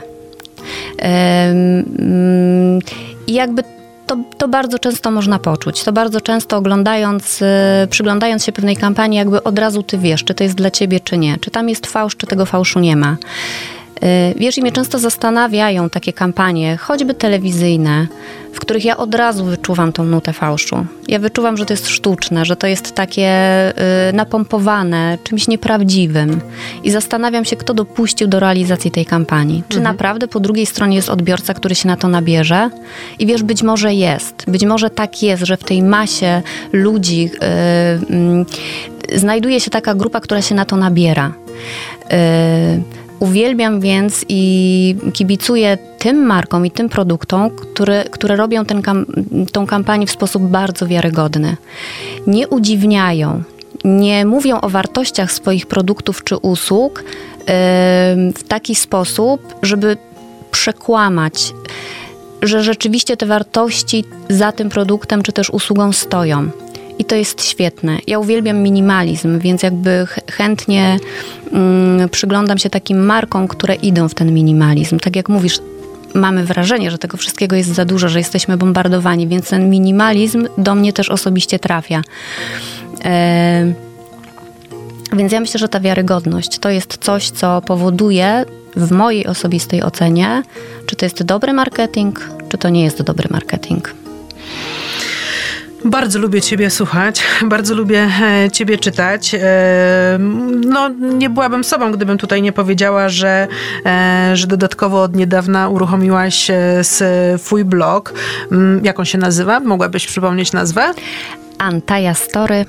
Mm, 0.99 2.81
I 3.27 3.33
jakby 3.33 3.63
to, 4.07 4.17
to 4.39 4.49
bardzo 4.49 4.79
często 4.79 5.11
można 5.11 5.39
poczuć. 5.39 5.85
To 5.85 5.93
bardzo 5.93 6.21
często 6.21 6.57
oglądając, 6.57 7.43
y, 7.43 7.47
przyglądając 7.91 8.45
się 8.45 8.53
pewnej 8.53 8.77
kampanii, 8.77 9.19
jakby 9.19 9.43
od 9.43 9.59
razu 9.59 9.83
ty 9.83 9.99
wiesz, 9.99 10.25
czy 10.25 10.35
to 10.35 10.45
jest 10.45 10.57
dla 10.57 10.71
ciebie, 10.71 11.01
czy 11.01 11.19
nie. 11.19 11.39
Czy 11.41 11.51
tam 11.51 11.69
jest 11.69 11.87
fałsz, 11.87 12.17
czy 12.17 12.27
tego 12.27 12.47
fałszu 12.47 12.81
nie 12.81 12.97
ma. 12.97 13.17
Y, 14.05 14.35
wiesz, 14.37 14.59
i 14.59 14.63
mnie 14.63 14.73
często 14.73 14.99
zastanawiają 14.99 15.91
takie 15.91 16.13
kampanie, 16.13 16.77
choćby 16.77 17.15
telewizyjne, 17.15 18.07
w 18.53 18.61
których 18.61 18.85
ja 18.85 18.97
od 18.97 19.15
razu 19.15 19.45
wyczuwam 19.45 19.93
tą 19.93 20.05
nutę 20.05 20.33
fałszu. 20.33 20.87
Ja 21.09 21.19
wyczuwam, 21.19 21.57
że 21.57 21.67
to 21.67 21.73
jest 21.73 21.89
sztuczne, 21.89 22.45
że 22.45 22.57
to 22.57 22.67
jest 22.67 22.95
takie 22.95 23.29
y, 24.11 24.13
napompowane, 24.13 25.19
czymś 25.25 25.49
nieprawdziwym. 25.49 26.41
I 26.85 26.91
zastanawiam 26.91 27.45
się, 27.45 27.57
kto 27.57 27.75
dopuścił 27.75 28.29
do 28.29 28.41
realizacji 28.41 28.91
tej 28.91 29.07
kampanii. 29.07 29.63
Czy 29.69 29.79
mhm. 29.79 29.95
naprawdę 29.95 30.29
po 30.29 30.41
drugiej 30.41 30.67
stronie 30.67 30.97
jest 30.97 31.09
odbiorca, 31.09 31.55
który 31.55 31.75
się 31.75 31.89
na 31.89 31.97
to 31.97 32.09
nabierze? 32.09 32.71
I 33.19 33.27
wiesz, 33.27 33.43
być 33.43 33.63
może 33.63 33.95
jest. 33.95 34.45
Być 34.49 34.65
może 34.65 34.91
tak 34.91 35.23
jest, 35.23 35.43
że 35.43 35.57
w 35.57 35.65
tej 35.65 35.83
masie 35.83 36.43
ludzi 36.73 37.31
y, 39.11 39.15
y, 39.15 39.19
znajduje 39.19 39.61
się 39.61 39.71
taka 39.71 39.95
grupa, 39.95 40.21
która 40.21 40.43
się 40.43 40.55
na 40.55 40.65
to 40.65 40.77
nabiera. 40.77 41.33
Uwielbiam 43.21 43.81
więc 43.81 44.25
i 44.29 44.97
kibicuję 45.13 45.79
tym 45.99 46.27
markom 46.27 46.67
i 46.67 46.71
tym 46.71 46.89
produktom, 46.89 47.51
które, 47.51 48.05
które 48.05 48.37
robią 48.37 48.65
ten 48.65 48.83
kam 48.83 49.07
kampanię 49.67 50.07
w 50.07 50.11
sposób 50.11 50.43
bardzo 50.43 50.87
wiarygodny. 50.87 51.57
Nie 52.27 52.49
udziwniają, 52.49 53.43
nie 53.85 54.27
mówią 54.27 54.61
o 54.61 54.69
wartościach 54.69 55.33
swoich 55.33 55.67
produktów 55.67 56.25
czy 56.25 56.37
usług 56.37 57.05
yy, 57.39 57.45
w 58.33 58.45
taki 58.49 58.75
sposób, 58.75 59.55
żeby 59.63 59.97
przekłamać, 60.51 61.53
że 62.43 62.63
rzeczywiście 62.63 63.17
te 63.17 63.27
wartości 63.27 64.05
za 64.29 64.53
tym 64.53 64.69
produktem 64.69 65.23
czy 65.23 65.33
też 65.33 65.51
usługą 65.51 65.93
stoją. 65.93 66.51
I 66.99 67.05
to 67.05 67.15
jest 67.15 67.45
świetne. 67.45 67.99
Ja 68.07 68.19
uwielbiam 68.19 68.59
minimalizm, 68.59 69.39
więc 69.39 69.63
jakby 69.63 70.07
chętnie 70.31 70.99
mm, 71.53 72.09
przyglądam 72.09 72.59
się 72.59 72.71
takim 72.71 73.07
markom, 73.07 73.49
które 73.49 73.75
idą 73.75 74.09
w 74.09 74.15
ten 74.15 74.35
minimalizm. 74.35 74.99
Tak 74.99 75.17
jak 75.17 75.29
mówisz, 75.29 75.59
mamy 76.15 76.45
wrażenie, 76.45 76.91
że 76.91 76.99
tego 76.99 77.17
wszystkiego 77.17 77.57
jest 77.57 77.75
za 77.75 77.85
dużo, 77.85 78.09
że 78.09 78.19
jesteśmy 78.19 78.57
bombardowani, 78.57 79.29
więc 79.29 79.49
ten 79.49 79.71
minimalizm 79.71 80.49
do 80.59 80.75
mnie 80.75 80.93
też 80.93 81.09
osobiście 81.09 81.59
trafia. 81.59 82.03
E, 83.05 83.73
więc 85.13 85.33
ja 85.33 85.41
myślę, 85.41 85.59
że 85.59 85.69
ta 85.69 85.81
wiarygodność 85.81 86.59
to 86.59 86.71
jest 86.71 86.99
coś, 87.01 87.31
co 87.31 87.63
powoduje 87.63 88.45
w 88.77 88.93
mojej 88.93 89.27
osobistej 89.27 89.83
ocenie, 89.83 90.43
czy 90.87 90.97
to 90.97 91.07
jest 91.07 91.23
dobry 91.23 91.53
marketing, 91.53 92.31
czy 92.49 92.59
to 92.59 92.69
nie 92.69 92.85
jest 92.85 93.03
dobry 93.03 93.29
marketing. 93.31 94.06
Bardzo 95.85 96.19
lubię 96.19 96.43
Ciebie 96.43 96.71
słuchać, 96.71 97.23
bardzo 97.43 97.75
lubię 97.75 98.11
e, 98.23 98.51
Ciebie 98.51 98.79
czytać. 98.79 99.35
E, 99.35 100.19
no, 100.65 100.89
nie 100.99 101.31
byłabym 101.31 101.65
sobą, 101.65 101.93
gdybym 101.93 102.19
tutaj 102.19 102.43
nie 102.43 102.53
powiedziała, 102.53 103.09
że, 103.09 103.49
e, 103.87 104.31
że 104.35 104.47
dodatkowo 104.47 105.03
od 105.03 105.17
niedawna 105.17 105.69
uruchomiłaś 105.69 106.51
swój 107.39 107.65
blog. 107.65 108.15
Mm, 108.53 108.85
jak 108.85 108.99
on 108.99 109.05
się 109.05 109.19
nazywa? 109.19 109.61
Mogłabyś 109.61 110.07
przypomnieć 110.07 110.53
nazwę? 110.53 110.93
Antajastory 111.59 112.65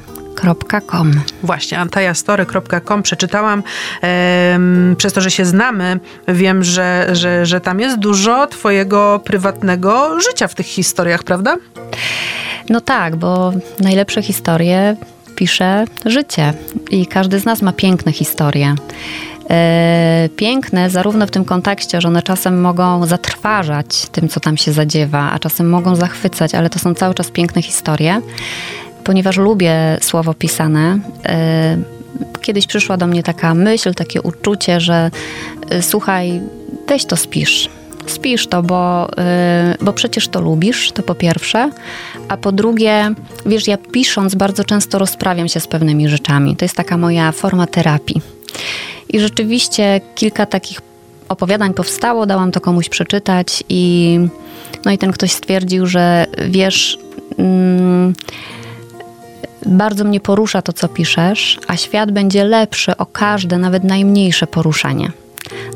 Właśnie, 1.44 1.80
antajastory.com 1.80 3.04
przeczytałam. 3.04 3.64
Ehm, 4.02 4.96
przez 4.96 5.14
to, 5.14 5.22
że 5.22 5.32
się 5.32 5.46
znamy, 5.46 6.00
wiem, 6.28 6.64
że, 6.64 7.08
że, 7.12 7.46
że 7.46 7.62
tam 7.62 7.80
jest 7.80 8.00
dużo 8.00 8.48
Twojego 8.48 9.22
prywatnego 9.26 10.20
życia 10.20 10.48
w 10.48 10.56
tych 10.56 10.66
historiach, 10.66 11.24
prawda? 11.24 11.58
No 12.70 12.82
tak, 12.82 13.16
bo 13.16 13.52
najlepsze 13.80 14.22
historie 14.22 14.96
pisze 15.36 15.86
życie 16.06 16.54
i 16.92 17.06
każdy 17.06 17.40
z 17.40 17.46
nas 17.46 17.62
ma 17.62 17.74
piękne 17.74 18.12
historie. 18.12 18.76
E, 19.50 20.30
piękne 20.36 20.90
zarówno 20.90 21.28
w 21.28 21.32
tym 21.32 21.46
kontekście, 21.46 22.02
że 22.02 22.08
one 22.08 22.24
czasem 22.24 22.62
mogą 22.62 23.06
zatrważać 23.06 24.08
tym, 24.12 24.30
co 24.30 24.40
tam 24.40 24.58
się 24.58 24.72
zadziewa, 24.74 25.32
a 25.32 25.40
czasem 25.40 25.70
mogą 25.70 25.96
zachwycać, 25.96 26.56
ale 26.56 26.70
to 26.70 26.80
są 26.80 26.94
cały 26.94 27.14
czas 27.14 27.32
piękne 27.32 27.62
historie. 27.62 28.22
Ponieważ 29.04 29.38
lubię 29.38 29.98
słowo 30.02 30.34
pisane, 30.34 31.00
e, 31.26 31.78
kiedyś 32.42 32.68
przyszła 32.68 32.98
do 32.98 33.08
mnie 33.08 33.24
taka 33.24 33.54
myśl, 33.54 33.94
takie 33.94 34.22
uczucie, 34.22 34.80
że 34.80 35.12
e, 35.70 35.82
słuchaj, 35.82 36.42
weź 36.88 37.06
to 37.06 37.18
spisz 37.18 37.70
spisz 38.10 38.48
to, 38.48 38.64
bo, 38.64 39.10
bo 39.82 39.94
przecież 39.94 40.28
to 40.28 40.42
lubisz, 40.42 40.92
to 40.92 41.04
po 41.04 41.16
pierwsze. 41.16 41.72
A 42.30 42.38
po 42.38 42.52
drugie, 42.52 43.14
wiesz, 43.46 43.68
ja 43.68 43.78
pisząc 43.78 44.36
bardzo 44.36 44.64
często 44.64 45.00
rozprawiam 45.00 45.48
się 45.48 45.60
z 45.60 45.68
pewnymi 45.68 46.10
rzeczami. 46.10 46.56
To 46.56 46.66
jest 46.66 46.76
taka 46.76 46.98
moja 46.98 47.32
forma 47.32 47.68
terapii. 47.68 48.22
I 49.10 49.20
rzeczywiście 49.20 50.02
kilka 50.16 50.46
takich 50.46 50.82
opowiadań 51.30 51.74
powstało, 51.74 52.26
dałam 52.26 52.52
to 52.52 52.62
komuś 52.62 52.90
przeczytać 52.90 53.64
i 53.70 54.20
no 54.86 54.92
i 54.92 54.98
ten 54.98 55.12
ktoś 55.12 55.32
stwierdził, 55.32 55.86
że 55.86 56.26
wiesz, 56.50 56.98
mm, 57.38 58.14
bardzo 59.66 60.04
mnie 60.04 60.20
porusza 60.20 60.62
to, 60.62 60.74
co 60.74 60.88
piszesz, 60.88 61.60
a 61.68 61.78
świat 61.78 62.12
będzie 62.12 62.44
lepszy 62.44 62.98
o 62.98 63.06
każde, 63.06 63.58
nawet 63.58 63.84
najmniejsze 63.84 64.48
poruszenie. 64.48 65.12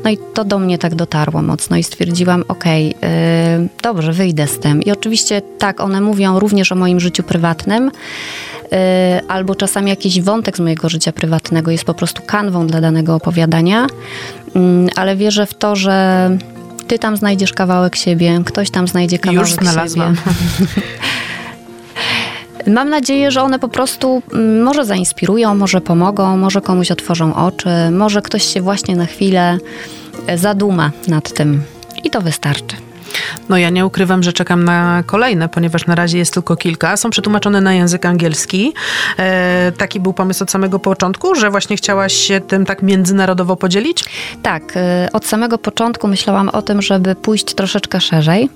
No 0.04 0.10
i 0.10 0.18
to 0.34 0.44
do 0.44 0.58
mnie 0.58 0.78
tak 0.78 0.94
dotarło 0.94 1.42
mocno 1.42 1.76
i 1.76 1.82
stwierdziłam, 1.82 2.44
okej, 2.48 2.94
okay, 2.96 3.10
yy, 3.60 3.68
dobrze, 3.82 4.12
wyjdę 4.12 4.46
z 4.46 4.58
tym. 4.58 4.82
I 4.82 4.90
oczywiście 4.90 5.42
tak, 5.58 5.80
one 5.80 6.00
mówią 6.00 6.38
również 6.38 6.72
o 6.72 6.74
moim 6.74 7.00
życiu 7.00 7.22
prywatnym, 7.22 7.90
yy, 8.72 8.78
albo 9.28 9.54
czasami 9.54 9.90
jakiś 9.90 10.20
wątek 10.20 10.56
z 10.56 10.60
mojego 10.60 10.88
życia 10.88 11.12
prywatnego 11.12 11.70
jest 11.70 11.84
po 11.84 11.94
prostu 11.94 12.22
kanwą 12.26 12.66
dla 12.66 12.80
danego 12.80 13.14
opowiadania, 13.14 13.86
yy, 14.54 14.62
ale 14.96 15.16
wierzę 15.16 15.46
w 15.46 15.54
to, 15.54 15.76
że 15.76 16.30
ty 16.86 16.98
tam 16.98 17.16
znajdziesz 17.16 17.52
kawałek 17.52 17.96
siebie, 17.96 18.40
ktoś 18.44 18.70
tam 18.70 18.88
znajdzie 18.88 19.18
kawałek 19.18 19.48
Już 19.48 19.58
znalazłam. 19.58 20.16
siebie. 20.16 20.82
Mam 22.66 22.88
nadzieję, 22.88 23.30
że 23.30 23.42
one 23.42 23.58
po 23.58 23.68
prostu 23.68 24.22
mm, 24.32 24.62
może 24.62 24.84
zainspirują, 24.84 25.54
może 25.54 25.80
pomogą, 25.80 26.36
może 26.36 26.60
komuś 26.60 26.90
otworzą 26.90 27.34
oczy, 27.34 27.68
może 27.92 28.22
ktoś 28.22 28.44
się 28.44 28.60
właśnie 28.60 28.96
na 28.96 29.06
chwilę 29.06 29.58
e, 30.26 30.38
zaduma 30.38 30.90
nad 31.08 31.32
tym. 31.32 31.62
I 32.04 32.10
to 32.10 32.20
wystarczy. 32.20 32.76
No 33.48 33.58
ja 33.58 33.70
nie 33.70 33.86
ukrywam, 33.86 34.22
że 34.22 34.32
czekam 34.32 34.64
na 34.64 35.02
kolejne, 35.06 35.48
ponieważ 35.48 35.86
na 35.86 35.94
razie 35.94 36.18
jest 36.18 36.34
tylko 36.34 36.56
kilka. 36.56 36.96
Są 36.96 37.10
przetłumaczone 37.10 37.60
na 37.60 37.74
język 37.74 38.06
angielski. 38.06 38.72
E, 39.18 39.72
taki 39.78 40.00
był 40.00 40.12
pomysł 40.12 40.44
od 40.44 40.50
samego 40.50 40.78
początku, 40.78 41.34
że 41.34 41.50
właśnie 41.50 41.76
chciałaś 41.76 42.12
się 42.12 42.40
tym 42.40 42.66
tak 42.66 42.82
międzynarodowo 42.82 43.56
podzielić? 43.56 44.04
Tak, 44.42 44.76
e, 44.76 45.08
od 45.12 45.26
samego 45.26 45.58
początku 45.58 46.08
myślałam 46.08 46.48
o 46.48 46.62
tym, 46.62 46.82
żeby 46.82 47.14
pójść 47.14 47.54
troszeczkę 47.54 48.00
szerzej, 48.00 48.48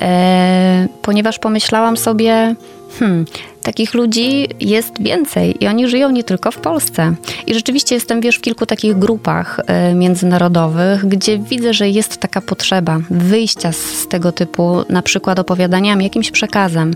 e, 0.00 0.88
ponieważ 1.02 1.38
pomyślałam 1.38 1.96
sobie, 1.96 2.54
hmm, 2.98 3.24
takich 3.62 3.94
ludzi 3.94 4.48
jest 4.60 5.02
więcej 5.02 5.64
i 5.64 5.66
oni 5.66 5.88
żyją 5.88 6.10
nie 6.10 6.24
tylko 6.24 6.50
w 6.50 6.58
Polsce. 6.58 7.14
I 7.46 7.54
rzeczywiście 7.54 7.94
jestem, 7.94 8.20
wiesz, 8.20 8.36
w 8.36 8.40
kilku 8.40 8.66
takich 8.66 8.98
grupach 8.98 9.60
y, 9.90 9.94
międzynarodowych, 9.94 11.08
gdzie 11.08 11.38
widzę, 11.38 11.74
że 11.74 11.88
jest 11.88 12.16
taka 12.16 12.40
potrzeba 12.40 12.98
wyjścia 13.10 13.72
z, 13.72 13.76
z 13.76 14.08
tego 14.08 14.32
typu, 14.32 14.84
na 14.88 15.02
przykład 15.02 15.38
opowiadaniami, 15.38 16.04
jakimś 16.04 16.30
przekazem. 16.30 16.94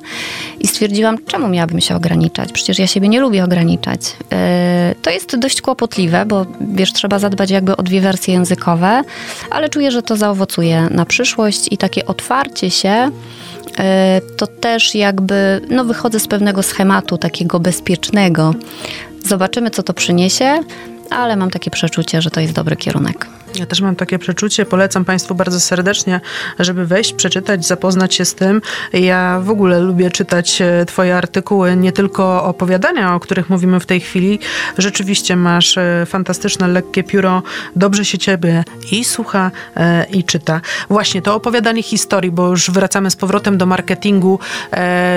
I 0.61 0.67
stwierdziłam, 0.67 1.19
czemu 1.27 1.49
miałabym 1.49 1.81
się 1.81 1.97
ograniczać? 1.97 2.53
Przecież 2.53 2.79
ja 2.79 2.87
siebie 2.87 3.09
nie 3.09 3.21
lubię 3.21 3.45
ograniczać. 3.45 4.01
Y, 4.91 4.95
to 5.03 5.11
jest 5.11 5.37
dość 5.37 5.61
kłopotliwe, 5.61 6.27
bo 6.27 6.47
wiesz, 6.61 6.93
trzeba 6.93 7.19
zadbać 7.19 7.51
jakby 7.51 7.77
o 7.77 7.83
dwie 7.83 8.01
wersje 8.01 8.35
językowe, 8.35 9.03
ale 9.51 9.69
czuję, 9.69 9.91
że 9.91 10.03
to 10.03 10.17
zaowocuje 10.17 10.89
na 10.91 11.05
przyszłość 11.05 11.69
i 11.71 11.77
takie 11.79 12.07
otwarcie 12.07 12.71
się 12.71 13.11
to 14.37 14.47
też 14.47 14.95
jakby 14.95 15.61
no, 15.71 15.85
wychodzę 15.85 16.21
z 16.21 16.29
pewnego 16.29 16.63
schematu 16.63 17.19
takiego 17.19 17.61
bezpiecznego. 17.61 18.55
Zobaczymy, 19.25 19.71
co 19.71 19.83
to 19.83 19.95
przyniesie, 19.95 20.61
ale 21.11 21.37
mam 21.37 21.51
takie 21.51 21.71
przeczucie, 21.71 22.23
że 22.23 22.31
to 22.31 22.41
jest 22.41 22.53
dobry 22.53 22.77
kierunek. 22.77 23.27
Ja 23.59 23.67
też 23.67 23.81
mam 23.81 23.97
takie 23.97 24.19
przeczucie, 24.19 24.67
polecam 24.67 25.05
Państwu 25.05 25.35
bardzo 25.35 25.61
serdecznie, 25.61 26.21
żeby 26.59 26.87
wejść, 26.87 27.13
przeczytać, 27.13 27.67
zapoznać 27.67 28.15
się 28.15 28.25
z 28.25 28.35
tym. 28.35 28.63
Ja 28.93 29.41
w 29.41 29.51
ogóle 29.51 29.81
lubię 29.81 30.11
czytać 30.11 30.63
e, 30.63 30.85
Twoje 30.87 31.17
artykuły, 31.17 31.77
nie 31.77 31.93
tylko 31.93 32.45
opowiadania, 32.45 33.15
o 33.15 33.21
których 33.21 33.51
mówimy 33.51 33.81
w 33.81 33.87
tej 33.87 34.01
chwili. 34.01 34.39
Rzeczywiście 34.79 35.37
masz 35.37 35.79
e, 35.79 36.07
fantastyczne, 36.07 36.69
lekkie 36.69 37.05
pióro, 37.05 37.43
dobrze 37.77 38.05
się 38.05 38.19
Ciebie 38.19 38.65
i 38.93 39.05
słucha, 39.05 39.51
e, 39.77 40.05
i 40.05 40.25
czyta. 40.25 40.61
Właśnie 40.91 41.23
to 41.23 41.35
opowiadanie 41.35 41.83
historii, 41.83 42.31
bo 42.31 42.49
już 42.49 42.71
wracamy 42.71 43.11
z 43.11 43.17
powrotem 43.17 43.59
do 43.59 43.67
marketingu, 43.67 44.39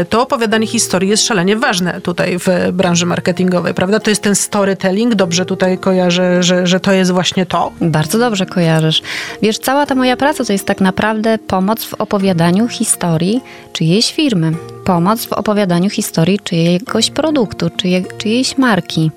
to 0.10 0.22
opowiadanie 0.22 0.68
historii 0.68 1.10
jest 1.10 1.26
szalenie 1.26 1.56
ważne 1.56 2.02
tutaj 2.02 2.38
w 2.40 2.72
branży 2.74 3.06
marketingowej, 3.06 3.74
prawda? 3.74 4.00
To 4.00 4.10
jest 4.10 4.22
ten 4.22 4.36
storytelling, 4.36 5.16
dobrze 5.16 5.46
tutaj 5.46 5.78
kojarzę, 5.78 6.44
że, 6.44 6.68
że 6.68 6.80
to 6.80 6.92
jest 6.92 7.12
właśnie 7.12 7.46
to. 7.46 7.72
Bardzo 7.82 8.20
dobrze 8.20 8.29
dobrze 8.30 8.46
kojarzysz. 8.46 9.02
Wiesz, 9.42 9.60
cała 9.60 9.86
ta 9.86 9.96
moja 9.96 10.18
praca 10.18 10.46
to 10.46 10.54
jest 10.54 10.66
tak 10.66 10.82
naprawdę 10.82 11.38
pomoc 11.38 11.84
w 11.86 11.94
opowiadaniu 11.94 12.68
historii 12.68 13.42
czyjejś 13.74 14.14
firmy, 14.14 14.52
pomoc 14.86 15.26
w 15.26 15.34
opowiadaniu 15.34 15.90
historii 15.90 16.40
czyjegoś 16.44 17.10
produktu, 17.10 17.70
czyje, 17.70 18.04
czyjejś 18.18 18.58
marki. 18.58 19.12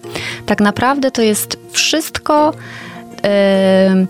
Tak 0.47 0.61
naprawdę 0.61 1.11
to 1.11 1.23
jest 1.23 1.59
wszystko. 1.73 2.55
Yy, 3.23 4.07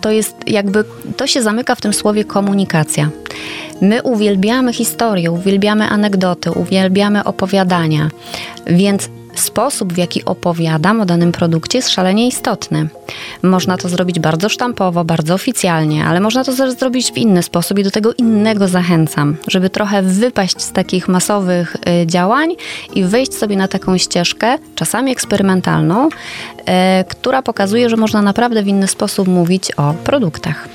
to 0.00 0.10
jest 0.10 0.36
jakby, 0.46 0.84
to 1.16 1.26
się 1.26 1.42
zamyka 1.42 1.74
w 1.74 1.80
tym 1.80 1.92
słowie 1.92 2.24
komunikacja. 2.24 3.10
My 3.80 4.02
uwielbiamy 4.02 4.72
historię, 4.72 5.30
uwielbiamy 5.30 5.88
anegdoty, 5.88 6.50
uwielbiamy 6.50 7.24
opowiadania, 7.24 8.10
więc 8.66 9.08
sposób, 9.34 9.92
w 9.92 9.96
jaki 9.96 10.24
opowiadam 10.24 11.00
o 11.00 11.06
danym 11.06 11.32
produkcie, 11.32 11.78
jest 11.78 11.90
szalenie 11.90 12.26
istotny. 12.28 12.88
Można 13.42 13.76
to 13.76 13.88
zrobić 13.88 14.20
bardzo 14.20 14.48
sztampowo, 14.48 15.04
bardzo 15.04 15.34
oficjalnie, 15.34 16.04
ale 16.04 16.20
można 16.20 16.44
to 16.44 16.72
zrobić 16.72 17.12
w 17.12 17.16
inny 17.16 17.42
sposób 17.42 17.78
i 17.78 17.84
do 17.84 17.90
tego 17.90 18.12
innego 18.12 18.68
zachęcam, 18.68 19.36
żeby 19.48 19.70
trochę 19.70 20.02
wypaść 20.02 20.60
z 20.60 20.72
takich 20.72 21.08
masowych 21.08 21.76
y, 22.02 22.06
działań 22.06 22.54
i 22.94 23.04
wejść 23.04 23.34
sobie 23.34 23.56
na 23.56 23.68
taką 23.68 23.98
ścieżkę, 23.98 24.58
czasami 24.74 25.12
eksperymentalną, 25.12 26.08
y, 26.08 26.12
która 27.08 27.42
pokazuje, 27.42 27.90
że 27.90 27.96
można 27.96 28.22
naprawdę 28.22 28.62
w 28.62 28.68
inny 28.68 28.88
sposób 28.88 29.28
mówić 29.28 29.72
o 29.72 29.94
produktach. 30.04 30.68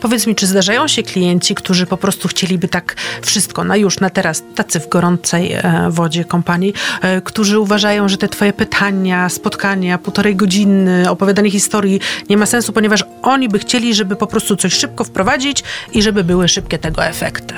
Powiedz 0.00 0.26
mi, 0.26 0.34
czy 0.34 0.46
zdarzają 0.46 0.88
się 0.88 1.02
klienci, 1.02 1.54
którzy 1.54 1.86
po 1.86 1.96
prostu 1.96 2.28
chcieliby 2.28 2.68
tak 2.68 2.96
wszystko 3.22 3.64
na 3.64 3.76
już, 3.76 4.00
na 4.00 4.10
teraz, 4.10 4.42
tacy 4.54 4.80
w 4.80 4.88
gorącej 4.88 5.52
e, 5.52 5.88
wodzie 5.90 6.24
kompanii, 6.24 6.74
e, 7.02 7.20
którzy 7.20 7.58
uważają, 7.58 8.08
że 8.08 8.16
te 8.16 8.28
twoje 8.28 8.52
pytania, 8.52 9.28
spotkania, 9.28 9.98
półtorej 9.98 10.36
godziny, 10.36 11.10
opowiadanie 11.10 11.50
historii 11.50 12.00
nie 12.28 12.36
ma 12.36 12.46
sensu, 12.46 12.72
ponieważ 12.72 13.04
oni 13.22 13.48
by 13.48 13.58
chcieli, 13.58 13.94
żeby 13.94 14.16
po 14.16 14.26
prostu 14.26 14.56
coś 14.56 14.74
szybko 14.74 15.04
wprowadzić 15.04 15.62
i 15.92 16.02
żeby 16.02 16.24
były 16.24 16.48
szybkie 16.48 16.78
tego 16.78 17.04
efekty. 17.04 17.54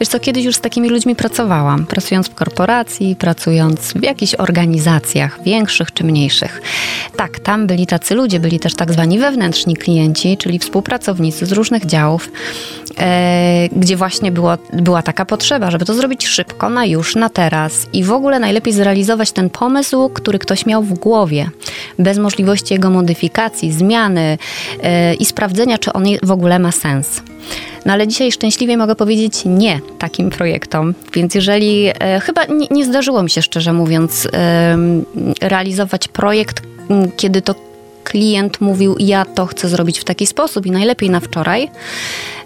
Wiesz 0.00 0.08
co, 0.08 0.20
kiedyś 0.20 0.44
już 0.44 0.56
z 0.56 0.60
takimi 0.60 0.88
ludźmi 0.88 1.16
pracowałam, 1.16 1.86
pracując 1.86 2.28
w 2.28 2.34
korporacji, 2.34 3.16
pracując 3.16 3.80
w 3.80 4.02
jakichś 4.02 4.34
organizacjach, 4.34 5.42
większych 5.44 5.92
czy 5.92 6.04
mniejszych. 6.04 6.62
Tak, 7.16 7.40
tam 7.40 7.66
byli 7.66 7.86
tacy 7.86 8.14
ludzie, 8.14 8.40
byli 8.40 8.60
też 8.60 8.74
tak 8.74 8.92
zwani 8.92 9.18
wewnętrzni 9.18 9.76
klienci, 9.76 10.36
czyli 10.36 10.58
współpracownicy 10.58 11.46
z 11.46 11.52
różnych 11.58 11.86
działów, 11.86 12.30
e, 12.98 13.68
gdzie 13.72 13.96
właśnie 13.96 14.32
było, 14.32 14.58
była 14.72 15.02
taka 15.02 15.24
potrzeba, 15.24 15.70
żeby 15.70 15.84
to 15.84 15.94
zrobić 15.94 16.26
szybko, 16.26 16.70
na 16.70 16.84
już, 16.84 17.14
na 17.14 17.28
teraz 17.28 17.86
i 17.92 18.04
w 18.04 18.12
ogóle 18.12 18.38
najlepiej 18.38 18.72
zrealizować 18.72 19.32
ten 19.32 19.50
pomysł, 19.50 20.08
który 20.08 20.38
ktoś 20.38 20.66
miał 20.66 20.82
w 20.82 20.94
głowie, 20.94 21.50
bez 21.98 22.18
możliwości 22.18 22.74
jego 22.74 22.90
modyfikacji, 22.90 23.72
zmiany 23.72 24.38
e, 24.82 25.14
i 25.14 25.24
sprawdzenia, 25.24 25.78
czy 25.78 25.92
on 25.92 26.04
w 26.22 26.30
ogóle 26.30 26.58
ma 26.58 26.72
sens. 26.72 27.22
No 27.86 27.92
ale 27.92 28.08
dzisiaj 28.08 28.32
szczęśliwie 28.32 28.76
mogę 28.76 28.94
powiedzieć 28.94 29.42
nie 29.44 29.80
takim 29.98 30.30
projektom. 30.30 30.94
Więc 31.14 31.34
jeżeli, 31.34 31.86
e, 31.98 32.20
chyba 32.20 32.44
nie, 32.44 32.66
nie, 32.70 32.84
zdarzyło 32.84 33.22
mi 33.22 33.30
się 33.30 33.42
szczerze 33.42 33.72
mówiąc 33.72 34.28
e, 34.32 34.78
realizować 35.40 36.08
projekt, 36.08 36.62
kiedy 37.16 37.42
to 37.42 37.54
klient 38.08 38.60
mówił, 38.60 38.96
ja 38.98 39.24
to 39.24 39.46
chcę 39.46 39.68
zrobić 39.68 39.98
w 39.98 40.04
taki 40.04 40.26
sposób 40.26 40.66
i 40.66 40.70
najlepiej 40.70 41.10
na 41.10 41.20
wczoraj. 41.20 41.70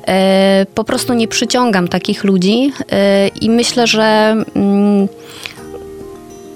E, 0.08 0.66
po 0.74 0.84
prostu 0.84 1.14
nie 1.14 1.28
przyciągam 1.28 1.88
takich 1.88 2.24
ludzi 2.24 2.72
e, 2.92 3.28
i 3.28 3.50
myślę, 3.50 3.86
że 3.86 4.36
mm, 4.54 5.08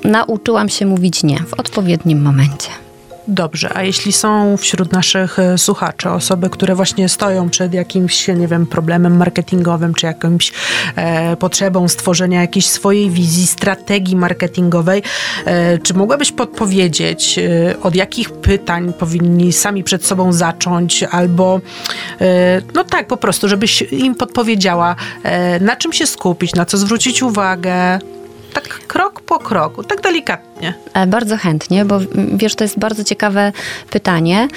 nauczyłam 0.05 0.69
się 0.69 0.87
mówić 0.87 1.23
nie 1.23 1.39
w 1.39 1.55
odpowiednim 1.55 2.23
momencie. 2.23 2.86
Dobrze, 3.29 3.77
a 3.77 3.83
jeśli 3.83 4.13
są 4.13 4.57
wśród 4.57 4.93
naszych 4.93 5.39
e, 5.39 5.59
słuchaczy 5.59 6.11
osoby, 6.11 6.51
które 6.51 6.75
właśnie 6.75 7.09
stoją 7.09 7.51
przed 7.51 7.75
jakimś, 7.75 8.29
nie 8.29 8.49
wiem, 8.49 8.67
problemem 8.67 9.17
marketingowym, 9.17 9.95
czy 9.95 10.07
jakąś 10.07 10.53
e, 10.97 11.37
potrzebą 11.37 11.89
stworzenia 11.89 12.41
jakiejś 12.41 12.67
swojej 12.67 13.11
wizji, 13.11 13.47
strategii 13.47 14.17
marketingowej, 14.17 15.03
e, 15.45 15.79
czy 15.79 15.95
mogłabyś 15.95 16.33
podpowiedzieć, 16.33 17.39
e, 17.39 17.81
od 17.83 17.95
jakich 17.95 18.33
pytań 18.33 18.93
powinni 18.93 19.53
sami 19.53 19.85
przed 19.85 20.07
sobą 20.07 20.33
zacząć, 20.33 21.03
albo 21.03 21.61
e, 22.21 22.63
no 22.75 22.85
tak, 22.85 23.07
po 23.07 23.17
prostu, 23.17 23.49
żebyś 23.49 23.83
im 23.83 24.15
podpowiedziała, 24.15 24.97
e, 25.23 25.61
na 25.61 25.77
czym 25.77 25.93
się 25.93 26.07
skupić, 26.07 26.55
na 26.55 26.65
co 26.65 26.79
zwrócić 26.79 27.23
uwagę, 27.23 27.99
tak 28.53 28.69
krok 28.87 29.21
po 29.21 29.39
kroku, 29.39 29.85
tak 29.85 30.01
delikatnie. 30.01 30.75
E, 30.95 31.07
bardzo 31.07 31.37
chętnie, 31.37 31.85
bo 31.85 31.99
wiesz, 32.33 32.55
to 32.55 32.65
jest 32.65 32.79
bardzo 32.79 33.05
ciekawe 33.05 33.53
pytanie. 33.91 34.49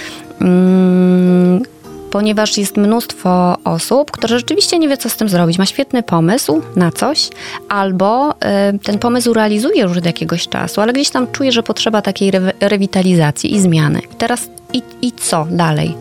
Mm, 0.42 1.64
ponieważ 2.12 2.58
jest 2.58 2.78
mnóstwo 2.78 3.58
osób, 3.64 4.12
które 4.12 4.40
rzeczywiście 4.40 4.80
nie 4.80 4.90
wie, 4.90 4.98
co 4.98 5.10
z 5.10 5.18
tym 5.18 5.30
zrobić. 5.30 5.58
Ma 5.58 5.66
świetny 5.66 6.04
pomysł 6.04 6.62
na 6.76 6.92
coś, 6.92 7.30
albo 7.70 8.32
y, 8.32 8.80
ten 8.80 9.00
pomysł 9.00 9.34
realizuje 9.34 9.82
już 9.82 9.98
od 9.98 10.06
jakiegoś 10.06 10.48
czasu, 10.48 10.82
ale 10.82 10.94
gdzieś 10.94 11.10
tam 11.10 11.32
czuje, 11.32 11.52
że 11.52 11.64
potrzeba 11.64 12.02
takiej 12.02 12.30
re 12.30 12.54
rewitalizacji 12.60 13.56
i 13.56 13.60
zmiany. 13.60 14.00
I 14.00 14.16
teraz 14.18 14.50
i, 14.74 14.82
i 15.02 15.12
co 15.12 15.48
dalej? 15.50 15.96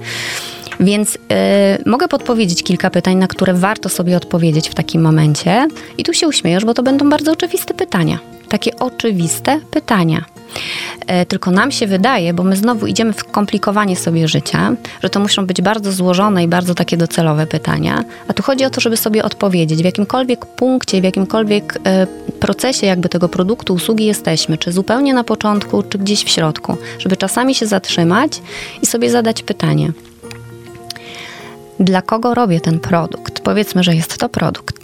Więc 0.81 1.15
y, 1.15 1.19
mogę 1.87 2.09
podpowiedzieć 2.09 2.63
kilka 2.63 2.91
pytań, 2.91 3.17
na 3.17 3.27
które 3.27 3.55
warto 3.55 3.89
sobie 3.89 4.17
odpowiedzieć 4.17 4.69
w 4.69 4.75
takim 4.75 5.03
momencie. 5.03 5.69
I 5.99 6.05
tu 6.05 6.15
się 6.15 6.29
uśmiejesz, 6.29 6.65
bo 6.65 6.75
to 6.75 6.83
będą 6.83 7.11
bardzo 7.11 7.33
oczywiste 7.33 7.75
pytania. 7.75 8.19
Takie 8.49 8.79
oczywiste 8.79 9.61
pytania. 9.71 10.25
E, 11.07 11.27
tylko 11.27 11.51
nam 11.51 11.71
się 11.71 11.87
wydaje, 11.87 12.35
bo 12.35 12.43
my 12.43 12.57
znowu 12.57 12.87
idziemy 12.87 13.13
w 13.13 13.25
komplikowanie 13.25 13.97
sobie 13.97 14.29
życia, 14.29 14.73
że 15.03 15.11
to 15.11 15.21
muszą 15.21 15.47
być 15.47 15.63
bardzo 15.63 15.93
złożone 15.93 16.45
i 16.45 16.49
bardzo 16.49 16.75
takie 16.75 16.97
docelowe 16.97 17.47
pytania. 17.47 18.05
A 18.29 18.33
tu 18.33 18.43
chodzi 18.43 18.65
o 18.65 18.71
to, 18.71 18.81
żeby 18.81 18.97
sobie 18.97 19.25
odpowiedzieć, 19.25 19.83
w 19.83 19.85
jakimkolwiek 19.85 20.47
punkcie, 20.47 21.01
w 21.01 21.05
jakimkolwiek 21.05 21.79
e, 21.87 22.07
procesie 22.41 22.87
jakby 22.87 23.09
tego 23.09 23.29
produktu, 23.29 23.75
usługi 23.75 24.07
jesteśmy, 24.07 24.59
czy 24.59 24.73
zupełnie 24.73 25.15
na 25.15 25.25
początku, 25.25 25.83
czy 25.83 25.99
gdzieś 25.99 26.25
w 26.25 26.29
środku, 26.29 26.77
żeby 26.99 27.17
czasami 27.17 27.55
się 27.55 27.67
zatrzymać 27.67 28.41
i 28.83 28.87
sobie 28.87 29.11
zadać 29.11 29.43
pytanie 29.43 29.93
dla 31.81 32.03
kogo 32.03 32.35
robię 32.35 32.61
ten 32.61 32.81
produkt? 32.81 33.41
Powiedzmy, 33.41 33.83
że 33.83 33.95
jest 33.95 34.19
to 34.19 34.29
produkt. 34.29 34.79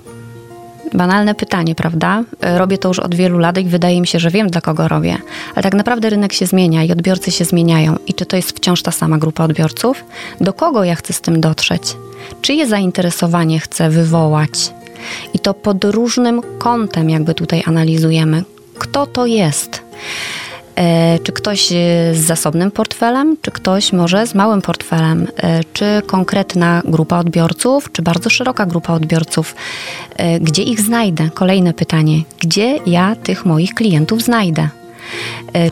Banalne 0.94 1.34
pytanie, 1.34 1.74
prawda? 1.74 2.24
Robię 2.40 2.78
to 2.78 2.88
już 2.88 2.98
od 2.98 3.14
wielu 3.14 3.38
lat 3.38 3.58
i 3.58 3.64
wydaje 3.64 4.00
mi 4.00 4.06
się, 4.06 4.18
że 4.18 4.30
wiem, 4.30 4.50
dla 4.50 4.60
kogo 4.60 4.88
robię. 4.88 5.16
Ale 5.54 5.62
tak 5.62 5.74
naprawdę 5.74 6.10
rynek 6.10 6.32
się 6.32 6.46
zmienia 6.46 6.84
i 6.84 6.92
odbiorcy 6.92 7.30
się 7.30 7.44
zmieniają. 7.44 7.96
I 8.06 8.14
czy 8.14 8.26
to 8.26 8.36
jest 8.36 8.56
wciąż 8.56 8.82
ta 8.82 8.90
sama 8.90 9.18
grupa 9.18 9.44
odbiorców? 9.44 10.04
Do 10.40 10.52
kogo 10.52 10.84
ja 10.84 10.94
chcę 10.94 11.12
z 11.12 11.20
tym 11.20 11.40
dotrzeć? 11.40 11.96
Czyje 12.42 12.66
zainteresowanie 12.66 13.60
chcę 13.60 13.90
wywołać? 13.90 14.50
I 15.34 15.38
to 15.38 15.54
pod 15.54 15.84
różnym 15.84 16.40
kątem, 16.58 17.10
jakby 17.10 17.34
tutaj 17.34 17.62
analizujemy. 17.66 18.44
Kto 18.78 19.06
to 19.06 19.26
jest? 19.26 19.82
E, 20.76 21.18
czy 21.18 21.32
ktoś 21.32 21.72
e, 21.72 21.74
z 22.14 22.18
zasobnym 22.18 22.70
portfelem, 22.70 23.36
czy 23.42 23.50
ktoś 23.50 23.92
może 23.92 24.26
z 24.26 24.34
małym 24.34 24.62
portfelem, 24.62 25.26
e, 25.36 25.60
czy 25.72 26.02
konkretna 26.06 26.82
grupa 26.84 27.18
odbiorców, 27.18 27.92
czy 27.92 28.02
bardzo 28.02 28.30
szeroka 28.30 28.66
grupa 28.66 28.92
odbiorców. 28.92 29.54
Gdzie 30.40 30.62
ich 30.62 30.80
znajdę? 30.80 31.30
Kolejne 31.34 31.74
pytanie. 31.74 32.22
Gdzie 32.40 32.78
ja 32.86 33.16
tych 33.16 33.46
moich 33.46 33.74
klientów 33.74 34.22
znajdę? 34.22 34.68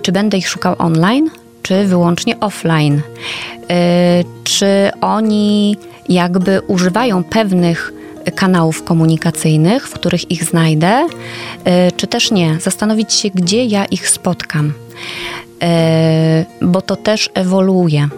Czy 0.02 0.12
będę 0.12 0.36
ich 0.36 0.48
szukał 0.48 0.74
online, 0.78 1.30
czy 1.62 1.84
wyłącznie 1.84 2.40
offline? 2.40 3.00
Czy 4.44 4.90
oni 5.00 5.76
jakby 6.08 6.60
używają 6.66 7.24
pewnych 7.24 7.92
kanałów 8.34 8.84
komunikacyjnych, 8.84 9.88
w 9.88 9.94
których 9.94 10.30
ich 10.30 10.44
znajdę, 10.44 11.06
czy 11.96 12.06
też 12.06 12.30
nie. 12.30 12.60
Zastanowić 12.60 13.12
się, 13.12 13.30
gdzie 13.34 13.64
ja 13.64 13.84
ich 13.84 14.08
spotkam. 14.08 14.72
E, 15.62 16.44
bo 16.62 16.82
to 16.82 16.96
też 16.96 17.30
ewoluuje. 17.34 18.08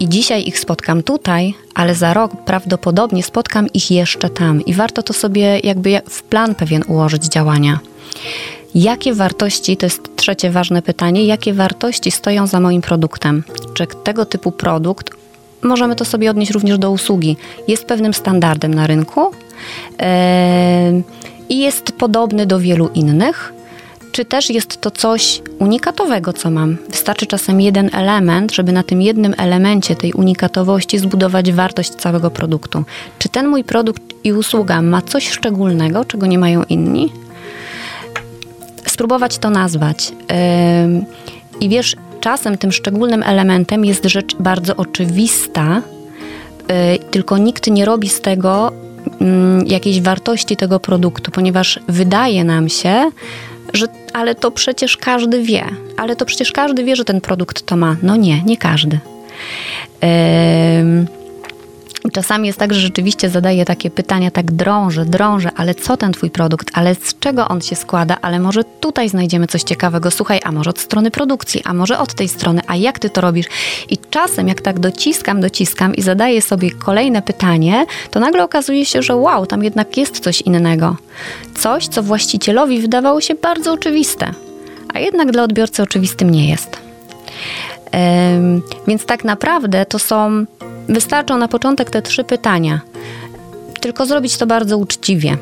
I 0.00 0.08
dzisiaj 0.08 0.48
ich 0.48 0.58
spotkam 0.58 1.02
tutaj, 1.02 1.54
ale 1.74 1.94
za 1.94 2.14
rok 2.14 2.32
prawdopodobnie 2.44 3.22
spotkam 3.22 3.66
ich 3.74 3.90
jeszcze 3.90 4.30
tam. 4.30 4.64
I 4.64 4.74
warto 4.74 5.02
to 5.02 5.12
sobie 5.12 5.58
jakby 5.58 6.00
w 6.10 6.22
plan 6.22 6.54
pewien 6.54 6.84
ułożyć 6.88 7.24
działania. 7.24 7.78
Jakie 8.74 9.14
wartości, 9.14 9.76
to 9.76 9.86
jest 9.86 10.16
trzecie 10.16 10.50
ważne 10.50 10.82
pytanie, 10.82 11.24
jakie 11.24 11.54
wartości 11.54 12.10
stoją 12.10 12.46
za 12.46 12.60
moim 12.60 12.82
produktem? 12.82 13.44
Czy 13.74 13.86
tego 14.04 14.24
typu 14.24 14.52
produkt, 14.52 15.10
możemy 15.62 15.96
to 15.96 16.04
sobie 16.04 16.30
odnieść 16.30 16.52
również 16.52 16.78
do 16.78 16.90
usługi, 16.90 17.36
jest 17.68 17.84
pewnym 17.84 18.14
standardem 18.14 18.74
na 18.74 18.86
rynku 18.86 19.30
yy, 19.30 20.06
i 21.48 21.58
jest 21.58 21.92
podobny 21.92 22.46
do 22.46 22.60
wielu 22.60 22.88
innych? 22.94 23.52
czy 24.12 24.24
też 24.24 24.50
jest 24.50 24.80
to 24.80 24.90
coś 24.90 25.42
unikatowego, 25.58 26.32
co 26.32 26.50
mam. 26.50 26.76
Wystarczy 26.90 27.26
czasem 27.26 27.60
jeden 27.60 27.90
element, 27.94 28.52
żeby 28.52 28.72
na 28.72 28.82
tym 28.82 29.02
jednym 29.02 29.34
elemencie 29.38 29.96
tej 29.96 30.12
unikatowości 30.12 30.98
zbudować 30.98 31.52
wartość 31.52 31.90
całego 31.90 32.30
produktu. 32.30 32.84
Czy 33.18 33.28
ten 33.28 33.48
mój 33.48 33.64
produkt 33.64 34.02
i 34.24 34.32
usługa 34.32 34.82
ma 34.82 35.02
coś 35.02 35.28
szczególnego, 35.28 36.04
czego 36.04 36.26
nie 36.26 36.38
mają 36.38 36.62
inni? 36.62 37.12
Spróbować 38.86 39.38
to 39.38 39.50
nazwać. 39.50 40.12
Yy, 40.12 41.04
I 41.60 41.68
wiesz, 41.68 41.96
czasem 42.20 42.58
tym 42.58 42.72
szczególnym 42.72 43.22
elementem 43.22 43.84
jest 43.84 44.04
rzecz 44.04 44.36
bardzo 44.36 44.76
oczywista, 44.76 45.82
y, 45.82 46.98
tylko 47.10 47.38
nikt 47.38 47.66
nie 47.66 47.84
robi 47.84 48.08
z 48.08 48.20
tego 48.20 48.72
mm, 49.20 49.66
jakiejś 49.66 50.00
wartości 50.00 50.56
tego 50.56 50.80
produktu, 50.80 51.30
ponieważ 51.30 51.80
wydaje 51.88 52.44
nam 52.44 52.68
się, 52.68 53.10
że 53.74 53.86
ale 54.12 54.34
to 54.34 54.50
przecież 54.50 54.96
każdy 54.96 55.42
wie, 55.42 55.64
ale 55.96 56.16
to 56.16 56.24
przecież 56.24 56.52
każdy 56.52 56.84
wie, 56.84 56.96
że 56.96 57.04
ten 57.04 57.20
produkt 57.20 57.66
to 57.66 57.76
ma. 57.76 57.96
No 58.02 58.16
nie, 58.16 58.42
nie 58.42 58.56
każdy. 58.56 58.98
Yy 60.02 61.17
Czasami 62.12 62.46
jest 62.46 62.58
tak, 62.58 62.74
że 62.74 62.80
rzeczywiście 62.80 63.30
zadaję 63.30 63.64
takie 63.64 63.90
pytania, 63.90 64.30
tak 64.30 64.52
drążę, 64.52 65.04
drążę, 65.04 65.50
ale 65.56 65.74
co 65.74 65.96
ten 65.96 66.12
twój 66.12 66.30
produkt, 66.30 66.70
ale 66.74 66.94
z 66.94 67.18
czego 67.20 67.48
on 67.48 67.60
się 67.60 67.76
składa, 67.76 68.16
ale 68.22 68.40
może 68.40 68.64
tutaj 68.64 69.08
znajdziemy 69.08 69.46
coś 69.46 69.62
ciekawego, 69.62 70.10
słuchaj, 70.10 70.40
a 70.44 70.52
może 70.52 70.70
od 70.70 70.78
strony 70.78 71.10
produkcji, 71.10 71.62
a 71.64 71.74
może 71.74 71.98
od 71.98 72.14
tej 72.14 72.28
strony, 72.28 72.60
a 72.66 72.76
jak 72.76 72.98
ty 72.98 73.10
to 73.10 73.20
robisz? 73.20 73.46
I 73.90 73.98
czasem 74.10 74.48
jak 74.48 74.60
tak 74.60 74.80
dociskam, 74.80 75.40
dociskam 75.40 75.94
i 75.94 76.02
zadaję 76.02 76.42
sobie 76.42 76.70
kolejne 76.70 77.22
pytanie, 77.22 77.86
to 78.10 78.20
nagle 78.20 78.44
okazuje 78.44 78.84
się, 78.84 79.02
że 79.02 79.16
wow, 79.16 79.46
tam 79.46 79.64
jednak 79.64 79.96
jest 79.96 80.20
coś 80.20 80.40
innego. 80.40 80.96
Coś, 81.54 81.88
co 81.88 82.02
właścicielowi 82.02 82.80
wydawało 82.80 83.20
się 83.20 83.34
bardzo 83.34 83.72
oczywiste, 83.72 84.34
a 84.94 84.98
jednak 84.98 85.32
dla 85.32 85.42
odbiorcy 85.42 85.82
oczywistym 85.82 86.30
nie 86.30 86.48
jest. 86.48 86.88
Więc 88.86 89.06
tak 89.06 89.24
naprawdę 89.24 89.86
to 89.86 89.98
są 89.98 90.46
Wystarczą 90.88 91.38
na 91.38 91.48
początek 91.48 91.90
te 91.90 92.02
trzy 92.02 92.24
pytania. 92.24 92.80
Tylko 93.80 94.06
zrobić 94.06 94.36
to 94.36 94.46
bardzo 94.46 94.78
uczciwie. 94.78 95.36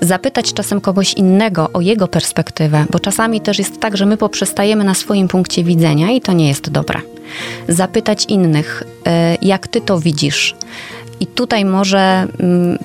Zapytać 0.00 0.52
czasem 0.52 0.80
kogoś 0.80 1.14
innego 1.14 1.70
o 1.72 1.80
jego 1.80 2.08
perspektywę, 2.08 2.84
bo 2.90 3.00
czasami 3.00 3.40
też 3.40 3.58
jest 3.58 3.80
tak, 3.80 3.96
że 3.96 4.06
my 4.06 4.16
poprzestajemy 4.16 4.84
na 4.84 4.94
swoim 4.94 5.28
punkcie 5.28 5.64
widzenia 5.64 6.10
i 6.10 6.20
to 6.20 6.32
nie 6.32 6.48
jest 6.48 6.70
dobre. 6.70 7.00
Zapytać 7.68 8.24
innych, 8.24 8.82
y, 8.82 9.10
jak 9.42 9.68
ty 9.68 9.80
to 9.80 10.00
widzisz. 10.00 10.54
I 11.20 11.26
tutaj 11.26 11.64
może 11.64 12.26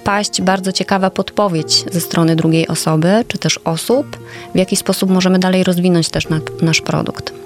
paść 0.03 0.41
bardzo 0.41 0.71
ciekawa 0.71 1.09
podpowiedź 1.09 1.85
ze 1.91 2.01
strony 2.01 2.35
drugiej 2.35 2.67
osoby, 2.67 3.25
czy 3.27 3.37
też 3.37 3.59
osób, 3.63 4.17
w 4.55 4.57
jaki 4.57 4.75
sposób 4.75 5.09
możemy 5.09 5.39
dalej 5.39 5.63
rozwinąć 5.63 6.09
też 6.09 6.27
nasz 6.61 6.81
produkt 6.81 7.40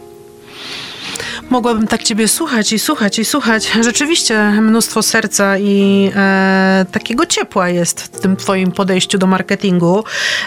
mogłabym 1.50 1.88
tak 1.88 2.04
ciebie 2.04 2.28
słuchać 2.28 2.74
i 2.74 2.80
słuchać 2.80 3.20
i 3.20 3.26
słuchać. 3.26 3.72
Rzeczywiście 3.82 4.52
mnóstwo 4.62 5.04
serca 5.04 5.58
i 5.58 6.12
e, 6.16 6.86
takiego 6.92 7.26
ciepła 7.26 7.70
jest 7.70 8.02
w 8.02 8.20
tym 8.20 8.36
twoim 8.36 8.72
podejściu 8.72 9.18
do 9.18 9.28
marketingu. 9.28 10.04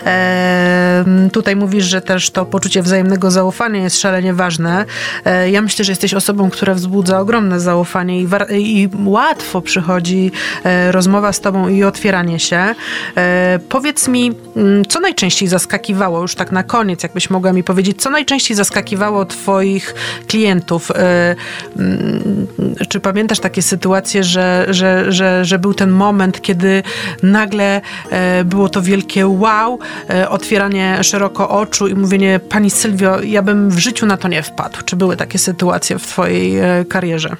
E, 0.07 1.05
tutaj 1.33 1.57
mówisz, 1.57 1.85
że 1.85 2.01
też 2.01 2.31
to 2.31 2.45
poczucie 2.47 2.83
wzajemnego 2.83 3.31
zaufania 3.31 3.83
jest 3.83 4.01
szalenie 4.01 4.35
ważne. 4.35 4.85
E, 5.25 5.51
ja 5.51 5.63
myślę, 5.63 5.85
że 5.85 5.93
jesteś 5.93 6.15
osobą, 6.15 6.51
która 6.51 6.75
wzbudza 6.75 7.21
ogromne 7.21 7.61
zaufanie 7.61 8.23
i, 8.23 8.29
i 8.59 8.89
łatwo 9.05 9.61
przychodzi 9.61 10.31
e, 10.65 10.93
rozmowa 10.93 11.33
z 11.33 11.41
tobą 11.41 11.69
i 11.69 11.85
otwieranie 11.85 12.41
się. 12.41 12.75
E, 13.17 13.59
powiedz 13.69 14.09
mi, 14.09 14.33
mm, 14.57 14.85
co 14.87 15.01
najczęściej 15.01 15.49
zaskakiwało, 15.49 16.21
już 16.21 16.35
tak 16.35 16.53
na 16.53 16.63
koniec, 16.63 17.03
jakbyś 17.03 17.31
mogła 17.31 17.53
mi 17.53 17.65
powiedzieć, 17.65 18.03
co 18.03 18.11
najczęściej 18.11 18.57
zaskakiwało 18.57 19.25
twoich 19.25 19.95
klientów 20.27 20.88
E, 20.91 21.37
mm, 21.79 22.47
czy 22.89 23.01
pamiętasz 23.01 23.41
takie 23.41 23.63
sytuacje, 23.63 24.25
że, 24.25 24.67
że, 24.69 25.13
że, 25.13 25.45
że 25.45 25.59
był 25.59 25.75
ten 25.75 25.91
moment, 25.91 26.43
kiedy 26.43 26.83
nagle 27.23 27.81
e, 28.11 28.45
było 28.45 28.69
to 28.69 28.83
wielkie 28.83 29.27
wow, 29.27 29.79
e, 30.11 30.29
otwieranie 30.29 31.05
szeroko 31.05 31.49
oczu 31.49 31.89
i 31.89 31.95
mówienie, 31.95 32.41
pani 32.49 32.71
Sylwio, 32.71 33.21
ja 33.23 33.43
bym 33.43 33.71
w 33.71 33.79
życiu 33.79 34.07
na 34.07 34.17
to 34.17 34.29
nie 34.29 34.43
wpadł. 34.43 34.79
Czy 34.85 34.97
były 34.97 35.17
takie 35.17 35.39
sytuacje 35.39 35.99
w 35.99 36.07
twojej 36.07 36.59
karierze? 36.89 37.37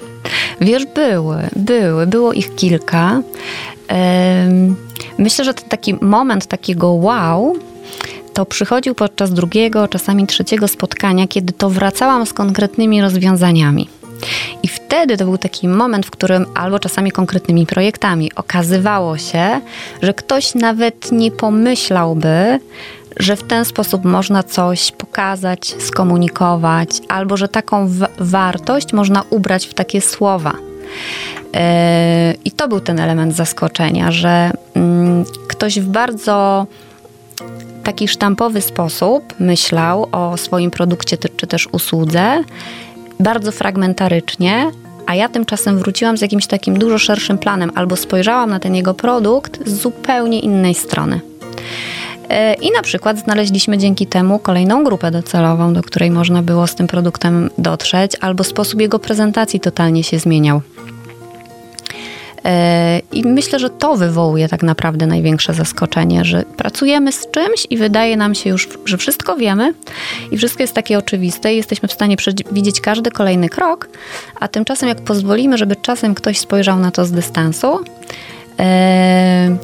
Wiesz, 0.61 0.85
były, 0.85 1.37
były, 1.55 2.07
było 2.07 2.33
ich 2.33 2.55
kilka. 2.55 3.21
Myślę, 5.17 5.45
że 5.45 5.53
ten 5.53 5.69
taki 5.69 5.95
moment 6.01 6.47
takiego 6.47 6.91
wow 6.91 7.55
to 8.39 8.45
przychodził 8.45 8.95
podczas 8.95 9.33
drugiego, 9.33 9.87
czasami 9.87 10.27
trzeciego 10.27 10.67
spotkania, 10.67 11.27
kiedy 11.27 11.53
to 11.53 11.69
wracałam 11.69 12.25
z 12.25 12.33
konkretnymi 12.33 13.01
rozwiązaniami. 13.01 13.89
I 14.63 14.67
wtedy 14.67 15.17
to 15.17 15.25
był 15.25 15.37
taki 15.37 15.67
moment, 15.67 16.05
w 16.05 16.11
którym 16.11 16.45
albo 16.55 16.79
czasami 16.79 17.11
konkretnymi 17.11 17.65
projektami 17.65 18.31
okazywało 18.35 19.17
się, 19.17 19.61
że 20.01 20.13
ktoś 20.13 20.55
nawet 20.55 21.11
nie 21.11 21.31
pomyślałby, 21.31 22.59
że 23.17 23.35
w 23.35 23.43
ten 23.43 23.65
sposób 23.65 24.05
można 24.05 24.43
coś 24.43 24.91
pokazać, 24.91 25.75
skomunikować, 25.79 26.89
albo 27.07 27.37
że 27.37 27.47
taką 27.47 27.89
wartość 28.19 28.93
można 28.93 29.23
ubrać 29.29 29.67
w 29.67 29.73
takie 29.73 30.01
słowa. 30.01 30.53
Yy, 31.53 31.59
I 32.45 32.51
to 32.51 32.67
był 32.67 32.79
ten 32.79 32.99
element 32.99 33.35
zaskoczenia, 33.35 34.11
że 34.11 34.51
mm, 34.75 35.25
ktoś 35.47 35.79
w 35.79 35.87
bardzo 35.87 36.67
taki 37.83 38.07
sztampowy 38.07 38.61
sposób 38.61 39.33
myślał 39.39 40.07
o 40.11 40.37
swoim 40.37 40.71
produkcie 40.71 41.17
czy 41.17 41.47
też 41.47 41.67
usłudze, 41.71 42.43
bardzo 43.19 43.51
fragmentarycznie, 43.51 44.71
a 45.05 45.15
ja 45.15 45.29
tymczasem 45.29 45.77
wróciłam 45.79 46.17
z 46.17 46.21
jakimś 46.21 46.47
takim 46.47 46.79
dużo 46.79 46.97
szerszym 46.97 47.37
planem, 47.37 47.71
albo 47.75 47.95
spojrzałam 47.95 48.49
na 48.49 48.59
ten 48.59 48.75
jego 48.75 48.93
produkt 48.93 49.67
z 49.67 49.81
zupełnie 49.81 50.39
innej 50.39 50.73
strony. 50.73 51.19
E, 52.29 52.53
I 52.53 52.71
na 52.71 52.81
przykład 52.81 53.19
znaleźliśmy 53.19 53.77
dzięki 53.77 54.07
temu 54.07 54.39
kolejną 54.39 54.83
grupę 54.83 55.11
docelową, 55.11 55.73
do 55.73 55.83
której 55.83 56.11
można 56.11 56.41
było 56.41 56.67
z 56.67 56.75
tym 56.75 56.87
produktem 56.87 57.49
dotrzeć, 57.57 58.11
albo 58.21 58.43
sposób 58.43 58.81
jego 58.81 58.99
prezentacji 58.99 59.59
totalnie 59.59 60.03
się 60.03 60.19
zmieniał. 60.19 60.61
E, 62.49 63.01
I 63.11 63.23
myślę, 63.23 63.59
że 63.59 63.69
to 63.69 63.95
wywołuje 63.95 64.47
tak 64.47 64.63
naprawdę 64.63 65.07
największe 65.07 65.53
zaskoczenie, 65.53 66.25
że 66.25 66.43
pracujemy 66.57 67.11
z 67.11 67.31
czymś 67.31 67.67
i 67.69 67.77
wydaje 67.77 68.17
nam 68.17 68.35
się 68.35 68.49
już, 68.49 68.69
że 68.85 68.97
wszystko 68.97 69.35
wiemy 69.35 69.73
i 70.31 70.37
wszystko 70.37 70.63
jest 70.63 70.73
takie 70.73 70.97
oczywiste 70.97 71.53
i 71.53 71.57
jesteśmy 71.57 71.89
w 71.89 71.93
stanie 71.93 72.17
przewidzieć 72.17 72.81
każdy 72.81 73.11
kolejny 73.11 73.49
krok, 73.49 73.89
a 74.39 74.47
tymczasem 74.47 74.89
jak 74.89 75.01
pozwolimy, 75.01 75.57
żeby 75.57 75.75
czasem 75.75 76.15
ktoś 76.15 76.39
spojrzał 76.39 76.79
na 76.79 76.91
to 76.91 77.05
z 77.05 77.11
dystansu 77.11 77.79
e, 78.59 79.57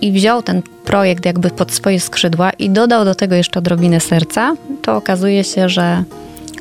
i 0.00 0.12
wziął 0.12 0.42
ten 0.42 0.62
projekt 0.84 1.26
jakby 1.26 1.50
pod 1.50 1.72
swoje 1.72 2.00
skrzydła 2.00 2.50
i 2.50 2.70
dodał 2.70 3.04
do 3.04 3.14
tego 3.14 3.34
jeszcze 3.34 3.58
odrobinę 3.58 4.00
serca, 4.00 4.54
to 4.82 4.96
okazuje 4.96 5.44
się, 5.44 5.68
że 5.68 6.04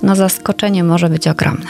no 0.04 0.16
zaskoczenie 0.16 0.84
może 0.84 1.10
być 1.10 1.28
ogromne. 1.28 1.66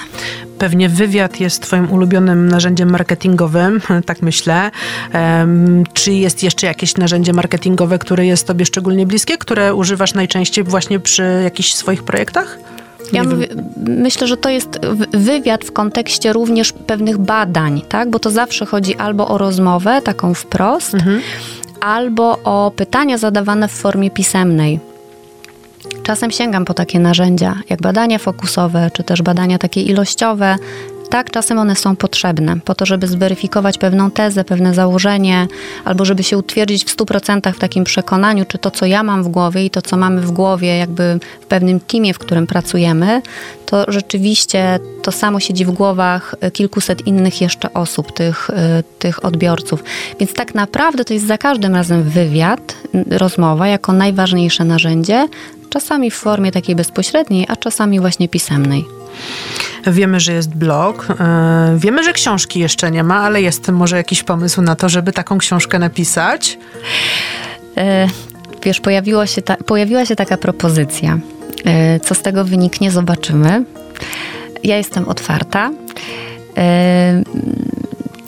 Pewnie 0.62 0.90
wywiad 0.90 1.40
jest 1.40 1.62
Twoim 1.62 1.92
ulubionym 1.92 2.48
narzędziem 2.48 2.90
marketingowym, 2.90 3.82
tak 4.06 4.22
myślę. 4.22 4.72
Czy 5.94 6.14
jest 6.14 6.44
jeszcze 6.44 6.68
jakieś 6.68 6.98
narzędzie 6.98 7.34
marketingowe, 7.34 8.00
które 8.00 8.26
jest 8.26 8.48
Tobie 8.48 8.66
szczególnie 8.66 9.06
bliskie, 9.06 9.38
które 9.38 9.76
używasz 9.76 10.14
najczęściej 10.14 10.64
właśnie 10.64 11.00
przy 11.00 11.42
jakichś 11.44 11.74
swoich 11.74 12.04
projektach? 12.04 12.58
Ja 13.14 13.24
mówię, 13.24 13.48
myślę, 13.88 14.28
że 14.28 14.38
to 14.38 14.50
jest 14.50 14.80
wywiad 15.14 15.66
w 15.66 15.72
kontekście 15.72 16.34
również 16.34 16.74
pewnych 16.74 17.18
badań, 17.18 17.82
tak? 17.90 18.10
Bo 18.10 18.20
to 18.20 18.32
zawsze 18.32 18.66
chodzi 18.66 18.96
albo 18.96 19.28
o 19.28 19.38
rozmowę, 19.38 20.02
taką 20.02 20.34
wprost, 20.34 20.94
mhm. 20.94 21.22
albo 21.80 22.40
o 22.44 22.72
pytania 22.76 23.18
zadawane 23.18 23.68
w 23.68 23.72
formie 23.72 24.12
pisemnej. 24.12 24.91
Czasem 26.04 26.32
sięgam 26.32 26.66
po 26.66 26.74
takie 26.74 27.00
narzędzia, 27.00 27.56
jak 27.70 27.82
badania 27.82 28.18
fokusowe, 28.18 28.92
czy 28.94 29.04
też 29.04 29.22
badania 29.22 29.58
takie 29.58 29.82
ilościowe. 29.82 30.56
Tak, 31.10 31.32
czasem 31.32 31.60
one 31.60 31.76
są 31.76 31.96
potrzebne 31.96 32.60
po 32.60 32.76
to, 32.76 32.86
żeby 32.86 33.08
zweryfikować 33.08 33.78
pewną 33.78 34.12
tezę, 34.12 34.44
pewne 34.44 34.74
założenie, 34.74 35.48
albo 35.86 36.06
żeby 36.06 36.24
się 36.24 36.38
utwierdzić 36.38 36.86
w 36.86 36.98
100% 36.98 37.54
w 37.54 37.60
takim 37.60 37.84
przekonaniu, 37.84 38.46
czy 38.46 38.58
to, 38.58 38.72
co 38.72 38.86
ja 38.86 39.04
mam 39.04 39.24
w 39.24 39.28
głowie 39.28 39.66
i 39.66 39.70
to, 39.70 39.82
co 39.82 39.98
mamy 39.98 40.22
w 40.22 40.32
głowie, 40.32 40.78
jakby 40.78 41.20
w 41.42 41.46
pewnym 41.46 41.80
teamie, 41.80 42.14
w 42.14 42.20
którym 42.20 42.48
pracujemy, 42.48 43.22
to 43.66 43.86
rzeczywiście 43.88 44.80
to 45.04 45.12
samo 45.12 45.40
siedzi 45.40 45.66
w 45.66 45.72
głowach 45.72 46.36
kilkuset 46.54 47.08
innych 47.08 47.42
jeszcze 47.42 47.74
osób, 47.74 48.12
tych, 48.12 48.50
y, 48.50 48.54
tych 49.00 49.26
odbiorców. 49.26 49.84
Więc 50.20 50.34
tak 50.34 50.56
naprawdę 50.56 51.06
to 51.06 51.14
jest 51.14 51.28
za 51.28 51.38
każdym 51.38 51.76
razem 51.76 52.04
wywiad, 52.04 52.76
rozmowa 53.10 53.68
jako 53.68 53.94
najważniejsze 53.94 54.66
narzędzie, 54.66 55.28
czasami 55.72 56.12
w 56.12 56.16
formie 56.16 56.52
takiej 56.52 56.76
bezpośredniej, 56.76 57.46
a 57.50 57.56
czasami 57.56 58.00
właśnie 58.00 58.30
pisemnej. 58.30 58.86
Wiemy, 59.88 60.20
że 60.20 60.34
jest 60.34 60.56
blog, 60.56 61.08
e, 61.20 61.76
wiemy, 61.78 62.04
że 62.04 62.14
książki 62.14 62.60
jeszcze 62.60 62.92
nie 62.92 63.04
ma, 63.04 63.20
ale 63.20 63.42
jest 63.42 63.70
może 63.70 63.98
jakiś 63.98 64.24
pomysł 64.24 64.62
na 64.62 64.76
to, 64.76 64.90
żeby 64.90 65.14
taką 65.14 65.38
książkę 65.38 65.80
napisać? 65.80 66.58
E, 67.78 68.08
wiesz, 68.64 68.80
pojawiło 68.80 69.26
się 69.26 69.42
ta, 69.42 69.58
pojawiła 69.58 70.06
się 70.06 70.16
taka 70.16 70.38
propozycja. 70.38 71.20
E, 71.66 72.00
co 72.00 72.16
z 72.16 72.22
tego 72.22 72.46
wyniknie, 72.46 72.92
zobaczymy. 72.92 73.64
Ja 74.64 74.78
jestem 74.78 75.10
otwarta 75.10 75.72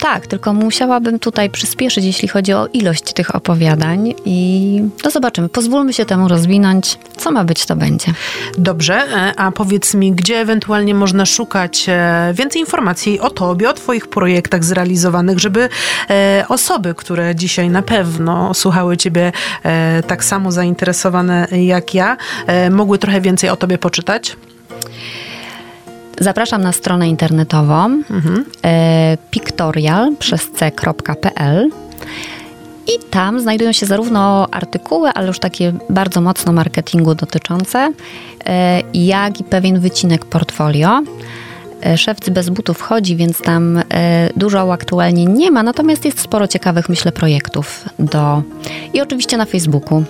Tak, 0.04 0.26
tylko 0.26 0.52
musiałabym 0.52 1.18
tutaj 1.18 1.50
przyspieszyć, 1.50 2.04
jeśli 2.04 2.28
chodzi 2.28 2.52
o 2.52 2.66
ilość 2.72 3.12
tych 3.12 3.34
opowiadań 3.34 4.14
i 4.24 4.82
to 5.02 5.10
zobaczymy. 5.10 5.48
Pozwólmy 5.48 5.92
się 5.92 6.04
temu 6.04 6.28
rozwinąć. 6.28 6.98
Co 7.16 7.30
ma 7.30 7.44
być, 7.44 7.66
to 7.66 7.76
będzie. 7.76 8.12
Dobrze, 8.58 8.94
e, 8.94 9.32
a 9.36 9.52
powiedz 9.52 9.94
mi, 9.94 10.12
gdzie 10.12 10.40
ewentualnie 10.40 10.94
można 10.94 11.26
szukać 11.26 11.86
e, 11.88 12.32
więcej 12.34 12.60
informacji 12.60 13.20
o 13.20 13.30
tobie, 13.30 13.70
o 13.70 13.72
twoich 13.72 14.06
projektach 14.06 14.64
zrealizowanych, 14.64 15.38
żeby 15.38 15.68
e, 16.10 16.44
osoby, 16.48 16.94
które 16.94 17.34
dzisiaj 17.34 17.70
na 17.70 17.82
pewno 17.82 18.54
słuchały 18.54 18.96
ciebie 18.96 19.32
tak 20.06 20.24
samo 20.24 20.52
zainteresowane 20.52 21.48
jak 21.50 21.94
ja, 21.94 22.16
mogły 22.70 22.98
trochę 22.98 23.20
więcej 23.20 23.50
o 23.50 23.56
tobie 23.56 23.78
poczytać? 23.78 24.36
Zapraszam 26.20 26.62
na 26.62 26.72
stronę 26.72 27.08
internetową 27.08 27.84
mhm. 27.84 28.44
pictorial 29.30 30.16
przez 30.16 30.50
c.pl 30.50 31.70
i 32.86 33.10
tam 33.10 33.40
znajdują 33.40 33.72
się 33.72 33.86
zarówno 33.86 34.48
artykuły, 34.50 35.10
ale 35.10 35.26
już 35.26 35.38
takie 35.38 35.72
bardzo 35.90 36.20
mocno 36.20 36.52
marketingu 36.52 37.14
dotyczące, 37.14 37.92
e, 38.46 38.82
jak 38.94 39.40
i 39.40 39.44
pewien 39.44 39.80
wycinek 39.80 40.24
portfolio. 40.24 41.02
E, 41.82 41.98
Szewc 41.98 42.28
bez 42.28 42.50
butów 42.50 42.80
chodzi, 42.80 43.16
więc 43.16 43.42
tam 43.42 43.82
dużo 44.36 44.66
uaktualnień 44.66 45.30
nie 45.30 45.50
ma, 45.50 45.62
natomiast 45.62 46.04
jest 46.04 46.20
sporo 46.20 46.48
ciekawych, 46.48 46.88
myślę, 46.88 47.12
projektów 47.12 47.84
do... 47.98 48.42
I 48.92 49.00
oczywiście 49.00 49.36
na 49.36 49.44
Facebooku 49.44 50.04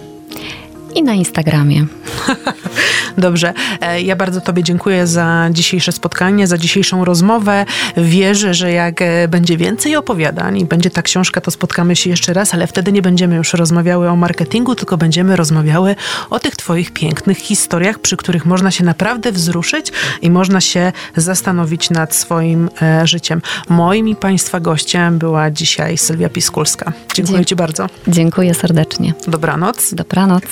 i 0.95 1.03
na 1.03 1.14
Instagramie. 1.14 1.86
Dobrze. 3.18 3.53
E, 3.80 4.03
ja 4.03 4.16
bardzo 4.16 4.40
Tobie 4.40 4.62
dziękuję 4.62 5.07
za 5.07 5.49
dzisiejsze 5.51 5.92
spotkanie, 5.92 6.47
za 6.47 6.59
dzisiejszą 6.59 7.05
rozmowę. 7.05 7.66
Wierzę, 7.97 8.55
że 8.55 8.72
jak 8.72 9.03
e, 9.03 9.28
będzie 9.28 9.57
więcej 9.57 9.97
opowiadań 9.97 10.59
i 10.59 10.64
będzie 10.64 10.90
ta 10.90 11.03
książka, 11.03 11.40
to 11.40 11.51
spotkamy 11.51 11.97
się 11.97 12.11
jeszcze 12.11 12.32
raz, 12.32 12.55
ale 12.55 12.66
wtedy 12.66 12.92
nie 12.92 13.03
będziemy 13.03 13.36
już 13.36 13.53
rozmawiały 13.53 14.09
o 14.09 14.16
marketingu, 14.16 14.74
tylko 14.74 14.97
będziemy 14.97 15.36
rozmawiały 15.36 15.97
o 16.30 16.40
tych 16.40 16.57
Twoich 16.57 16.92
pięknych 16.92 17.38
historiach, 17.38 17.99
przy 17.99 18.16
których 18.16 18.47
można 18.47 18.70
się 18.70 18.84
naprawdę 18.84 19.32
wzruszyć 19.32 19.92
i 20.22 20.30
można 20.30 20.61
się 20.61 20.92
zastanowić 21.16 21.90
nad 21.90 22.14
swoim 22.14 22.70
e, 22.82 23.07
życiem. 23.07 23.42
Moim 23.68 24.09
i 24.09 24.16
Państwa 24.16 24.61
gościem 24.61 25.18
była 25.18 25.51
dzisiaj 25.51 25.99
Sylwia 25.99 26.28
Piskulska. 26.28 26.92
Dziękuję 27.14 27.38
Dzie 27.38 27.45
Ci 27.45 27.57
bardzo. 27.57 27.86
Dziękuję 28.09 28.55
serdecznie. 28.55 29.14
Dobranoc. 29.28 29.95
Dobranoc. 29.95 30.45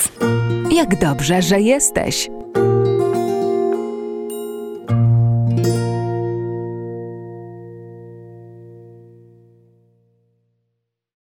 Jak 0.70 0.99
dobrze, 0.99 1.43
że 1.43 1.61
jesteś. 1.61 2.30